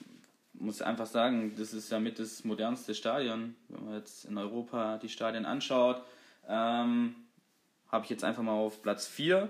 muss 0.54 0.82
einfach 0.82 1.06
sagen, 1.06 1.54
das 1.58 1.74
ist 1.74 1.92
ja 1.92 2.00
mit 2.00 2.20
das 2.20 2.44
modernste 2.44 2.96
Stadion, 2.96 3.56
wenn 3.70 3.86
man 3.86 3.96
jetzt 3.96 4.26
in 4.26 4.38
Europa 4.38 4.98
die 4.98 5.10
Stadien 5.10 5.46
anschaut. 5.46 6.02
Ähm, 6.48 7.16
Habe 7.92 8.06
ich 8.06 8.10
jetzt 8.10 8.24
einfach 8.24 8.44
mal 8.44 8.54
auf 8.54 8.82
Platz 8.82 9.08
4. 9.08 9.50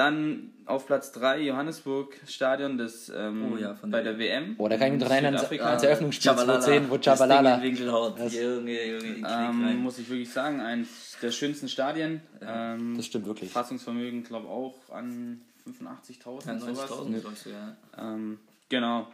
Dann 0.00 0.52
auf 0.64 0.86
Platz 0.86 1.12
3 1.12 1.42
Johannesburg 1.42 2.18
Stadion 2.26 2.78
das, 2.78 3.12
ähm, 3.14 3.52
Oh 3.52 3.56
ja, 3.58 3.74
von 3.74 3.90
bei 3.90 4.02
der- 4.02 4.14
der 4.14 4.18
WM. 4.18 4.54
Oh, 4.56 4.66
da 4.66 4.78
kann 4.78 4.86
ich 4.86 4.92
mich 4.94 5.02
dran 5.02 5.12
erinnern, 5.24 5.34
als 5.60 5.82
Eröffnungsspiel 5.82 6.22
Tschabalala. 6.32 6.60
2010, 6.62 6.90
wo 6.90 6.96
Chabalala. 6.98 7.62
Junge, 7.62 8.86
Junge, 8.86 9.28
Ähm, 9.28 9.76
muss 9.82 9.98
ich 9.98 10.08
wirklich 10.08 10.32
sagen, 10.32 10.62
eines 10.62 11.18
der 11.20 11.32
schönsten 11.32 11.68
Stadien. 11.68 12.22
Ähm, 12.40 12.94
Das 12.96 13.04
stimmt 13.04 13.26
wirklich. 13.26 13.50
Fassungsvermögen, 13.50 14.22
glaube 14.24 14.48
auch 14.48 14.74
an 14.90 15.42
85.000. 15.66 16.46
Ja, 16.54 16.58
sowas. 16.58 16.90
90.000, 16.90 17.20
glaubst 17.20 17.44
du, 17.44 17.50
ja. 17.50 17.76
Ähm, 17.98 18.38
genau. 18.70 19.06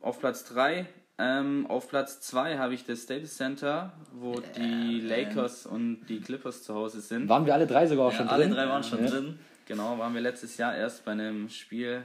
Auf 0.00 0.20
Platz 0.20 0.44
3. 0.44 0.86
Ähm, 1.18 1.66
auf 1.68 1.88
Platz 1.88 2.20
2 2.20 2.56
habe 2.58 2.74
ich 2.74 2.84
das 2.84 3.02
Staples 3.02 3.36
Center, 3.36 3.92
wo 4.12 4.36
die 4.56 5.00
Lakers 5.00 5.66
und 5.66 6.06
die 6.08 6.20
Clippers 6.20 6.62
zu 6.62 6.72
Hause 6.76 7.00
sind. 7.00 7.28
Waren 7.28 7.46
wir 7.46 7.52
alle 7.54 7.66
drei 7.66 7.88
sogar 7.88 8.06
auch 8.06 8.12
Ja, 8.12 8.18
schon 8.18 8.28
alle 8.28 8.44
drin? 8.44 8.54
drei 8.54 8.68
waren 8.68 8.84
schon 8.84 9.02
Ja. 9.04 9.10
drin. 9.10 9.38
Genau, 9.70 9.96
waren 9.98 10.12
wir 10.14 10.20
letztes 10.20 10.56
Jahr 10.56 10.74
erst 10.76 11.04
bei 11.04 11.12
einem 11.12 11.48
Spiel, 11.48 12.02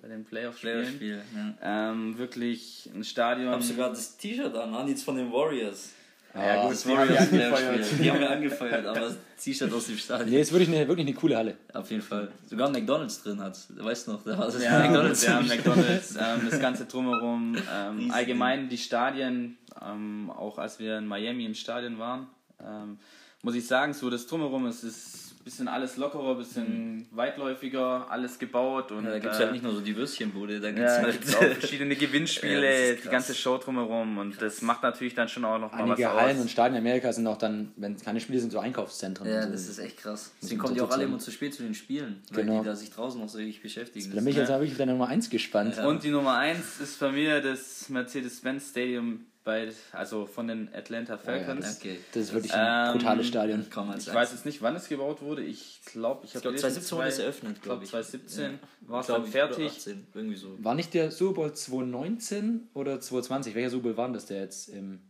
bei 0.00 0.06
den 0.06 0.24
Playoff-Spielen. 0.24 0.96
Playoff-Spiel. 0.98 1.22
Ja. 1.60 1.90
Ähm, 1.90 2.16
wirklich 2.16 2.88
ein 2.94 3.02
Stadion. 3.02 3.48
Ich 3.48 3.52
hab 3.54 3.62
sogar 3.64 3.88
das 3.90 4.16
T-Shirt 4.16 4.54
an, 4.54 4.72
Anits 4.72 5.02
von 5.02 5.16
den 5.16 5.32
Warriors. 5.32 5.90
ja, 6.32 6.62
gut, 6.62 6.70
Das 6.70 6.84
die 6.84 6.88
haben 6.90 7.08
wir 7.08 7.14
Warriors 7.16 7.32
angefeuert. 7.32 7.54
Playoff-Spiel. 7.56 7.98
Die 8.04 8.10
haben 8.12 8.20
wir 8.20 8.30
angefeuert, 8.30 8.86
aber 8.86 9.00
das 9.00 9.16
T-Shirt 9.42 9.72
aus 9.72 9.86
dem 9.88 9.98
Stadion. 9.98 10.30
Nee, 10.30 10.40
ist 10.40 10.52
wirklich 10.52 10.68
eine, 10.68 10.86
wirklich 10.86 11.04
eine 11.08 11.16
coole 11.16 11.36
Halle. 11.36 11.56
Auf 11.74 11.90
jeden 11.90 12.02
Fall. 12.02 12.30
Sogar 12.48 12.68
ein 12.68 12.72
McDonalds 12.74 13.22
drin 13.24 13.40
hat. 13.40 13.58
Weißt 13.70 14.06
du 14.06 14.12
noch, 14.12 14.22
da 14.22 14.38
war 14.38 14.46
das 14.46 14.62
Ja, 14.62 14.78
McDonalds. 14.78 15.26
ja, 15.26 15.40
McDonalds, 15.40 16.14
ähm, 16.14 16.46
das 16.48 16.60
ganze 16.60 16.84
drumherum, 16.86 17.56
ähm, 17.74 18.10
allgemein 18.12 18.68
die 18.68 18.78
Stadien, 18.78 19.58
ähm, 19.84 20.30
auch 20.30 20.58
als 20.58 20.78
wir 20.78 20.98
in 20.98 21.06
Miami 21.08 21.44
im 21.44 21.54
Stadion 21.56 21.98
waren, 21.98 22.28
ähm, 22.64 22.98
muss 23.42 23.56
ich 23.56 23.66
sagen, 23.66 23.94
so 23.94 24.08
das 24.10 24.28
drumherum, 24.28 24.66
es 24.66 24.84
ist 24.84 25.29
bisschen 25.50 25.68
alles 25.68 25.96
lockerer, 25.96 26.32
ein 26.32 26.38
bisschen 26.38 27.06
weitläufiger, 27.10 28.06
alles 28.10 28.38
gebaut 28.38 28.92
und 28.92 29.04
Ja, 29.04 29.10
da 29.10 29.18
gibt 29.18 29.32
es 29.32 29.38
äh, 29.38 29.42
halt 29.44 29.52
nicht 29.52 29.62
nur 29.62 29.72
so 29.74 29.80
die 29.80 29.96
Würstchenbude, 29.96 30.60
da 30.60 30.68
gibt 30.70 30.86
es 30.86 30.96
ja, 30.96 31.02
halt 31.02 31.12
gibt's 31.12 31.34
auch 31.36 31.42
verschiedene 31.58 31.94
Ja, 31.94 32.00
Gewinnspiele, 32.00 32.90
ist 32.90 32.96
die 32.98 33.02
krass. 33.02 33.10
ganze 33.12 33.34
Show 33.34 33.58
drumherum 33.58 34.18
und 34.18 34.40
das 34.40 34.62
macht 34.62 34.82
natürlich 34.82 35.14
dann 35.14 35.28
schon 35.28 35.44
auch 35.44 35.58
noch 35.58 35.72
mal 35.72 35.82
Einige 35.82 36.04
was 36.08 36.14
Hallen 36.14 36.36
aus. 36.36 36.42
und 36.42 36.50
Stadien 36.50 36.74
in 36.76 36.80
Amerika 36.80 37.12
sind 37.12 37.26
auch 37.26 37.36
dann, 37.38 37.72
wenn 37.76 37.94
es 37.94 38.02
keine 38.02 38.20
Spiele 38.20 38.40
sind, 38.40 38.50
so 38.52 38.58
Einkaufszentren. 38.58 39.28
Ja, 39.28 39.36
Also, 39.40 39.52
das 39.52 39.68
ist 39.68 39.78
echt 39.78 39.98
krass. 39.98 40.32
Deswegen 40.42 40.60
kommen 40.60 40.74
die 40.74 40.80
so 40.80 40.86
auch 40.86 40.90
alle 40.90 41.04
immer 41.04 41.18
zu 41.18 41.30
spät 41.30 41.54
zu 41.54 41.62
den 41.62 41.74
Spielen, 41.74 42.22
weil 42.32 42.44
Genau. 42.44 42.60
die 42.60 42.66
da 42.66 42.74
sich 42.76 42.90
draußen 42.90 43.20
noch 43.20 43.28
so 43.28 43.38
richtig 43.38 43.62
beschäftigen. 43.62 44.10
da 44.10 44.16
bin 44.16 44.28
ich 44.28 44.36
jetzt 44.36 44.50
habe 44.50 44.64
ich 44.64 44.72
wieder 44.74 44.86
Nummer 44.86 45.08
1 45.08 45.30
gespannt. 45.30 45.76
Ja. 45.76 45.86
Und 45.86 46.02
die 46.04 46.10
Nummer 46.10 46.36
1 46.38 46.80
ist 46.80 46.98
bei 47.00 47.10
mir 47.12 47.40
das 47.40 47.88
Mercedes-Benz 47.88 48.70
Stadium 48.70 49.24
bei, 49.50 49.72
also 49.92 50.26
von 50.26 50.46
den 50.46 50.68
Atlanta 50.74 51.16
Falcons. 51.18 51.64
das- 51.64 51.76
okay. 51.78 51.98
Das 52.12 52.22
ist 52.24 52.32
wirklich 52.32 52.54
ein 52.54 52.86
Ähm, 52.88 52.92
brutales 52.98 53.26
Stadion. 53.26 53.68
Kann 53.70 53.86
man 53.86 53.94
als 53.94 54.06
Ich 54.06 54.14
weiß 54.14 54.30
jetzt 54.32 54.46
nicht, 54.46 54.62
wann 54.62 54.76
es 54.76 54.88
gebaut 54.88 55.20
wurde. 55.22 55.42
Ich 55.42 55.80
glaube, 55.86 56.20
ich 56.24 56.30
Ich 56.30 56.34
habe 56.36 56.42
glaube, 56.42 56.56
2017 56.58 56.98
wurde 56.98 57.08
es 57.08 57.18
eröffnet, 57.18 57.56
Ich 57.56 57.62
glaube, 57.62 57.84
ich. 57.84 57.90
2017 57.90 58.52
Ja. 58.52 58.58
war 58.88 59.00
es 59.00 59.06
dann 59.08 59.24
ich, 59.24 59.30
fertig. 59.30 59.56
oder 59.58 59.66
18, 59.66 60.06
irgendwie 60.14 60.36
so. 60.36 60.56
War 60.64 60.74
nicht 60.74 60.94
der 60.94 61.10
Super 61.10 61.34
Bowl 61.34 61.52
2019 61.52 62.68
oder 62.74 63.00
2020? 63.00 63.54
Welcher 63.54 63.70
Super 63.70 63.88
Bowl 63.88 63.96
war 63.96 64.06
denn 64.06 64.14
das 64.14 64.26
der 64.26 64.40
jetzt 64.42 64.68
im. 64.68 65.00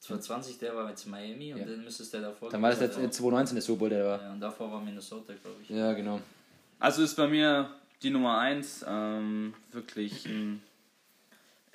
2020, 0.00 0.58
der 0.58 0.74
war 0.74 0.88
jetzt 0.88 1.06
Miami 1.06 1.52
und 1.52 1.60
Ja. 1.60 1.66
dann 1.66 1.84
müsste 1.84 2.02
es 2.02 2.10
der 2.10 2.20
davor 2.22 2.48
Dann 2.50 2.62
war 2.62 2.70
das 2.70 2.80
jetzt 2.80 2.94
gewesen 2.96 3.08
äh, 3.10 3.12
2019 3.12 3.54
der 3.56 3.62
Super 3.62 3.78
Bowl, 3.80 3.88
der 3.90 4.04
war. 4.04 4.22
Ja, 4.22 4.32
und 4.32 4.40
davor 4.40 4.70
war 4.72 4.80
Minnesota, 4.80 5.34
glaube 5.42 5.58
ich. 5.62 5.68
Ja, 5.70 5.92
genau. 5.92 6.20
Also 6.78 7.02
ist 7.02 7.14
bei 7.16 7.26
mir 7.28 7.68
die 8.02 8.10
Nummer 8.10 8.38
1 8.38 8.84
ähm, 8.88 9.54
wirklich 9.72 10.24
ein 10.26 10.62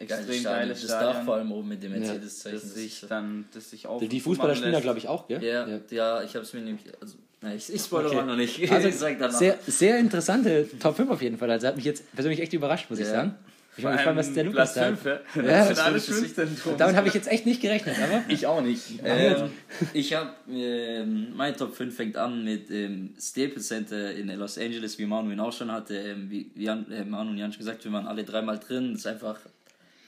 extrem 0.04 0.44
geiles 0.44 0.82
Das 0.82 0.90
Dach 0.92 1.00
Stadion, 1.02 1.26
vor 1.26 1.36
allem 1.36 1.52
oben 1.52 1.70
mit 1.70 1.84
dem 1.84 1.92
Mercedes-Zeichen. 1.94 2.56
das 2.56 2.64
das 2.64 2.74
sich 2.76 3.06
dann 3.10 3.46
das 3.54 3.70
sich 3.70 3.88
auch 3.88 4.02
Die 4.02 4.20
Fußballer 4.20 4.56
spielen 4.56 4.74
da, 4.74 4.80
glaube 4.80 5.00
ich, 5.00 5.08
auch, 5.08 5.28
gell? 5.28 5.44
Ja, 5.44 5.68
ja. 5.90 6.24
ich 6.24 6.36
habe 6.36 6.44
es 6.46 6.54
mir 6.54 6.62
nämlich. 6.62 6.84
Also, 7.02 7.16
na, 7.42 7.54
ich, 7.56 7.74
ich 7.74 7.82
spoilere 7.82 8.16
Okay. 8.18 8.26
noch 8.26 8.36
nicht. 8.38 8.60
Also, 8.72 8.88
ich 8.88 8.96
sag 8.96 9.20
danach. 9.20 9.38
sehr, 9.38 9.58
sehr 9.68 9.98
interessante 10.00 10.68
Top 10.80 10.96
5 10.96 11.10
auf 11.12 11.22
jeden 11.22 11.38
Fall. 11.38 11.52
Also 11.52 11.68
hat 11.68 11.76
mich 11.76 11.86
jetzt 11.86 12.10
persönlich 12.16 12.40
echt 12.40 12.54
überrascht, 12.54 12.90
muss 12.90 13.00
ich 13.00 13.06
Ja. 13.06 13.12
sagen. 13.12 13.36
Ich 13.76 13.82
Vor 13.82 13.92
gespannt, 13.92 14.20
was 14.20 14.32
der 14.34 14.44
Lukas 14.44 14.74
Platz 14.74 14.76
sagt. 14.76 15.00
5, 15.00 15.06
ja. 15.06 15.12
Ja, 15.12 15.42
Das 15.42 15.68
das 15.70 15.78
sind 15.78 15.80
alle 15.88 15.98
ist 15.98 16.10
wirklich- 16.38 16.60
fünf. 16.60 16.78
Damit 16.78 16.96
habe 16.96 17.08
ich 17.08 17.16
jetzt 17.16 17.28
echt 17.28 17.48
nicht 17.48 17.60
gerechnet, 17.60 17.96
aber. 18.04 18.22
Ich 18.28 18.46
auch 18.46 18.62
nicht. 18.62 18.84
Ähm, 19.04 19.50
ich 19.94 20.14
habe 20.14 20.30
ähm, 20.48 21.30
mein 21.36 21.58
Top 21.58 21.74
5 21.76 21.96
fängt 21.96 22.16
an 22.16 22.44
mit 22.44 22.70
dem 22.70 23.16
Staples 23.20 23.68
Center 23.70 24.12
in 24.14 24.28
Los 24.38 24.60
Angeles, 24.60 25.00
wie 25.00 25.08
Manu 25.08 25.32
ihn 25.32 25.40
auch 25.40 25.52
schon 25.52 25.72
hatte. 25.72 25.96
Ähm, 25.96 26.28
wie 26.30 26.52
wie 26.54 26.66
Jan, 26.66 26.86
äh, 26.92 27.04
Manu 27.04 27.32
und 27.32 27.38
Jan 27.40 27.52
schon 27.52 27.60
gesagt, 27.62 27.84
wir 27.84 27.92
waren 27.92 28.06
alle 28.06 28.24
dreimal 28.24 28.60
drin. 28.60 28.92
Das 28.92 29.02
ist 29.02 29.08
einfach, 29.08 29.40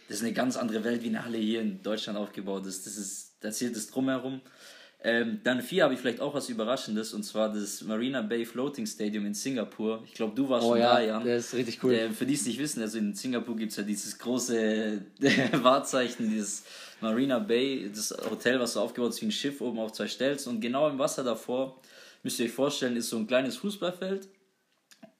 das 0.08 0.18
ist 0.18 0.24
eine 0.24 0.34
ganz 0.34 0.58
andere 0.58 0.84
Welt, 0.84 1.04
wie 1.04 1.08
eine 1.08 1.26
Halle 1.26 1.38
hier 1.38 1.62
in 1.62 1.82
Deutschland 1.82 2.18
aufgebaut 2.18 2.66
ist. 2.66 2.86
Das 2.86 2.98
ist, 2.98 3.36
da 3.42 3.52
zählt 3.52 3.76
es 3.76 3.90
drumherum. 3.90 4.42
Ähm, 5.04 5.40
dann 5.44 5.62
vier 5.62 5.84
habe 5.84 5.94
ich 5.94 6.00
vielleicht 6.00 6.20
auch 6.20 6.34
was 6.34 6.50
Überraschendes 6.50 7.14
und 7.14 7.22
zwar 7.24 7.54
das 7.54 7.84
Marina 7.84 8.24
Bay 8.24 8.44
Floating 8.44 8.88
Stadium 8.88 9.26
in 9.28 9.36
Singapur. 9.36 10.02
Ich 10.06 10.16
glaube, 10.16 10.34
du 10.36 10.50
warst 10.50 10.66
Oh 10.66 10.72
schon 10.72 10.80
ja, 10.80 10.96
da, 10.96 11.02
Jan. 11.02 11.26
das 11.26 11.48
ist 11.48 11.54
richtig 11.54 11.84
cool. 11.84 11.94
Äh, 11.94 12.10
für 12.10 12.26
die 12.26 12.34
es 12.34 12.46
nicht 12.46 12.58
wissen, 12.58 12.82
also 12.82 12.98
in 12.98 13.14
Singapur 13.14 13.56
gibt 13.56 13.72
es 13.72 13.78
ja 13.78 13.84
dieses 13.84 14.18
große 14.18 15.02
Wahrzeichen, 15.62 16.30
dieses 16.30 16.64
Marina 17.02 17.38
Bay, 17.38 17.88
das 17.94 18.16
Hotel, 18.32 18.60
was 18.60 18.74
so 18.74 18.82
aufgebaut 18.82 19.12
ist 19.12 19.22
wie 19.22 19.28
ein 19.28 19.32
Schiff, 19.32 19.62
oben 19.62 19.78
auf 19.78 19.92
zwei 19.94 20.08
Stelzen. 20.08 20.56
Und 20.56 20.62
genau 20.62 20.90
im 20.90 20.98
Wasser 20.98 21.24
davor, 21.24 21.80
müsst 22.24 22.40
ihr 22.40 22.46
euch 22.48 22.52
vorstellen, 22.52 22.98
ist 22.98 23.10
so 23.10 23.18
ein 23.18 23.28
kleines 23.28 23.58
Fußballfeld 23.58 24.28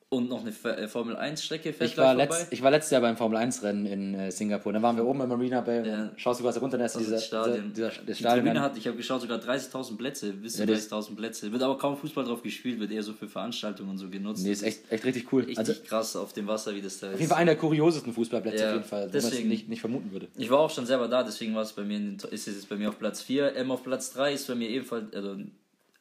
und 0.10 0.30
noch 0.30 0.42
eine 0.46 0.52
äh, 0.78 0.88
Formel 0.88 1.16
1 1.18 1.44
Strecke 1.44 1.74
fährt 1.74 1.90
Ich 1.90 1.98
war, 1.98 2.14
letzt, 2.14 2.48
ich 2.54 2.62
war 2.62 2.70
letztes 2.72 2.92
Jahr 2.92 3.02
beim 3.02 3.18
Formel 3.18 3.38
1 3.38 3.64
Rennen 3.64 3.86
in 3.86 4.14
äh, 4.14 4.32
Singapur. 4.32 4.72
Da 4.72 4.82
waren 4.82 4.96
wir 4.96 5.04
oben 5.06 5.20
im 5.22 5.28
Marina 5.28 5.62
Bay. 5.62 5.86
Ja. 5.86 6.12
Schaust 6.16 6.40
du 6.40 6.44
quasi 6.44 6.60
runter, 6.60 6.78
da 6.78 6.86
ist 6.86 6.96
Das 6.96 7.02
ist 7.02 7.08
dieser, 7.10 7.20
Stadion. 7.22 7.74
dieser, 7.74 7.90
dieser, 7.90 8.02
das 8.06 8.18
Die 8.18 8.24
Stadion. 8.24 8.46
Tribüne 8.46 8.62
hat, 8.62 8.78
ich 8.78 8.88
habe 8.88 8.96
geschaut, 8.98 9.22
sogar 9.22 9.40
30.000 9.40 9.98
Plätze, 9.98 10.32
bis 10.34 10.54
zu 10.54 10.60
Ja, 10.60 10.68
das- 10.68 10.90
30.000 10.92 11.16
Plätze. 11.16 11.52
Wird 11.52 11.62
aber 11.64 11.78
kaum 11.78 11.98
Fußball 11.98 12.24
drauf 12.24 12.42
gespielt, 12.44 12.80
wird 12.80 12.92
eher 12.92 13.04
so 13.04 13.14
für 13.14 13.28
Veranstaltungen 13.28 13.90
und 13.90 13.98
so 13.98 14.08
genutzt. 14.10 14.44
nee, 14.44 14.52
ist 14.52 14.64
echt, 14.64 14.90
echt 14.92 15.04
richtig 15.04 15.34
cool. 15.34 15.42
Richtig 15.44 15.58
Also 15.58 15.74
krass 15.86 16.16
auf 16.16 16.32
dem 16.34 16.48
Wasser, 16.48 16.74
wie 16.76 16.82
das 16.82 17.00
da 17.00 17.08
ist. 17.08 17.14
auf 17.16 17.20
jeden 17.20 17.30
Fall 17.32 17.40
einer 17.42 17.52
der 17.52 17.60
kuriosesten 17.60 18.14
Fußballplätze 18.14 18.58
Ja, 18.64 18.68
auf 18.70 18.74
jeden 18.76 18.86
Fall, 18.88 19.02
wo 19.02 19.08
man 19.08 19.18
es 19.18 19.30
deswegen- 19.30 19.50
nicht, 19.50 19.68
nicht 19.68 19.82
vermuten 19.82 20.12
würde. 20.12 20.28
Ich 20.38 20.50
war 20.50 20.60
auch 20.60 20.70
schon 20.70 20.86
selber 20.86 21.08
da, 21.08 21.24
deswegen 21.24 21.56
war 21.56 21.64
es 21.64 21.74
bei 21.74 21.84
mir 21.84 21.98
in, 21.98 22.18
den- 22.18 22.30
ist 22.30 22.48
es 22.48 22.56
jetzt 22.56 22.70
bei 22.70 22.76
mir 22.78 22.90
auf 22.90 23.00
Platz 23.00 23.22
4. 23.22 23.56
Ähm, 23.56 23.72
auf 23.72 23.84
Platz 23.84 24.14
3 24.14 24.34
ist 24.34 24.48
bei 24.48 24.56
mir 24.56 24.70
ebenfalls 24.70 25.14
also 25.14 25.36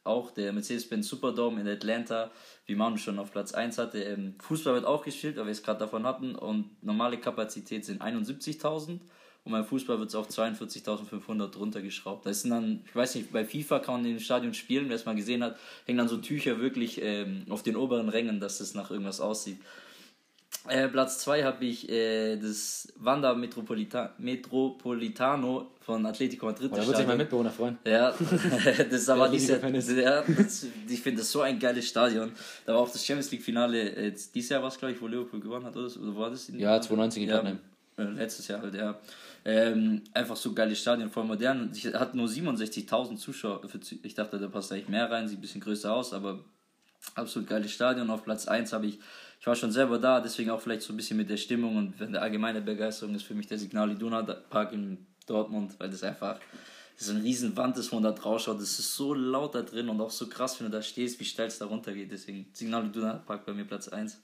auch 0.04 0.30
der 0.30 0.52
Mercedes-Benz 0.52 1.08
Superdome 1.08 1.60
in 1.60 1.68
Atlanta, 1.68 2.30
wie 2.66 2.74
Manu 2.74 2.98
schon 2.98 3.18
auf 3.18 3.32
Platz 3.32 3.52
1 3.52 3.78
hatte. 3.78 4.02
Ähm, 4.02 4.34
Fußball 4.40 4.74
wird 4.74 4.84
auch 4.84 5.04
gespielt, 5.04 5.36
weil 5.36 5.46
wir 5.46 5.52
es 5.52 5.62
gerade 5.62 5.80
davon 5.80 6.06
hatten 6.06 6.34
und 6.34 6.82
normale 6.82 7.18
Kapazität 7.18 7.84
sind 7.84 8.02
71.000 8.02 9.00
und 9.44 9.52
beim 9.52 9.64
Fußball 9.64 9.98
wird 9.98 10.08
es 10.08 10.14
auf 10.14 10.28
42.500 10.28 11.56
runtergeschraubt. 11.56 12.24
Das 12.24 12.42
sind 12.42 12.50
dann, 12.50 12.82
ich 12.86 12.96
weiß 12.96 13.14
nicht, 13.16 13.32
bei 13.32 13.44
FIFA 13.44 13.80
kann 13.80 13.94
man 13.94 14.04
in 14.04 14.12
dem 14.12 14.20
Stadion 14.20 14.54
spielen, 14.54 14.88
wer 14.88 14.96
es 14.96 15.04
mal 15.04 15.14
gesehen 15.14 15.42
hat, 15.42 15.58
hängen 15.84 15.98
dann 15.98 16.08
so 16.08 16.16
Tücher 16.16 16.60
wirklich 16.60 17.00
ähm, 17.02 17.44
auf 17.50 17.62
den 17.62 17.76
oberen 17.76 18.08
Rängen, 18.08 18.40
dass 18.40 18.60
es 18.60 18.74
nach 18.74 18.90
irgendwas 18.90 19.20
aussieht. 19.20 19.58
Äh, 20.66 20.88
Platz 20.88 21.18
2 21.18 21.44
habe 21.44 21.64
ich 21.66 21.90
äh, 21.90 22.36
das 22.36 22.92
Wanda 22.96 23.34
Metropolita 23.34 24.14
Metropolitano 24.16 25.73
von 25.84 26.04
Atletico 26.06 26.46
Madrid. 26.46 26.70
Oh, 26.72 26.76
da 26.76 26.86
wird 26.86 26.96
sich 26.96 27.06
mein. 27.06 27.18
Mitbewohner 27.18 27.50
freuen. 27.50 27.78
Ja, 27.86 28.10
das 28.90 29.02
ist 29.02 29.08
aber 29.08 29.28
dieses 29.28 29.60
Jahr, 29.62 29.70
ja, 29.70 30.24
das, 30.26 30.66
ich 30.88 31.00
finde 31.00 31.20
das 31.20 31.30
so 31.30 31.42
ein 31.42 31.58
geiles 31.58 31.86
Stadion. 31.86 32.32
Da 32.64 32.72
war 32.72 32.80
auch 32.80 32.90
das 32.90 33.04
Champions 33.04 33.30
League 33.30 33.42
Finale, 33.42 33.90
äh, 33.90 34.06
jetzt, 34.06 34.34
dieses 34.34 34.50
Jahr 34.50 34.62
war 34.62 34.68
es 34.68 34.78
glaube 34.78 34.94
ich, 34.94 35.00
wo 35.02 35.06
Liverpool 35.06 35.40
gewonnen 35.40 35.66
hat, 35.66 35.76
oder, 35.76 35.86
oder 35.86 36.16
war 36.16 36.30
das? 36.30 36.48
In, 36.48 36.58
Ja, 36.58 36.80
2019 36.80 37.22
in 37.24 37.28
ja, 37.28 37.36
Tottenham. 37.36 37.58
äh, 37.98 38.02
letztes 38.02 38.48
Jahr 38.48 38.62
halt, 38.62 38.74
ja. 38.74 38.98
Ähm, 39.44 40.00
einfach 40.14 40.36
so 40.36 40.54
geiles 40.54 40.80
Stadion, 40.80 41.10
voll 41.10 41.24
modern. 41.24 41.70
Ich 41.74 41.84
hat 41.86 42.14
nur 42.14 42.28
67.000 42.28 43.16
Zuschauer. 43.16 43.60
Ich 44.02 44.14
dachte, 44.14 44.38
da 44.38 44.48
passt 44.48 44.72
eigentlich 44.72 44.88
mehr 44.88 45.10
rein, 45.10 45.28
sieht 45.28 45.38
ein 45.38 45.42
bisschen 45.42 45.60
größer 45.60 45.94
aus, 45.94 46.14
aber 46.14 46.42
absolut 47.14 47.46
geiles 47.48 47.70
Stadion. 47.70 48.08
Auf 48.08 48.24
Platz 48.24 48.48
1 48.48 48.72
habe 48.72 48.86
ich, 48.86 48.98
ich 49.38 49.46
war 49.46 49.54
schon 49.54 49.70
selber 49.70 49.98
da, 49.98 50.20
deswegen 50.20 50.48
auch 50.48 50.62
vielleicht 50.62 50.80
so 50.80 50.94
ein 50.94 50.96
bisschen 50.96 51.18
mit 51.18 51.28
der 51.28 51.36
Stimmung 51.36 51.76
und 51.76 52.00
der 52.00 52.22
allgemeine 52.22 52.62
Begeisterung 52.62 53.14
ist 53.14 53.24
für 53.24 53.34
mich 53.34 53.46
der 53.46 53.58
Signal 53.58 53.90
Iduna 53.90 54.22
Park 54.22 54.72
in 54.72 55.06
Dortmund, 55.26 55.74
weil 55.78 55.90
das 55.90 56.02
einfach 56.02 56.38
das 56.96 57.08
ist 57.08 57.14
eine 57.14 57.24
riesen 57.24 57.56
Wand 57.56 57.76
ist, 57.76 57.90
wo 57.90 57.96
man 57.96 58.04
da 58.04 58.12
drauf 58.12 58.40
schaut. 58.40 58.60
Das 58.60 58.78
ist 58.78 58.94
so 58.94 59.14
laut 59.14 59.54
da 59.54 59.62
drin 59.62 59.88
und 59.88 60.00
auch 60.00 60.10
so 60.10 60.28
krass, 60.28 60.60
wenn 60.60 60.70
du 60.70 60.76
da 60.76 60.82
stehst, 60.82 61.18
wie 61.18 61.24
steil 61.24 61.48
es 61.48 61.58
da 61.58 61.66
runter 61.66 61.92
geht. 61.92 62.12
Deswegen 62.12 62.46
Signal 62.52 62.86
Iduna 62.86 63.22
Park 63.26 63.44
bei 63.46 63.52
mir 63.52 63.64
Platz 63.64 63.88
1. 63.88 64.20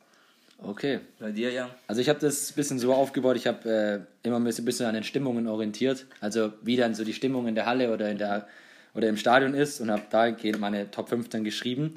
Okay. 0.62 1.00
Bei 1.18 1.32
dir, 1.32 1.50
Jan? 1.50 1.70
Also 1.88 2.00
ich 2.00 2.08
habe 2.08 2.20
das 2.20 2.50
ein 2.50 2.54
bisschen 2.54 2.78
so 2.78 2.92
aufgebaut, 2.92 3.36
ich 3.36 3.46
habe 3.46 4.06
äh, 4.22 4.26
immer 4.26 4.36
ein 4.38 4.44
bisschen, 4.44 4.86
an 4.86 4.94
den 4.94 5.04
Stimmungen 5.04 5.48
orientiert. 5.48 6.06
Also 6.20 6.52
wie 6.62 6.76
dann 6.76 6.94
so 6.94 7.02
die 7.02 7.14
Stimmung 7.14 7.48
in 7.48 7.54
der 7.54 7.66
Halle 7.66 7.92
oder, 7.92 8.10
in 8.10 8.18
der, 8.18 8.46
oder 8.94 9.08
im 9.08 9.16
Stadion 9.16 9.54
ist 9.54 9.80
und 9.80 9.90
habe 9.90 10.02
dahingehend 10.10 10.60
meine 10.60 10.90
Top 10.90 11.08
5 11.08 11.28
dann 11.28 11.44
geschrieben. 11.44 11.94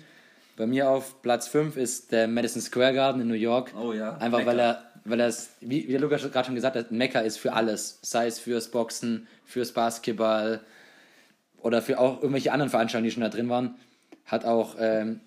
Bei 0.56 0.66
mir 0.66 0.89
auf 0.89 1.22
Platz 1.22 1.48
5 1.48 1.78
ist 1.78 2.12
der 2.12 2.28
Madison 2.28 2.62
Square 2.62 2.94
Garden 2.94 3.22
in 3.22 3.28
New 3.28 3.34
York. 3.34 3.74
Oh 3.76 3.92
ja, 3.92 4.18
Einfach 4.18 4.39
Mekka. 4.39 4.52
weil 4.52 4.60
er, 4.60 4.93
weil 5.06 5.20
er 5.20 5.28
es, 5.28 5.52
wie, 5.60 5.88
wie 5.88 5.92
der 5.92 6.00
Lukas 6.00 6.22
gerade 6.32 6.46
schon 6.46 6.56
gesagt 6.56 6.76
hat, 6.76 6.92
Mekka 6.92 7.20
ist 7.20 7.38
für 7.38 7.54
alles. 7.54 8.00
Sei 8.02 8.28
es 8.28 8.39
fürs 8.39 8.70
Boxen, 8.70 9.28
fürs 9.46 9.72
Basketball 9.72 10.62
oder 11.62 11.82
für 11.82 12.00
auch 12.00 12.22
irgendwelche 12.22 12.52
anderen 12.52 12.70
Veranstaltungen, 12.70 13.10
die 13.10 13.12
schon 13.12 13.24
da 13.24 13.30
drin 13.30 13.50
waren. 13.50 13.76
Hat 14.26 14.46
auch 14.46 14.76
ähm, 14.80 15.20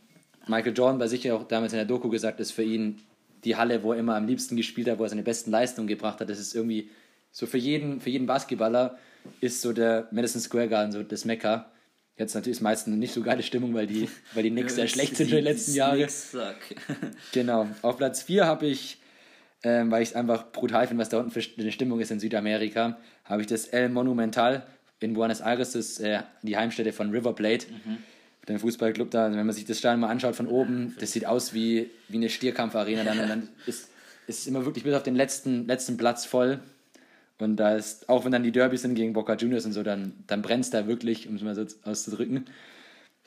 Michael 0.47 0.77
Jordan 0.77 0.99
bei 0.99 1.09
sich 1.09 1.25
ja 1.25 1.35
auch 1.35 1.45
damals 1.47 1.73
in 1.73 1.79
der 1.79 1.87
Doku 1.87 2.09
gesagt, 2.09 2.41
ist 2.41 2.53
für 2.53 2.63
ihn 2.63 3.01
die 3.45 3.57
Halle, 3.57 3.83
wo 3.83 3.93
er 3.93 3.99
immer 3.99 4.17
am 4.17 4.27
liebsten 4.27 4.57
gespielt 4.57 4.89
hat, 4.89 4.99
wo 4.99 5.05
er 5.05 5.09
seine 5.09 5.23
besten 5.23 5.51
Leistungen 5.51 5.89
gebracht 5.89 6.21
hat. 6.21 6.29
Das 6.31 6.39
ist 6.39 6.55
irgendwie 6.55 6.91
so 7.31 7.47
für 7.47 7.59
jeden, 7.59 8.01
für 8.01 8.11
jeden 8.11 8.27
Basketballer 8.27 8.99
ist 9.41 9.61
so 9.61 9.73
der 9.73 10.09
Madison 10.11 10.41
Square 10.41 10.69
Garden 10.69 10.93
so 10.93 11.03
das 11.03 11.25
Mekka. 11.25 11.71
Jetzt 12.17 12.35
natürlich 12.35 12.59
ist 12.59 12.63
meistens 12.63 12.97
nicht 12.97 13.13
so 13.13 13.23
geile 13.23 13.43
Stimmung, 13.43 13.75
weil 13.75 13.87
die, 13.87 14.09
weil 14.33 14.43
die 14.43 14.51
Knicks 14.53 14.75
sehr 14.75 14.89
schlecht 14.89 15.17
sind 15.17 15.29
in 15.31 15.37
den 15.37 15.45
letzten 15.45 15.75
Jahren. 15.75 15.99
Genau. 17.33 17.69
Auf 17.83 17.99
Platz 17.99 18.23
4 18.23 18.47
habe 18.47 18.67
ich, 18.67 18.99
ähm, 19.63 19.91
weil 19.91 20.03
ich 20.03 20.11
es 20.11 20.15
einfach 20.15 20.53
brutal 20.53 20.87
finde, 20.87 21.01
was 21.01 21.09
da 21.09 21.19
unten 21.19 21.31
für 21.31 21.43
eine 21.59 21.73
Stimmung 21.73 22.01
ist 22.01 22.11
in 22.11 22.21
Südamerika, 22.21 22.99
habe 23.25 23.43
ich 23.43 23.47
das 23.47 23.67
El 23.67 23.89
Monumental 23.89 24.67
in 25.01 25.15
Buenos 25.15 25.41
Aires, 25.41 25.73
das 25.73 25.91
ist 25.91 26.01
äh, 26.01 26.21
die 26.43 26.57
Heimstätte 26.57 26.93
von 26.93 27.11
River 27.11 27.35
Plate. 27.35 27.67
Mhm. 27.71 27.99
Den 28.49 28.61
Fußballclub 28.61 29.11
da, 29.11 29.29
wenn 29.33 29.45
man 29.45 29.53
sich 29.53 29.65
das 29.65 29.81
Stadion 29.81 30.01
mal 30.01 30.09
anschaut 30.09 30.37
von 30.37 30.47
oben, 30.47 30.95
das 31.01 31.11
sieht 31.11 31.27
aus 31.27 31.53
wie, 31.53 31.91
wie 32.09 32.17
eine 32.17 32.29
Stierkampfarena 32.29 33.03
dann. 33.03 33.19
Und 33.19 33.29
dann 33.29 33.49
ist, 33.67 33.89
ist 34.29 34.47
immer 34.47 34.65
wirklich 34.65 34.85
bis 34.85 34.95
auf 34.95 35.03
den 35.03 35.17
letzten, 35.17 35.67
letzten 35.67 35.97
Platz 35.97 36.25
voll. 36.25 36.61
Und 37.39 37.57
da 37.57 37.75
ist, 37.75 38.09
auch 38.09 38.25
wenn 38.25 38.31
dann 38.31 38.45
die 38.45 38.53
Derbys 38.53 38.83
sind 38.83 38.95
gegen 38.95 39.13
Boca 39.13 39.35
Juniors 39.35 39.67
und 39.67 39.73
so, 39.73 39.83
dann, 39.83 40.13
dann 40.29 40.43
brennt 40.43 40.65
es 40.65 40.71
da 40.71 40.87
wirklich, 40.87 41.29
um 41.29 41.35
es 41.35 41.43
mal 41.43 41.57
so 41.57 41.67
auszudrücken. 41.83 42.47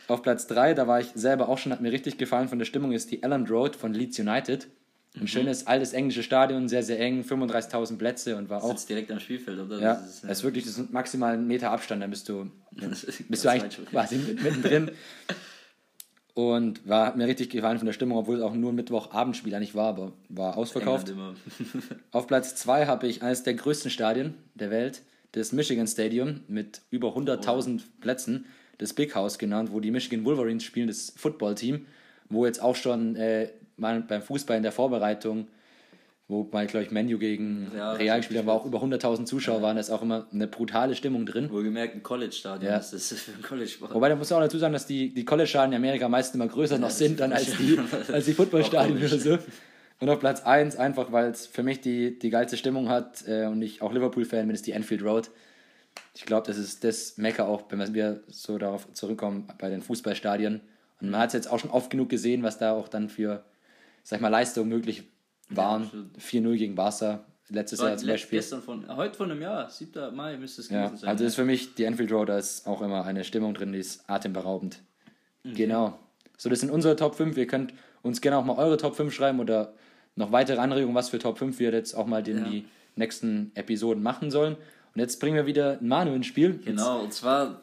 Auf 0.08 0.22
Platz 0.22 0.48
3, 0.48 0.74
da 0.74 0.88
war 0.88 1.02
ich 1.02 1.10
selber 1.14 1.50
auch 1.50 1.58
schon, 1.58 1.74
hat 1.74 1.82
mir 1.82 1.92
richtig 1.92 2.18
gefallen 2.18 2.48
von 2.48 2.58
der 2.58 2.66
Stimmung, 2.66 2.94
ist 2.94 3.12
die 3.12 3.22
Elland 3.22 3.52
Road 3.52 3.76
von 3.76 3.94
Leeds 3.94 4.18
United. 4.20 4.68
Ein 5.16 5.22
mhm. 5.22 5.28
schönes 5.28 5.66
altes 5.66 5.94
englisches 5.94 6.26
Stadion, 6.26 6.70
sehr, 6.70 6.84
sehr 6.84 7.00
eng, 7.00 7.24
35.000 7.24 7.98
Plätze 7.98 8.36
und 8.38 8.50
war 8.50 8.64
auch. 8.64 8.70
Sitzt 8.70 8.90
direkt 8.90 9.12
am 9.12 9.20
Spielfeld, 9.20 9.60
oder? 9.60 9.80
Ja, 9.80 9.96
das 9.96 10.16
ist, 10.16 10.24
das 10.24 10.38
ist 10.38 10.44
wirklich 10.44 10.66
das 10.66 10.78
ist 10.78 10.94
maximal 10.94 11.34
ein 11.34 11.48
Meter 11.48 11.72
Abstand, 11.72 12.04
dann 12.04 12.12
bist 12.12 12.30
du, 12.30 12.52
bist 13.28 13.44
du 13.44 13.50
eigentlich 13.50 13.86
quasi 13.86 14.18
mittendrin. 14.18 14.92
Und 16.36 16.88
war, 16.88 17.08
hat 17.08 17.18
mir 17.18 17.28
richtig 17.28 17.50
gefallen 17.50 17.80
von 17.80 17.86
der 17.86 17.92
Stimmung, 17.92 18.18
obwohl 18.18 18.38
es 18.38 18.42
auch 18.42 18.54
nur 18.54 18.72
ein 18.72 18.76
Mittwochabendspiel 18.76 19.54
eigentlich 19.54 19.76
war, 19.76 19.90
aber 19.90 20.14
war 20.30 20.56
ausverkauft. 20.56 21.14
Auf 22.12 22.28
Platz 22.28 22.56
2 22.56 22.86
habe 22.86 23.08
ich 23.08 23.22
eines 23.24 23.44
der 23.44 23.56
größten 23.56 23.92
Stadien 23.92 24.36
der 24.56 24.72
Welt, 24.72 25.02
das 25.34 25.52
Michigan 25.52 25.86
Stadium 25.86 26.40
mit 26.48 26.82
über 26.92 27.10
100.000 27.10 27.80
oh. 27.80 27.84
Plätzen, 28.00 28.46
das 28.78 28.94
Big 28.94 29.16
House 29.16 29.38
genannt, 29.38 29.72
wo 29.74 29.82
die 29.82 29.92
Michigan 29.92 30.24
Wolverines 30.24 30.64
spielen, 30.64 30.88
das 30.88 31.12
Footballteam, 31.18 31.86
wo 32.30 32.46
jetzt 32.46 32.62
auch 32.62 32.78
schon 32.78 33.18
äh, 33.18 33.50
beim 33.80 34.22
Fußball 34.22 34.58
in 34.58 34.64
der 34.64 34.72
Vorbereitung 34.72 35.48
Wobei, 36.30 36.68
glaube 36.68 36.86
ich, 36.86 36.92
Menu 36.92 37.18
gegen 37.18 37.72
ja, 37.76 37.94
Real 37.94 38.20
gespielt 38.20 38.38
haben, 38.38 38.46
war 38.46 38.54
auch 38.54 38.66
über 38.68 38.84
100.000 38.84 39.26
Zuschauer 39.26 39.58
ja. 39.58 39.62
waren, 39.64 39.76
da 39.78 39.80
ist 39.80 39.90
auch 39.90 40.04
immer 40.04 40.28
eine 40.32 40.46
brutale 40.46 40.96
Stimmung 40.96 41.26
drin. 41.26 41.50
Wohlgemerkt 41.50 41.96
ein 41.96 42.04
College-Stadion 42.04 42.72
ja. 42.72 42.78
ist 42.78 42.94
das 42.94 43.12
für 43.14 43.32
ein 43.32 43.42
College-Sport. 43.42 43.96
Wobei, 43.96 44.10
da 44.10 44.16
muss 44.16 44.30
man 44.30 44.38
auch 44.38 44.44
dazu 44.44 44.60
sagen, 44.60 44.74
dass 44.74 44.86
die, 44.86 45.12
die 45.12 45.26
College-Stadien 45.26 45.72
in 45.72 45.78
Amerika 45.78 46.08
meistens 46.08 46.36
immer 46.36 46.48
größer 46.48 46.76
ja, 46.76 46.82
noch 46.82 46.92
sind 46.92 47.20
dann 47.20 47.34
als 47.34 47.58
die, 47.58 47.80
als 48.14 48.26
die 48.26 48.34
Football-Stadien 48.34 48.98
oder 49.00 49.18
so. 49.18 49.40
Und 50.00 50.10
auf 50.10 50.20
Platz 50.20 50.44
1 50.44 50.76
einfach, 50.76 51.12
weil 51.12 51.32
es 51.32 51.48
für 51.48 51.64
mich 51.64 51.82
die, 51.82 52.20
die 52.20 52.30
geilste 52.30 52.58
Stimmung 52.58 52.90
hat 52.90 53.28
äh, 53.28 53.48
und 53.48 53.64
ich 53.64 53.82
auch 53.82 53.92
Liverpool-Fan 53.92 54.46
bin, 54.46 54.54
ist 54.54 54.68
die 54.68 54.74
Enfield 54.74 55.02
Road. 55.02 55.32
Ich 56.14 56.28
glaube, 56.28 56.46
das 56.46 56.60
ist 56.60 56.84
das 56.84 57.18
Mecker 57.18 57.48
auch, 57.48 57.64
wenn 57.72 57.96
wir 57.96 58.22
so 58.28 58.60
darauf 58.60 58.94
zurückkommen, 58.94 59.48
bei 59.58 59.72
den 59.72 59.82
Fußballstadien. 59.82 60.62
Und 61.02 61.10
man 61.10 61.22
hat 61.22 61.30
es 61.30 61.34
jetzt 61.34 61.52
auch 61.52 61.58
schon 61.58 61.72
oft 61.72 61.90
genug 61.90 62.10
gesehen, 62.10 62.44
was 62.44 62.60
da 62.60 62.74
auch 62.74 62.88
dann 62.88 63.10
für, 63.10 63.44
sag 64.04 64.18
ich 64.18 64.22
mal, 64.22 64.30
Leistung 64.30 64.68
möglich 64.68 65.04
waren. 65.50 65.84
Ja, 65.84 66.22
4-0 66.22 66.58
gegen 66.58 66.76
Barca 66.76 67.26
letztes 67.50 67.82
Jahr 67.82 67.98
zum 67.98 68.08
Beispiel. 68.10 68.40
Gestern 68.40 68.62
von, 68.62 68.96
heute 68.96 69.16
von 69.16 69.32
einem 69.32 69.42
Jahr, 69.42 69.70
7. 69.70 70.16
Mai 70.16 70.38
müsste 70.38 70.62
es 70.62 70.70
ja, 70.70 70.86
gewesen 70.86 70.98
sein. 70.98 71.10
Also 71.10 71.26
ist 71.26 71.36
für 71.36 71.46
mich 71.46 71.76
die 71.76 71.84
Enfield 71.84 72.12
Road, 72.12 72.30
da 72.30 72.38
ist 72.38 72.68
auch 72.68 72.82
immer 72.82 73.06
eine 73.06 73.24
Stimmung 73.24 73.54
drin, 73.54 73.74
die 73.74 73.80
ist 73.80 74.08
atemberaubend. 74.10 74.82
Okay. 75.46 75.56
Genau. 75.56 75.98
So, 76.38 76.50
das 76.50 76.60
sind 76.60 76.70
unsere 76.70 76.96
Top 76.96 77.16
5. 77.16 77.38
Ihr 77.38 77.48
könnt 77.48 77.74
uns 78.02 78.22
gerne 78.22 78.38
auch 78.38 78.46
mal 78.46 78.58
eure 78.58 78.78
Top 78.78 78.96
5 78.96 79.14
schreiben 79.14 79.40
oder 79.40 79.74
noch 80.16 80.32
weitere 80.32 80.60
Anregungen, 80.60 80.96
was 80.96 81.10
für 81.10 81.20
Top 81.20 81.38
5 81.38 81.60
wir 81.60 81.72
jetzt 81.72 81.94
auch 81.94 82.06
mal 82.06 82.26
in 82.28 82.38
ja. 82.38 82.44
die 82.44 82.66
nächsten 82.96 83.52
Episoden 83.56 84.04
machen 84.04 84.32
sollen. 84.32 84.56
Und 84.94 85.02
jetzt 85.02 85.20
bringen 85.20 85.36
wir 85.36 85.46
wieder 85.46 85.78
Manu 85.82 86.14
ins 86.14 86.28
Spiel. 86.28 86.60
Genau, 86.64 87.02
und 87.02 87.14
zwar 87.14 87.62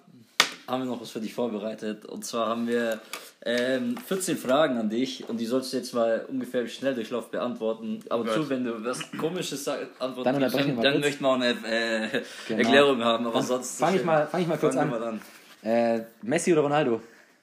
haben 0.67 0.83
wir 0.83 0.87
noch 0.87 1.01
was 1.01 1.11
für 1.11 1.21
dich 1.21 1.35
vorbereitet. 1.35 2.05
Und 2.05 2.25
zwar 2.25 2.49
haben 2.49 2.67
wir 2.67 3.01
ähm, 3.45 3.97
14 3.97 4.37
Fragen 4.37 4.79
an 4.79 4.91
dich 4.91 5.29
und 5.29 5.39
die 5.39 5.47
sollst 5.47 5.73
du 5.73 5.77
jetzt 5.77 5.95
mal 5.95 6.27
ungefähr 6.29 6.63
im 6.63 6.69
Schnelldurchlauf 6.69 7.31
beantworten. 7.31 8.01
Aber 8.09 8.25
oh 8.25 8.35
zu, 8.35 8.51
wenn 8.51 8.65
du 8.65 8.85
was 8.85 9.11
Komisches 9.13 9.67
antworten 9.69 10.25
dann, 10.25 10.39
gibst, 10.39 10.59
dann, 10.59 10.81
dann 10.81 11.01
möchten 11.01 11.25
wir 11.25 11.29
auch 11.29 11.35
eine 11.35 11.51
äh, 11.51 12.23
genau. 12.49 12.61
Erklärung 12.61 13.05
haben. 13.05 13.27
Aber 13.27 13.43
sonst. 13.43 13.79
Fange 13.79 13.99
ich, 13.99 14.05
mal, 14.05 14.27
fang 14.27 14.43
ich 14.43 14.49
mal 14.49 14.59
kurz 14.59 14.77
an. 14.77 14.93
an. 14.93 15.21
Äh, 15.63 16.03
Messi 16.23 16.53
oder 16.53 16.63
Ronaldo? 16.63 17.01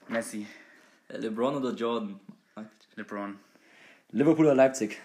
Messi. 0.10 0.46
Äh, 1.08 1.18
LeBron 1.18 1.56
oder 1.56 1.74
Jordan? 1.74 2.20
LeBron. 2.96 3.40
Liverpool 4.12 4.46
oder 4.46 4.56
Leipzig? 4.56 5.00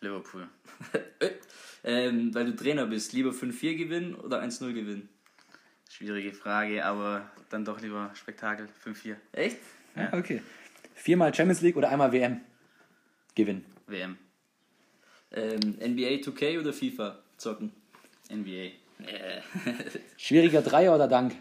Liverpool. 0.00 0.48
ähm, 1.84 2.34
weil 2.34 2.46
du 2.46 2.56
Trainer 2.56 2.86
bist, 2.86 3.12
lieber 3.12 3.30
5-4 3.30 3.76
gewinnen 3.76 4.14
oder 4.14 4.42
1-0 4.42 4.72
gewinnen? 4.72 5.08
Schwierige 5.90 6.32
Frage, 6.32 6.84
aber 6.84 7.28
dann 7.50 7.64
doch 7.64 7.80
lieber 7.80 8.12
Spektakel 8.14 8.68
5-4. 8.86 9.16
Echt? 9.32 9.58
Ja, 9.96 10.12
okay. 10.12 10.40
Viermal 10.94 11.34
Champions 11.34 11.62
League 11.62 11.76
oder 11.76 11.88
einmal 11.90 12.12
WM 12.12 12.40
gewinnen? 13.34 13.64
WM. 13.88 14.16
Ähm, 15.32 15.58
NBA 15.80 16.20
2K 16.22 16.60
oder 16.60 16.72
FIFA 16.72 17.18
zocken? 17.36 17.72
NBA. 18.32 18.70
Schwieriger 20.16 20.62
Dreier 20.62 20.94
oder 20.94 21.08
Dank? 21.08 21.34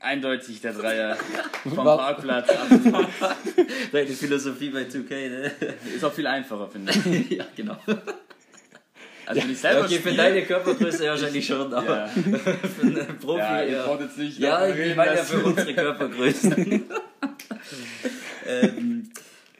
Eindeutig 0.00 0.62
der 0.62 0.72
Dreier. 0.72 1.16
Vom 1.64 1.84
Parkplatz. 1.84 2.48
Deine 3.92 4.06
Philosophie 4.06 4.70
bei 4.70 4.84
2K, 4.84 5.28
ne? 5.28 5.52
Ist 5.94 6.02
auch 6.02 6.12
viel 6.14 6.26
einfacher, 6.26 6.68
finde 6.68 6.92
ich. 6.92 7.30
ja, 7.30 7.44
genau. 7.54 7.76
Also 9.26 9.42
wenn 9.42 9.50
ich 9.50 9.58
selber 9.58 9.84
Okay, 9.84 9.98
für 9.98 10.12
deine 10.12 10.44
Körpergröße 10.44 11.06
wahrscheinlich 11.06 11.46
schon, 11.46 11.72
aber 11.72 11.96
ja. 11.96 12.06
für 12.08 12.82
einen 12.82 13.18
Profi. 13.18 13.40
Ja, 13.40 13.62
ja. 13.62 14.00
Jetzt 14.00 14.18
nicht 14.18 14.38
ja 14.38 14.68
ich 14.68 14.96
meine 14.96 15.16
ja 15.16 15.24
für 15.24 15.44
unsere 15.44 15.74
Körpergrößen. 15.74 16.84
ähm, 18.46 19.10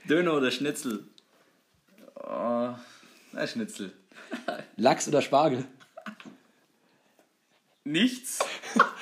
Döner 0.09 0.35
oder 0.35 0.50
Schnitzel? 0.50 1.05
Oh, 2.16 2.74
na, 3.33 3.46
Schnitzel. 3.46 3.92
Lachs 4.77 5.09
oder 5.09 5.22
Spargel? 5.22 5.64
Nichts. 7.85 8.40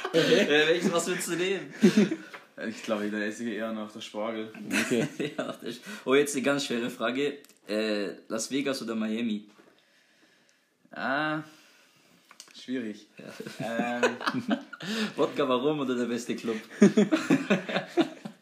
Okay. 0.08 0.40
Äh, 0.40 0.68
welches, 0.68 0.92
was 0.92 1.06
willst 1.06 1.28
du 1.28 1.36
nehmen? 1.36 1.72
Ich 2.68 2.82
glaube, 2.82 3.10
da 3.10 3.18
esse 3.18 3.44
ich 3.44 3.56
eher 3.56 3.72
noch 3.72 3.90
der 3.90 4.00
Spargel. 4.00 4.52
Okay. 4.84 5.08
ja, 5.36 5.54
oh, 6.04 6.14
jetzt 6.14 6.34
eine 6.34 6.42
ganz 6.44 6.66
schwere 6.66 6.90
Frage. 6.90 7.38
Äh, 7.68 8.10
Las 8.28 8.50
Vegas 8.50 8.82
oder 8.82 8.94
Miami? 8.94 9.46
Ah, 10.94 11.42
schwierig. 12.54 13.06
Ja. 13.18 14.00
Ähm, 14.00 14.16
Wodka 15.16 15.48
Warum 15.48 15.80
oder 15.80 15.94
der 15.94 16.04
beste 16.04 16.36
Club? 16.36 16.56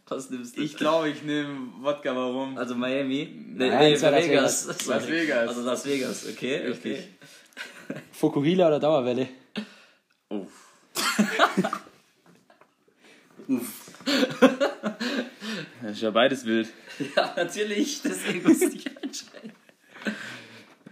Was 0.09 0.29
nimmst 0.29 0.57
du? 0.57 0.63
Ich 0.63 0.77
glaube, 0.77 1.09
ich 1.09 1.23
nehme 1.23 1.73
Wodka 1.81 2.15
Warum. 2.15 2.59
Also 2.59 2.75
Miami? 2.75 3.33
Nein, 3.55 3.79
nee, 3.79 3.93
Las 3.93 4.03
Vegas. 4.03 4.69
Vegas. 4.69 4.87
Las 4.87 5.09
Vegas. 5.09 5.49
Also 5.49 5.63
Las 5.63 5.87
Vegas, 5.87 6.27
okay. 6.29 6.57
Richtig. 6.67 6.99
okay. 7.89 8.01
Fukuhila 8.13 8.67
oder 8.67 8.81
Dauerwelle? 8.81 9.29
Uff. 10.29 10.49
Uff. 13.49 13.91
Das 15.83 15.93
ist 15.93 16.03
ja 16.03 16.11
beides 16.11 16.45
wild. 16.45 16.69
Ja, 17.17 17.33
natürlich. 17.37 18.03
Deswegen 18.03 18.47
musste 18.47 18.67
ich 18.67 18.87
entscheiden. 18.87 19.53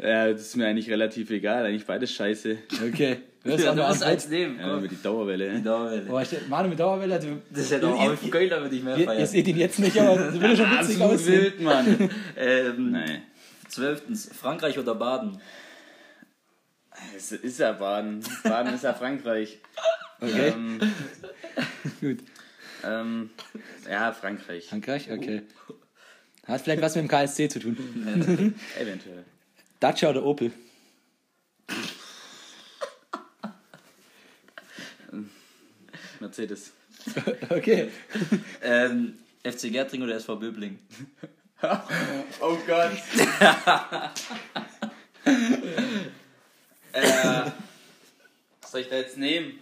Ja, 0.00 0.32
das 0.32 0.42
ist 0.42 0.56
mir 0.56 0.66
eigentlich 0.66 0.90
relativ 0.90 1.30
egal, 1.30 1.66
eigentlich 1.66 1.86
beides 1.86 2.12
scheiße. 2.12 2.58
Okay. 2.88 3.18
Das 3.44 3.62
ja, 3.62 3.72
du 3.72 3.82
musst 3.82 4.02
eins 4.02 4.28
nehmen. 4.28 4.58
Ja, 4.58 4.76
über 4.76 4.88
die 4.88 5.00
Dauerwelle. 5.00 5.54
Die 5.54 5.62
Dauerwelle. 5.62 6.02
Boah, 6.02 6.20
ich, 6.20 6.48
Manu 6.48 6.68
mit 6.68 6.78
Dauerwelle, 6.78 7.14
also, 7.14 7.28
Das 7.50 7.62
ist 7.62 7.70
ja 7.70 7.78
doch 7.78 7.98
auch 7.98 8.10
ein 8.10 8.30
Kölner, 8.30 8.60
würde 8.60 8.76
ich 8.76 8.82
mehr 8.82 8.98
feiern. 8.98 9.20
Ihr 9.20 9.26
seht 9.26 9.46
ihn 9.48 9.56
jetzt 9.56 9.78
nicht, 9.78 9.98
aber 9.98 10.16
das 10.18 10.34
würde 10.34 10.56
schon 10.56 10.70
witzig 10.70 11.00
Absolut 11.00 11.26
wild, 11.26 11.60
Mann. 11.60 12.10
ähm, 12.36 12.90
Nein. 12.90 13.22
Zwölftens, 13.68 14.28
Frankreich 14.34 14.78
oder 14.78 14.94
Baden? 14.96 15.40
Es 17.16 17.32
ist 17.32 17.60
ja 17.60 17.72
Baden. 17.72 18.22
Baden 18.42 18.74
ist 18.74 18.84
ja 18.84 18.92
Frankreich. 18.92 19.58
Okay. 20.20 20.48
Ähm, 20.48 20.80
Gut. 22.00 22.18
Ähm, 22.84 23.30
ja, 23.88 24.10
Frankreich. 24.10 24.66
Frankreich, 24.66 25.12
okay. 25.12 25.42
Hat 26.44 26.60
vielleicht 26.60 26.82
was 26.82 26.96
mit 26.96 27.04
dem 27.04 27.08
KSC 27.08 27.48
zu 27.48 27.60
tun. 27.60 27.76
Eventuell. 28.80 29.24
Dacia 29.80 30.10
oder 30.10 30.24
Opel? 30.24 30.52
Mercedes. 36.20 36.72
okay. 37.50 37.90
Ähm, 38.62 39.18
FC 39.44 39.70
Gertring 39.70 40.02
oder 40.02 40.16
SV 40.16 40.36
Böbling? 40.36 40.78
oh 41.62 42.58
Gott. 42.66 42.92
äh, 46.92 47.50
was 48.60 48.70
soll 48.70 48.80
ich 48.80 48.88
da 48.88 48.96
jetzt 48.96 49.16
nehmen? 49.16 49.60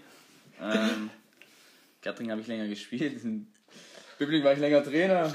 Ähm, 0.61 1.11
Gertring 2.01 2.31
habe 2.31 2.41
ich 2.41 2.47
länger 2.47 2.69
gespielt. 2.69 3.21
Böbling 4.19 4.45
war 4.45 4.55
ich 4.55 4.61
länger 4.61 4.83
Trainer. 4.83 5.31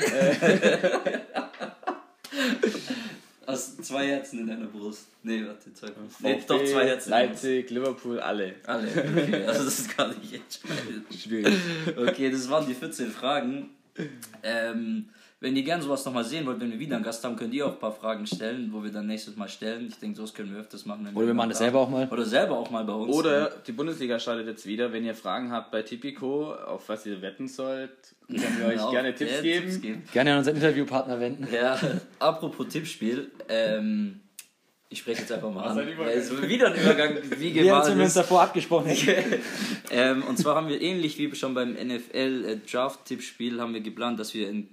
Hast 3.51 3.83
zwei 3.85 4.07
Herzen 4.07 4.39
in 4.39 4.47
deiner 4.47 4.67
Brust. 4.67 5.07
Nee, 5.23 5.45
warte, 5.45 5.73
zwei. 5.73 5.89
Nee, 6.19 6.41
doch 6.47 6.63
zwei 6.63 6.87
Herzen. 6.87 7.09
Leipzig, 7.09 7.69
Liverpool, 7.69 8.19
alle. 8.19 8.55
Alle. 8.65 8.87
Okay, 8.87 9.45
also 9.45 9.65
das 9.65 9.79
ist 9.79 9.97
gar 9.97 10.07
nicht 10.07 10.33
entscheidend. 10.33 11.13
Schwierig. 11.13 11.53
Okay, 11.95 12.31
das 12.31 12.49
waren 12.49 12.65
die 12.67 12.73
14 12.73 13.11
Fragen. 13.11 13.69
Ähm, 14.43 15.09
wenn 15.41 15.55
ihr 15.55 15.63
gerne 15.63 15.81
sowas 15.81 16.05
nochmal 16.05 16.23
sehen 16.23 16.45
wollt, 16.45 16.61
wenn 16.61 16.71
wir 16.71 16.77
wieder 16.79 16.95
einen 16.95 17.03
Gast 17.03 17.23
haben, 17.23 17.35
könnt 17.35 17.51
ihr 17.55 17.65
auch 17.65 17.73
ein 17.73 17.79
paar 17.79 17.91
Fragen 17.91 18.27
stellen, 18.27 18.69
wo 18.71 18.83
wir 18.83 18.91
dann 18.91 19.07
nächstes 19.07 19.35
Mal 19.35 19.49
stellen. 19.49 19.87
Ich 19.89 19.97
denke, 19.97 20.15
sowas 20.15 20.35
können 20.35 20.53
wir 20.53 20.61
öfters 20.61 20.85
machen. 20.85 21.03
wenn 21.03 21.15
Oder 21.15 21.27
wir 21.27 21.33
machen 21.33 21.49
das 21.49 21.57
selber 21.57 21.79
auch 21.79 21.89
mal. 21.89 22.07
Oder 22.11 22.25
selber 22.25 22.57
auch 22.59 22.69
mal 22.69 22.83
bei 22.85 22.93
uns. 22.93 23.11
Oder 23.15 23.49
die 23.65 23.71
Bundesliga 23.71 24.19
startet 24.19 24.45
jetzt 24.45 24.67
wieder. 24.67 24.93
Wenn 24.93 25.03
ihr 25.03 25.15
Fragen 25.15 25.51
habt 25.51 25.71
bei 25.71 25.81
Tipico, 25.81 26.53
auf 26.53 26.87
was 26.89 27.07
ihr 27.07 27.23
wetten 27.23 27.47
sollt, 27.47 27.89
können 28.27 28.59
wir 28.59 28.65
euch 28.67 28.73
Genau, 28.75 28.91
gerne 28.91 29.15
Tipps 29.15 29.41
geben. 29.41 29.65
Tipps 29.65 29.81
geben. 29.81 30.03
Gerne 30.13 30.31
an 30.33 30.37
unseren 30.37 30.55
Interviewpartner 30.57 31.19
wenden. 31.19 31.47
Ja, 31.51 31.79
apropos 32.19 32.67
Tippspiel. 32.67 33.31
Ähm, 33.49 34.19
ich 34.89 34.99
spreche 34.99 35.21
jetzt 35.21 35.31
einfach 35.31 35.51
mal 35.51 35.63
an. 35.63 35.79
ein 35.79 35.87
wieder 36.49 36.67
ein 36.67 36.79
Übergang, 36.79 37.15
wie 37.39 37.55
Wir, 37.55 37.75
uns 37.77 37.87
ist. 37.87 38.15
davor 38.17 38.43
abgesprochen 38.43 38.91
ähm, 39.89 40.21
und 40.23 40.37
zwar 40.37 40.55
haben 40.55 40.67
wir 40.67 40.81
ähnlich 40.81 41.17
wie 41.17 41.33
schon 41.33 41.53
beim 41.53 41.71
NFL 41.73 42.45
äh, 42.45 42.57
Draft-Tippspiel 42.69 43.59
haben 43.59 43.73
wir 43.73 43.79
geplant, 43.79 44.19
dass 44.19 44.33
wir 44.33 44.49
ein 44.49 44.69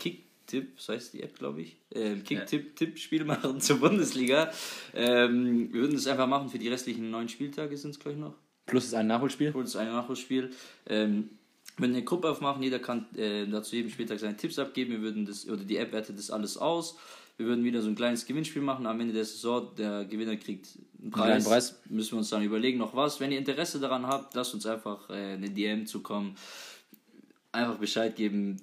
Kick-Tipp, 0.49 0.81
so 0.81 0.93
heißt 0.93 1.13
die 1.13 1.23
App, 1.23 1.39
glaube 1.39 1.63
ich, 1.63 1.77
äh, 1.91 2.13
ein 2.13 2.25
Kick-Tipp-Tippspiel 2.25 3.25
machen 3.27 3.61
zur 3.61 3.79
Bundesliga. 3.79 4.51
Ähm, 4.95 5.73
wir 5.73 5.83
würden 5.83 5.95
das 5.95 6.07
einfach 6.07 6.27
machen 6.27 6.49
für 6.49 6.59
die 6.59 6.69
restlichen 6.69 7.11
neun 7.11 7.29
Spieltage, 7.29 7.77
sind 7.77 7.91
es 7.91 7.99
gleich 7.99 8.17
noch. 8.17 8.35
Plus 8.67 8.87
ist 8.87 8.95
ein 8.95 9.07
Nachholspiel. 9.07 9.53
Holt 9.55 9.67
es 9.67 9.77
ein 9.77 9.89
Nachholspiel. 9.89 10.51
Ähm, 10.87 11.31
wir 11.77 11.85
würden 11.85 11.97
eine 11.97 12.05
Gruppe 12.05 12.31
aufmachen, 12.31 12.63
jeder 12.63 12.79
kann 12.79 13.07
äh, 13.15 13.47
dazu 13.47 13.77
jedem 13.77 13.91
Spieltag 13.91 14.19
seine 14.19 14.37
Tipps 14.37 14.59
abgeben. 14.59 14.91
Wir 14.91 15.03
würden 15.03 15.27
das, 15.27 15.49
oder 15.49 15.65
die 15.65 15.77
App 15.77 15.93
wertet 15.93 16.19
das 16.19 16.31
alles 16.31 16.57
aus. 16.57 16.99
Wir 17.37 17.47
würden 17.47 17.63
wieder 17.63 17.83
so 17.83 17.89
ein 17.89 17.95
kleines 17.95 18.27
Gewinnspiel 18.27 18.63
machen. 18.63 18.87
Am 18.87 18.99
Ende 19.01 19.15
der 19.15 19.25
Saison, 19.25 19.71
der 19.77 20.05
Gewinner 20.07 20.37
kriegt 20.37 20.67
einen 21.01 21.13
Preis. 21.13 21.45
Preis. 21.45 21.81
Müssen 21.89 22.13
wir 22.13 22.19
uns 22.19 22.31
dann 22.31 22.43
überlegen, 22.43 22.79
noch 22.79 22.97
was. 22.97 23.21
Wenn 23.21 23.31
ihr 23.31 23.39
Interesse 23.39 23.79
daran 23.79 24.07
habt, 24.07 24.35
lasst 24.35 24.55
uns 24.55 24.67
einfach 24.67 25.09
äh, 25.09 25.35
eine 25.35 25.49
DM 25.49 25.87
zukommen. 25.87 26.35
Einfach 27.53 27.77
Bescheid 27.77 28.17
geben. 28.17 28.57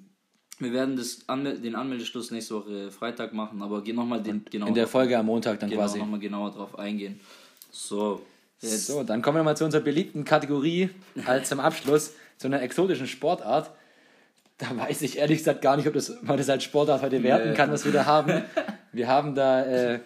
Wir 0.58 0.72
werden 0.72 0.96
das 0.96 1.20
Anmel 1.26 1.58
den 1.58 1.74
Anmeldeschluss 1.74 2.30
nächste 2.30 2.54
Woche 2.54 2.90
Freitag 2.90 3.34
machen, 3.34 3.60
aber 3.62 3.82
geh 3.82 3.92
nochmal 3.92 4.22
den 4.22 4.44
genau 4.50 4.66
In 4.66 4.74
der 4.74 4.86
Folge 4.86 5.18
am 5.18 5.26
Montag 5.26 5.60
dann 5.60 5.68
genau, 5.68 5.82
quasi. 5.82 5.98
noch 5.98 6.06
mal 6.06 6.18
genauer 6.18 6.50
drauf 6.50 6.78
eingehen. 6.78 7.20
So, 7.70 8.22
jetzt 8.60 8.86
So, 8.86 9.02
dann 9.02 9.20
kommen 9.20 9.36
wir 9.36 9.44
mal 9.44 9.56
zu 9.56 9.66
unserer 9.66 9.82
beliebten 9.82 10.24
Kategorie 10.24 10.88
als 11.26 11.50
zum 11.50 11.60
Abschluss 11.60 12.12
zu 12.38 12.46
einer 12.46 12.62
exotischen 12.62 13.06
Sportart. 13.06 13.70
Da 14.56 14.74
weiß 14.74 15.02
ich 15.02 15.18
ehrlich 15.18 15.38
gesagt 15.38 15.60
gar 15.60 15.76
nicht, 15.76 15.86
ob 15.86 15.92
das, 15.92 16.22
man 16.22 16.38
das 16.38 16.48
als 16.48 16.64
Sportart 16.64 17.02
heute 17.02 17.22
werten 17.22 17.52
kann, 17.54 17.70
was 17.70 17.84
wir 17.84 17.92
da 17.92 18.06
haben. 18.06 18.42
Wir 18.92 19.08
haben 19.08 19.34
da, 19.34 19.62
äh, 19.62 20.00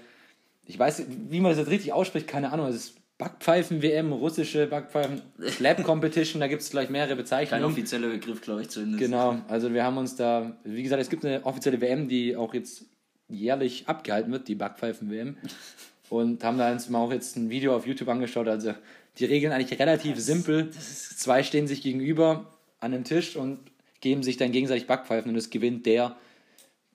ich 0.66 0.76
weiß, 0.76 1.05
wie 1.28 1.38
man 1.38 1.53
das 1.53 1.59
jetzt 1.59 1.70
richtig 1.70 1.92
ausspricht, 1.92 2.26
keine 2.26 2.51
Ahnung. 2.51 2.66
Es 2.66 2.74
ist 2.74 2.94
Backpfeifen-WM, 3.20 4.12
russische 4.12 4.66
Backpfeifen, 4.66 5.20
Slap 5.46 5.84
Competition, 5.84 6.40
da 6.40 6.48
gibt 6.48 6.62
es 6.62 6.70
gleich 6.70 6.90
mehrere 6.90 7.10
kein 7.10 7.18
Bezeichnungen. 7.18 7.64
offizieller 7.66 8.08
Begriff, 8.08 8.40
glaube 8.40 8.62
ich, 8.62 8.70
zumindest. 8.70 8.98
Genau, 8.98 9.36
also 9.46 9.72
wir 9.72 9.84
haben 9.84 9.98
uns 9.98 10.16
da, 10.16 10.56
wie 10.64 10.82
gesagt, 10.82 11.02
es 11.02 11.10
gibt 11.10 11.24
eine 11.24 11.44
offizielle 11.44 11.80
WM, 11.80 12.08
die 12.08 12.34
auch 12.34 12.54
jetzt 12.54 12.86
jährlich 13.28 13.86
abgehalten 13.86 14.32
wird, 14.32 14.48
die 14.48 14.54
Backpfeifen-WM. 14.54 15.36
Und 16.08 16.42
haben 16.42 16.58
da 16.58 16.72
uns 16.72 16.88
mal 16.88 16.98
auch 16.98 17.12
jetzt 17.12 17.36
ein 17.36 17.50
Video 17.50 17.76
auf 17.76 17.86
YouTube 17.86 18.08
angeschaut. 18.08 18.48
Also 18.48 18.74
die 19.18 19.26
Regeln 19.26 19.52
eigentlich 19.52 19.78
relativ 19.78 20.18
simpel. 20.18 20.70
Zwei 20.70 21.42
stehen 21.42 21.68
sich 21.68 21.82
gegenüber 21.82 22.46
an 22.80 22.92
einem 22.92 23.04
Tisch 23.04 23.36
und 23.36 23.58
geben 24.00 24.22
sich 24.22 24.36
dann 24.36 24.50
gegenseitig 24.50 24.86
Backpfeifen 24.86 25.30
und 25.30 25.36
es 25.36 25.50
gewinnt 25.50 25.86
der, 25.86 26.16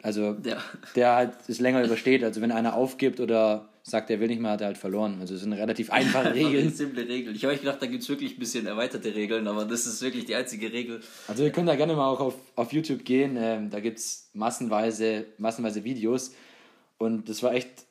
also 0.03 0.35
Ja. 0.43 0.57
der 0.95 1.15
halt 1.15 1.33
es 1.47 1.59
länger 1.59 1.83
übersteht. 1.83 2.23
Also 2.23 2.41
wenn 2.41 2.51
einer 2.51 2.75
aufgibt 2.75 3.19
oder 3.19 3.69
sagt, 3.83 4.09
er 4.09 4.19
will 4.19 4.27
nicht 4.27 4.41
mehr, 4.41 4.51
hat 4.51 4.61
er 4.61 4.67
halt 4.67 4.77
verloren. 4.79 5.17
Also 5.21 5.35
es 5.35 5.41
sind 5.41 5.53
relativ 5.53 5.91
einfache 5.91 6.33
Regeln. 6.33 6.71
Simple 6.73 7.07
Regeln. 7.07 7.35
Ich 7.35 7.45
habe 7.45 7.55
gedacht, 7.55 7.81
da 7.81 7.85
gibt 7.85 8.01
es 8.03 8.09
wirklich 8.09 8.35
ein 8.35 8.39
bisschen 8.39 8.65
erweiterte 8.65 9.13
Regeln, 9.13 9.47
aber 9.47 9.65
das 9.65 9.85
ist 9.85 10.01
wirklich 10.01 10.25
die 10.25 10.33
einzige 10.35 10.71
Regel. 10.73 11.01
Also 11.27 11.43
ihr 11.43 11.51
könnt 11.51 11.69
da 11.69 11.75
gerne 11.75 11.95
mal 11.95 12.07
auch 12.09 12.19
auf, 12.19 12.35
auf 12.55 12.73
YouTube 12.73 13.05
gehen. 13.05 13.37
Ähm, 13.39 13.69
da 13.69 13.79
gibt 13.79 13.99
es 13.99 14.29
massenweise, 14.33 15.25
massenweise 15.37 15.83
Videos. 15.83 16.33
Und 16.97 17.29
das 17.29 17.43
war 17.43 17.53
echt 17.53 17.85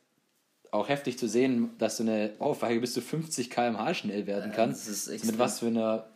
auch 0.73 0.89
heftig 0.89 1.17
zu 1.19 1.29
sehen, 1.29 1.71
dass 1.79 1.99
so 1.99 2.03
eine 2.03 2.33
Ohrfeige 2.41 2.81
bis 2.81 2.93
zu 2.95 3.01
50 3.01 3.49
km/h 3.51 3.95
schnell 3.95 4.27
werden 4.27 4.51
kann. 4.51 4.71
das 4.71 4.89
ist 4.89 5.03
Also 5.03 5.13
extrem. 5.13 5.31
mit 5.31 5.39
was 5.39 5.61
für 5.61 5.67
einer 5.67 6.07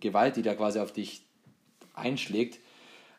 Gewalt, 0.00 0.36
die 0.36 0.42
da 0.42 0.54
quasi 0.54 0.78
auf 0.78 0.92
dich 0.92 1.22
einschlägt. 1.94 2.58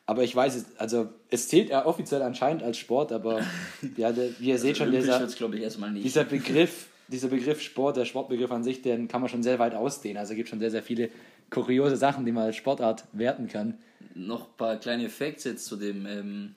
Aber 0.08 0.24
ich 0.24 0.34
weiß 0.34 0.56
es, 0.56 0.64
also 0.78 1.10
es 1.28 1.48
zählt 1.48 1.68
ja 1.68 1.84
offiziell 1.84 2.22
anscheinend 2.22 2.62
als 2.62 2.78
Sport, 2.78 3.12
aber 3.12 3.42
ja, 3.98 4.10
der, 4.10 4.30
wie 4.38 4.48
ihr 4.48 4.58
seht 4.58 4.78
schon, 4.78 4.90
dieser, 4.90 5.26
dieser 5.26 6.24
Begriff, 6.24 6.86
dieser 7.08 7.28
Begriff 7.28 7.60
Sport, 7.60 7.98
der 7.98 8.06
Sportbegriff 8.06 8.50
an 8.50 8.64
sich, 8.64 8.80
den 8.80 9.06
kann 9.06 9.20
man 9.20 9.28
schon 9.28 9.42
sehr 9.42 9.58
weit 9.58 9.74
ausdehnen. 9.74 10.16
Also 10.16 10.32
es 10.32 10.38
gibt 10.38 10.48
schon 10.48 10.60
sehr, 10.60 10.70
sehr 10.70 10.82
viele 10.82 11.10
kuriose 11.50 11.96
Sachen, 11.96 12.24
die 12.24 12.32
man 12.32 12.44
als 12.44 12.56
Sportart 12.56 13.04
werten 13.12 13.48
kann. 13.48 13.78
Noch 14.14 14.48
ein 14.48 14.56
paar 14.56 14.76
kleine 14.76 15.08
Facts 15.08 15.44
jetzt 15.44 15.66
zu 15.66 15.76
dem 15.76 16.04
ähm, 16.06 16.54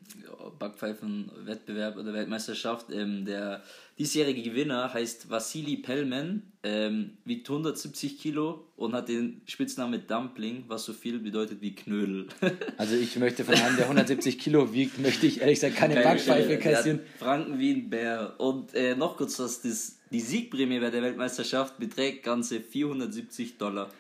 Backpfeifen-Wettbewerb 0.57 1.97
oder 1.97 2.13
Weltmeisterschaft. 2.13 2.87
Ähm, 2.91 3.25
der 3.25 3.61
diesjährige 3.99 4.41
Gewinner 4.41 4.93
heißt 4.93 5.29
Vassili 5.29 5.77
Pellman, 5.77 6.43
ähm, 6.63 7.17
wiegt 7.25 7.49
170 7.49 8.19
Kilo 8.19 8.65
und 8.77 8.93
hat 8.93 9.09
den 9.09 9.41
Spitznamen 9.45 10.01
Dumpling, 10.07 10.65
was 10.67 10.85
so 10.85 10.93
viel 10.93 11.19
bedeutet 11.19 11.61
wie 11.61 11.75
Knödel. 11.75 12.27
Also 12.77 12.95
ich 12.95 13.15
möchte 13.17 13.43
von 13.43 13.53
einem, 13.53 13.75
der 13.75 13.85
170 13.85 14.39
Kilo 14.39 14.73
wiegt, 14.73 14.99
möchte 14.99 15.27
ich 15.27 15.41
ehrlich 15.41 15.59
gesagt 15.59 15.75
keine 15.75 15.93
Keine 15.93 16.05
Backpfeife 16.05 16.57
kassieren. 16.57 16.99
Franken 17.19 17.59
wie 17.59 17.73
ein 17.73 17.89
Bär. 17.89 18.33
Und 18.39 18.73
äh, 18.73 18.95
noch 18.95 19.17
kurz 19.17 19.39
was, 19.39 19.61
das, 19.61 19.99
die 20.11 20.19
Siegprämie 20.19 20.79
bei 20.79 20.89
der 20.89 21.03
Weltmeisterschaft 21.03 21.77
beträgt 21.77 22.23
ganze 22.23 22.59
470 22.59 23.57
Dollar. 23.57 23.91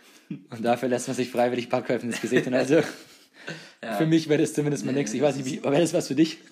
Und 0.49 0.63
dafür 0.63 0.89
lässt 0.89 1.07
man 1.07 1.15
sich 1.15 1.29
freiwillig 1.29 1.69
Backpfeifen 1.69 2.09
ins 2.09 2.21
Gesicht. 2.21 2.47
Und 2.47 2.53
also 2.53 2.81
für 3.97 4.05
mich 4.05 4.29
wäre 4.29 4.41
das 4.41 4.53
zumindest 4.53 4.85
mal 4.85 4.91
nichts. 4.93 5.13
Ich 5.13 5.21
weiß 5.21 5.35
nicht, 5.35 5.45
wie, 5.45 5.63
wäre 5.63 5.79
das 5.81 5.93
was 5.93 6.07
für 6.07 6.15
dich? 6.15 6.37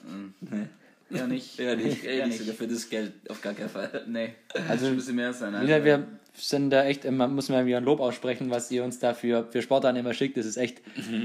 Ja, 1.11 1.25
nicht. 1.25 1.57
Ja, 1.57 1.75
nicht, 1.75 2.03
Ja, 2.03 2.11
ja, 2.11 2.27
nicht 2.27 2.37
sogar 2.37 2.53
für 2.53 2.67
das 2.67 2.87
Geld, 2.87 3.13
auf 3.29 3.41
gar 3.41 3.55
keinen 3.55 3.69
Fall. 3.69 4.03
Nee, 4.07 4.35
Also- 4.67 4.85
ein 4.85 4.95
bisschen 4.95 5.15
mehr 5.15 5.33
sein. 5.33 5.55
Also, 5.55 5.67
Ja, 5.67 5.83
wir 5.83 6.05
sind 6.35 6.69
da 6.69 6.85
echt, 6.85 7.09
man 7.09 7.33
muss 7.33 7.49
mal 7.49 7.65
wieder 7.65 7.77
ein 7.77 7.83
Lob 7.83 7.99
aussprechen, 7.99 8.51
was 8.51 8.69
ihr 8.69 8.83
uns 8.83 8.99
da 8.99 9.15
für, 9.15 9.47
für 9.49 9.63
Sportarten 9.63 9.97
immer 9.97 10.13
schickt. 10.13 10.37
Das 10.37 10.45
ist 10.45 10.57
echt, 10.57 10.81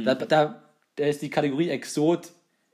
da, 0.07 0.15
da, 0.15 0.63
da 0.97 1.05
ist 1.05 1.21
die 1.21 1.29
Kategorie 1.29 1.69
Exot, 1.69 2.31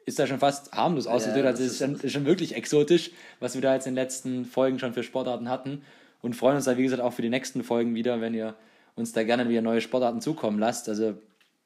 ist 0.06 0.20
da 0.20 0.28
schon 0.28 0.38
fast 0.38 0.70
harmlos 0.72 1.08
ausgedrückt. 1.08 1.44
das 1.46 1.60
also 1.60 1.64
es 1.64 1.70
ist 1.72 1.80
ist- 1.80 1.86
schon, 1.98 2.00
ist 2.06 2.12
schon 2.12 2.26
wirklich 2.26 2.54
exotisch, 2.54 3.10
was 3.40 3.54
wir 3.56 3.60
da 3.62 3.74
jetzt 3.74 3.88
in 3.88 3.94
den 3.96 4.02
letzten 4.04 4.44
Folgen 4.44 4.78
schon 4.78 4.92
für 4.94 5.02
Sportarten 5.02 5.48
hatten. 5.48 5.82
Und 6.22 6.36
freuen 6.36 6.54
uns 6.56 6.66
da, 6.66 6.76
wie 6.78 6.84
gesagt, 6.84 7.02
auch 7.02 7.12
für 7.12 7.22
die 7.22 7.28
nächsten 7.30 7.64
Folgen 7.64 7.92
wieder, 7.96 8.20
wenn 8.20 8.34
ihr 8.34 8.54
uns 8.96 9.12
da 9.12 9.22
gerne 9.22 9.48
wieder 9.48 9.62
neue 9.62 9.80
Sportarten 9.80 10.20
zukommen 10.20 10.58
lasst. 10.58 10.88
Also 10.88 11.14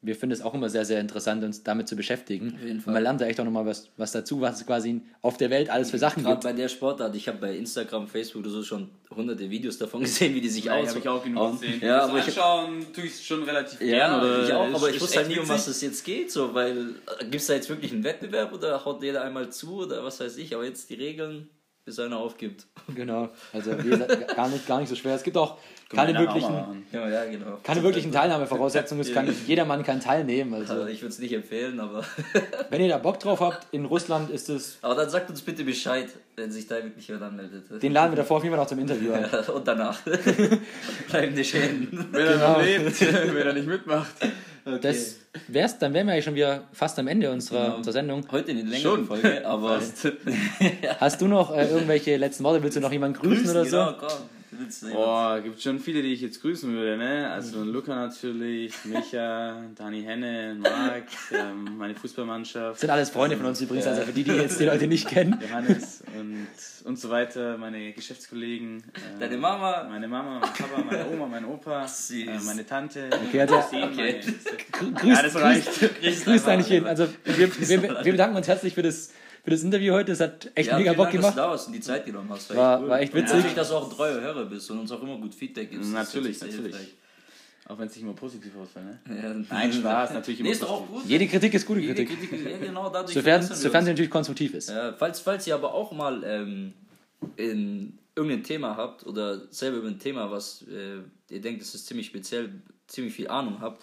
wir 0.07 0.15
finden 0.15 0.35
es 0.35 0.43
auch 0.43 0.53
immer 0.53 0.69
sehr, 0.69 0.85
sehr 0.85 1.01
interessant, 1.01 1.43
uns 1.45 1.63
damit 1.63 1.89
zu 1.89 1.97
beschäftigen. 1.97 2.59
jeden 2.61 2.77
Und 2.77 2.81
Fall. 2.83 2.93
man 2.93 3.03
lernt 3.03 3.23
da 3.23 3.25
echt 3.27 3.41
auch 3.41 3.45
nochmal 3.47 3.65
was, 3.65 3.89
was 3.97 4.13
dazu, 4.13 4.39
was 4.43 4.61
es 4.61 4.67
quasi 4.67 5.01
auf 5.23 5.39
der 5.39 5.49
Welt 5.49 5.71
alles 5.71 5.91
für 5.91 5.99
Sachen 5.99 6.23
Gerade 6.23 6.35
gibt. 6.35 6.45
bei 6.45 6.53
der 6.53 6.69
Sportart, 6.69 7.17
ich 7.17 7.27
habe 7.27 7.39
bei 7.39 7.57
Instagram, 7.57 8.07
Facebook 8.07 8.43
oder 8.43 8.51
so 8.51 8.63
schon 8.63 8.91
hunderte 9.17 9.49
Videos 9.49 9.79
davon 9.79 10.01
gesehen, 10.03 10.35
wie 10.35 10.43
die 10.43 10.51
sich 10.51 10.65
ja, 10.67 10.75
aus. 10.75 10.91
habe 10.91 10.99
ich 10.99 11.09
auch 11.09 11.25
genug 11.25 11.39
auf- 11.43 11.59
gesehen. 11.59 11.81
Ja, 11.81 12.01
das 12.01 12.11
aber 12.11 12.19
ich, 12.19 12.27
anschauen 12.27 12.87
tue 12.93 13.05
ich 13.05 13.27
schon 13.27 13.45
relativ 13.45 13.81
ja, 13.81 13.87
gern. 13.87 14.21
Oder 14.21 14.45
ich 14.47 14.53
auch, 14.53 14.75
aber 14.75 14.91
ich 14.91 15.01
wusste 15.01 15.17
halt 15.21 15.29
nie, 15.29 15.39
um 15.39 15.49
was 15.49 15.67
es 15.69 15.81
jetzt 15.81 16.05
geht, 16.05 16.31
so, 16.31 16.53
weil 16.53 16.97
gibt 17.21 17.37
es 17.37 17.47
da 17.47 17.55
jetzt 17.55 17.71
wirklich 17.71 17.91
einen 17.91 18.05
Wettbewerb 18.05 18.53
oder 18.53 18.85
haut 18.85 19.03
jeder 19.03 19.23
einmal 19.25 19.49
zu 19.49 19.85
oder 19.85 20.05
was 20.05 20.21
weiß 20.21 20.37
ich, 20.37 20.55
aber 20.55 20.67
jetzt 20.67 20.91
die 20.91 20.95
Regeln, 20.97 21.49
bis 21.85 21.99
einer 21.99 22.17
aufgibt. 22.19 22.67
Genau, 22.95 23.29
also 23.53 23.77
wie 23.85 23.91
gesagt, 23.91 24.35
gar 24.37 24.49
nicht, 24.49 24.67
gar 24.67 24.81
nicht 24.81 24.89
so 24.89 24.95
schwer. 24.95 25.15
Es 25.15 25.23
gibt 25.23 25.37
auch 25.37 25.59
keine 25.91 26.19
wirklichen. 26.19 26.85
Ja, 26.93 27.09
ja, 27.09 27.25
genau. 27.27 27.59
keine 27.63 27.83
wirklichen 27.83 28.11
Teilnahmevoraussetzungen. 28.11 29.03
Es 29.03 29.13
kann, 29.13 29.33
jedermann 29.47 29.83
kann 29.85 30.01
teilnehmen. 30.01 30.55
Also 30.55 30.73
Also, 30.73 30.87
ich 30.87 31.03
würde 31.03 31.13
es 31.13 31.19
nicht 31.19 31.33
empfehlen, 31.35 31.79
aber, 31.81 32.03
wenn 32.71 32.81
ihr 32.81 32.89
da 32.89 32.99
Bock 32.99 33.21
drauf 33.21 33.41
habt, 33.41 33.67
in 33.73 33.85
Russland 33.85 34.31
ist 34.31 34.49
es, 34.49 34.79
aber 34.83 34.95
dann 34.95 35.11
sagt 35.11 35.29
uns 35.31 35.43
bitte 35.43 35.63
Bescheid, 35.65 36.09
wenn 36.37 36.51
sich 36.51 36.67
da 36.67 36.77
wirklich 36.77 37.07
jemand 37.07 37.25
anmeldet. 37.27 37.83
den 37.83 37.93
laden 37.93 38.13
wir 38.13 38.17
davor 38.17 38.39
auf 38.39 38.43
jeden 38.45 38.55
Fall 38.55 38.63
noch 38.65 38.69
zum 38.69 38.79
Interview 38.79 39.13
ein. 39.13 39.27
Ja, 39.33 39.41
und 39.53 39.69
danach. 39.69 39.99
Bleibende 41.09 41.45
Schäden. 41.45 42.09
Wenn 42.13 42.27
er 42.27 42.33
Genau. 42.35 42.53
noch 42.53 42.63
lebt, 42.63 43.01
wenn 43.01 43.47
er 43.47 43.53
nicht 43.53 43.67
mitmacht. 43.69 44.13
Das 44.81 45.17
wär's, 45.49 45.79
dann 45.79 45.93
wären 45.93 46.07
wir 46.07 46.15
eigentlich 46.15 46.25
schon 46.25 46.35
wieder 46.35 46.65
fast 46.73 46.99
am 46.99 47.07
Ende 47.07 47.31
unserer, 47.31 47.65
Genau. 47.65 47.77
unserer 47.77 47.93
Sendung. 47.93 48.25
Heute 48.31 48.53
eine 48.53 48.63
längere 48.63 48.81
Schon. 48.81 49.07
Folge, 49.07 49.47
aber. 49.47 49.81
Hast 51.01 51.21
du 51.21 51.27
noch 51.29 51.55
äh, 51.55 51.69
irgendwelche 51.69 52.17
letzten 52.17 52.45
Worte? 52.45 52.63
Willst 52.63 52.77
du 52.77 52.81
noch 52.81 52.93
jemanden 52.93 53.19
grüßen, 53.21 53.51
oder 53.51 53.65
so? 53.65 53.77
genau, 53.77 53.93
komm. 53.99 54.09
Boah, 54.93 55.41
gibt 55.41 55.61
schon 55.61 55.79
viele, 55.79 56.03
die 56.03 56.13
ich 56.13 56.21
jetzt 56.21 56.41
grüßen 56.43 56.73
würde, 56.73 56.97
ne? 56.97 57.31
Also 57.31 57.63
Luca 57.65 57.95
natürlich, 57.95 58.73
Micha, 58.85 59.63
Dani 59.77 60.03
Henne, 60.03 60.57
Marc, 60.61 61.05
ähm, 61.33 61.77
meine 61.77 61.95
Fußballmannschaft. 61.95 62.81
Sind 62.81 62.91
alles 62.91 63.11
Freunde 63.11 63.37
von 63.37 63.47
uns 63.47 63.61
übrigens, 63.61 63.87
also 63.87 64.03
für 64.03 64.13
die, 64.13 64.25
die 64.25 64.33
jetzt 64.33 64.59
die 64.61 64.65
Leute 64.65 64.87
nicht 64.87 65.09
kennen. 65.09 65.39
Johannes 65.41 66.03
und, 66.19 66.47
und 66.85 66.99
so 66.99 67.11
weiter, 67.11 67.57
meine 67.59 67.93
Geschäftskollegen. 67.93 68.83
ähm, 68.95 69.21
Deine 69.21 69.37
Mama. 69.37 69.85
Meine 69.89 70.09
Mama, 70.09 70.41
mein 70.41 70.53
Papa, 70.53 70.83
meine 70.85 71.07
Oma, 71.11 71.27
mein 71.27 71.45
Opa, 71.45 71.85
äh, 71.87 72.27
meine 72.45 72.67
Tante. 72.67 73.09
Okay, 73.29 73.41
also- 73.41 73.55
Okay. 73.57 73.89
meine- 73.95 74.93
Grüß, 74.95 75.09
Ja, 75.17 75.23
das 75.23 75.35
reicht. 75.37 75.71
grüßt 76.25 76.49
eigentlich 76.49 76.69
jeden. 76.69 76.87
Also 76.87 77.07
wir, 77.25 77.39
wir, 77.69 77.83
wir 77.83 78.03
bedanken 78.13 78.37
uns 78.37 78.49
herzlich 78.49 78.75
für 78.75 78.83
das 78.83 79.11
für 79.45 79.51
das 79.51 79.63
Interview 79.63 79.93
heute. 79.95 80.13
Es 80.13 80.21
hat 80.21 80.51
echt 80.55 80.71
Ja, 80.71 80.79
mega 80.79 80.93
Bock 80.95 81.11
Dank, 81.11 81.21
dass 81.23 81.35
du 81.35 81.41
gemacht. 81.41 81.61
da 81.61 81.67
und 81.67 81.73
die 81.75 81.81
Zeit 81.81 82.07
genommen 82.07 82.29
hast. 82.31 82.55
War- 82.55 82.81
cool. 82.83 82.89
war 82.89 83.01
echt 83.01 83.13
Und 83.15 83.21
witzig. 83.21 83.37
Natürlich, 83.37 83.55
dass 83.55 83.69
du 83.69 83.75
auch 83.77 83.91
ein 83.91 83.95
treuer 83.97 84.21
Hörer 84.21 84.45
bist 84.47 84.71
und 84.71 84.79
uns 84.81 84.91
auch 84.91 85.03
immer 85.03 85.17
gut 85.19 85.35
Feedback 85.35 85.71
gibst. 85.71 85.93
Natürlich, 85.93 86.41
natürlich. 86.41 86.75
Auch 87.67 87.79
wenn 87.79 87.87
es 87.87 87.95
nicht 87.95 88.03
immer 88.03 88.13
positiv 88.13 88.53
ausfällt, 88.57 88.85
ne? 88.85 88.99
Ja. 89.23 89.35
Nein, 89.57 89.73
Spaß, 89.73 90.13
natürlich 90.13 90.41
immer 90.41 90.49
Nee, 90.49 90.53
ist 90.55 90.63
doch 90.63 90.71
auch 90.71 90.81
positiv. 90.87 91.03
gut. 91.03 91.11
Jede 91.11 91.27
Kritik 91.29 91.55
ist 91.55 91.67
gute 91.67 91.81
Kritik. 91.83 92.09
Kritik, 92.11 92.51
ja 92.51 92.59
genau, 92.59 92.91
dadurch 92.91 93.15
Sofern, 93.15 93.43
sofern 93.43 93.85
sie 93.85 93.91
natürlich 93.93 94.11
konstruktiv 94.11 94.53
ist. 94.53 94.69
Ja, 94.69 94.93
falls, 94.93 95.21
falls 95.21 95.47
ihr 95.47 95.55
aber 95.55 95.73
auch 95.73 95.91
mal 95.93 96.23
ähm, 96.25 96.75
in 97.37 97.99
irgendein 98.15 98.43
Thema 98.45 98.77
habt 98.77 99.07
oder 99.07 99.51
selber 99.51 99.79
über 99.79 99.89
ein 99.89 99.99
Thema, 99.99 100.31
was 100.31 100.63
äh, 100.71 100.99
ihr 101.33 101.41
denkt, 101.41 101.63
das 101.63 101.75
ist 101.75 101.87
ziemlich 101.87 102.07
speziell, 102.07 102.51
ziemlich 102.87 103.15
viel 103.15 103.29
Ahnung 103.29 103.57
habt, 103.63 103.83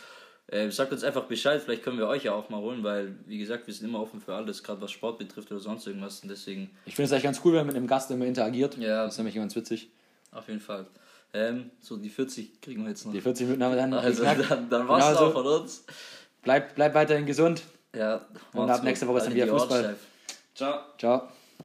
äh, 0.52 0.70
sagt 0.70 0.92
uns 0.92 1.04
einfach 1.04 1.24
Bescheid, 1.24 1.62
vielleicht 1.62 1.82
können 1.84 1.98
wir 1.98 2.08
euch 2.08 2.24
ja 2.26 2.34
auch 2.34 2.50
mal 2.50 2.60
holen, 2.60 2.84
weil, 2.84 3.16
wie 3.26 3.38
gesagt, 3.40 3.66
wir 3.68 3.74
sind 3.74 3.88
immer 3.88 4.00
offen 4.02 4.22
für 4.22 4.36
alles, 4.36 4.62
gerade 4.64 4.80
was 4.82 4.92
Sport 4.92 5.18
betrifft 5.18 5.50
oder 5.52 5.60
sonst 5.60 5.88
irgendwas 5.88 6.20
und 6.20 6.30
deswegen 6.30 6.70
Ich 6.86 6.96
finde 6.96 7.08
es 7.08 7.12
eigentlich 7.14 7.24
ganz 7.24 7.42
cool, 7.44 7.54
wenn 7.54 7.60
man 7.60 7.68
mit 7.68 7.76
einem 7.78 7.88
Gast 7.88 8.12
immer 8.12 8.26
interagiert. 8.26 8.78
Ja. 8.78 9.06
Das 9.06 9.14
ist 9.14 9.18
nämlich 9.18 9.36
ganz 9.36 9.56
witzig. 9.56 9.90
auf 10.32 10.48
jeden 10.48 10.60
Fall. 10.62 10.86
Ähm, 11.34 11.72
so, 11.80 11.96
die 11.98 12.10
40 12.10 12.62
kriegen 12.62 12.84
wir 12.84 12.90
jetzt 12.90 13.06
noch. 13.06 13.14
Die 13.14 13.22
40 13.22 13.46
Minuten 13.48 13.64
haben 13.64 13.72
wir 13.72 13.78
dann 13.78 13.94
Also, 13.94 14.24
geknackt. 14.24 14.52
dann, 14.52 14.70
dann 14.70 14.88
war's 14.88 15.04
Genau 15.06 15.14
es 15.14 15.18
so. 15.20 15.26
auch 15.26 15.34
von 15.34 15.48
uns. 15.62 15.86
Bleibt 16.44 16.76
bleib 16.76 16.94
weiterhin 16.94 17.26
gesund. 17.26 17.64
Ja, 17.96 18.26
Und 18.54 18.70
ab 18.70 18.84
nächster 18.84 19.08
Woche 19.08 19.18
ist 19.20 19.28
dann 19.28 19.34
wieder 19.36 19.48
Fußball. 19.48 19.96
Ciao. 20.56 20.80
Ciao. 20.98 21.30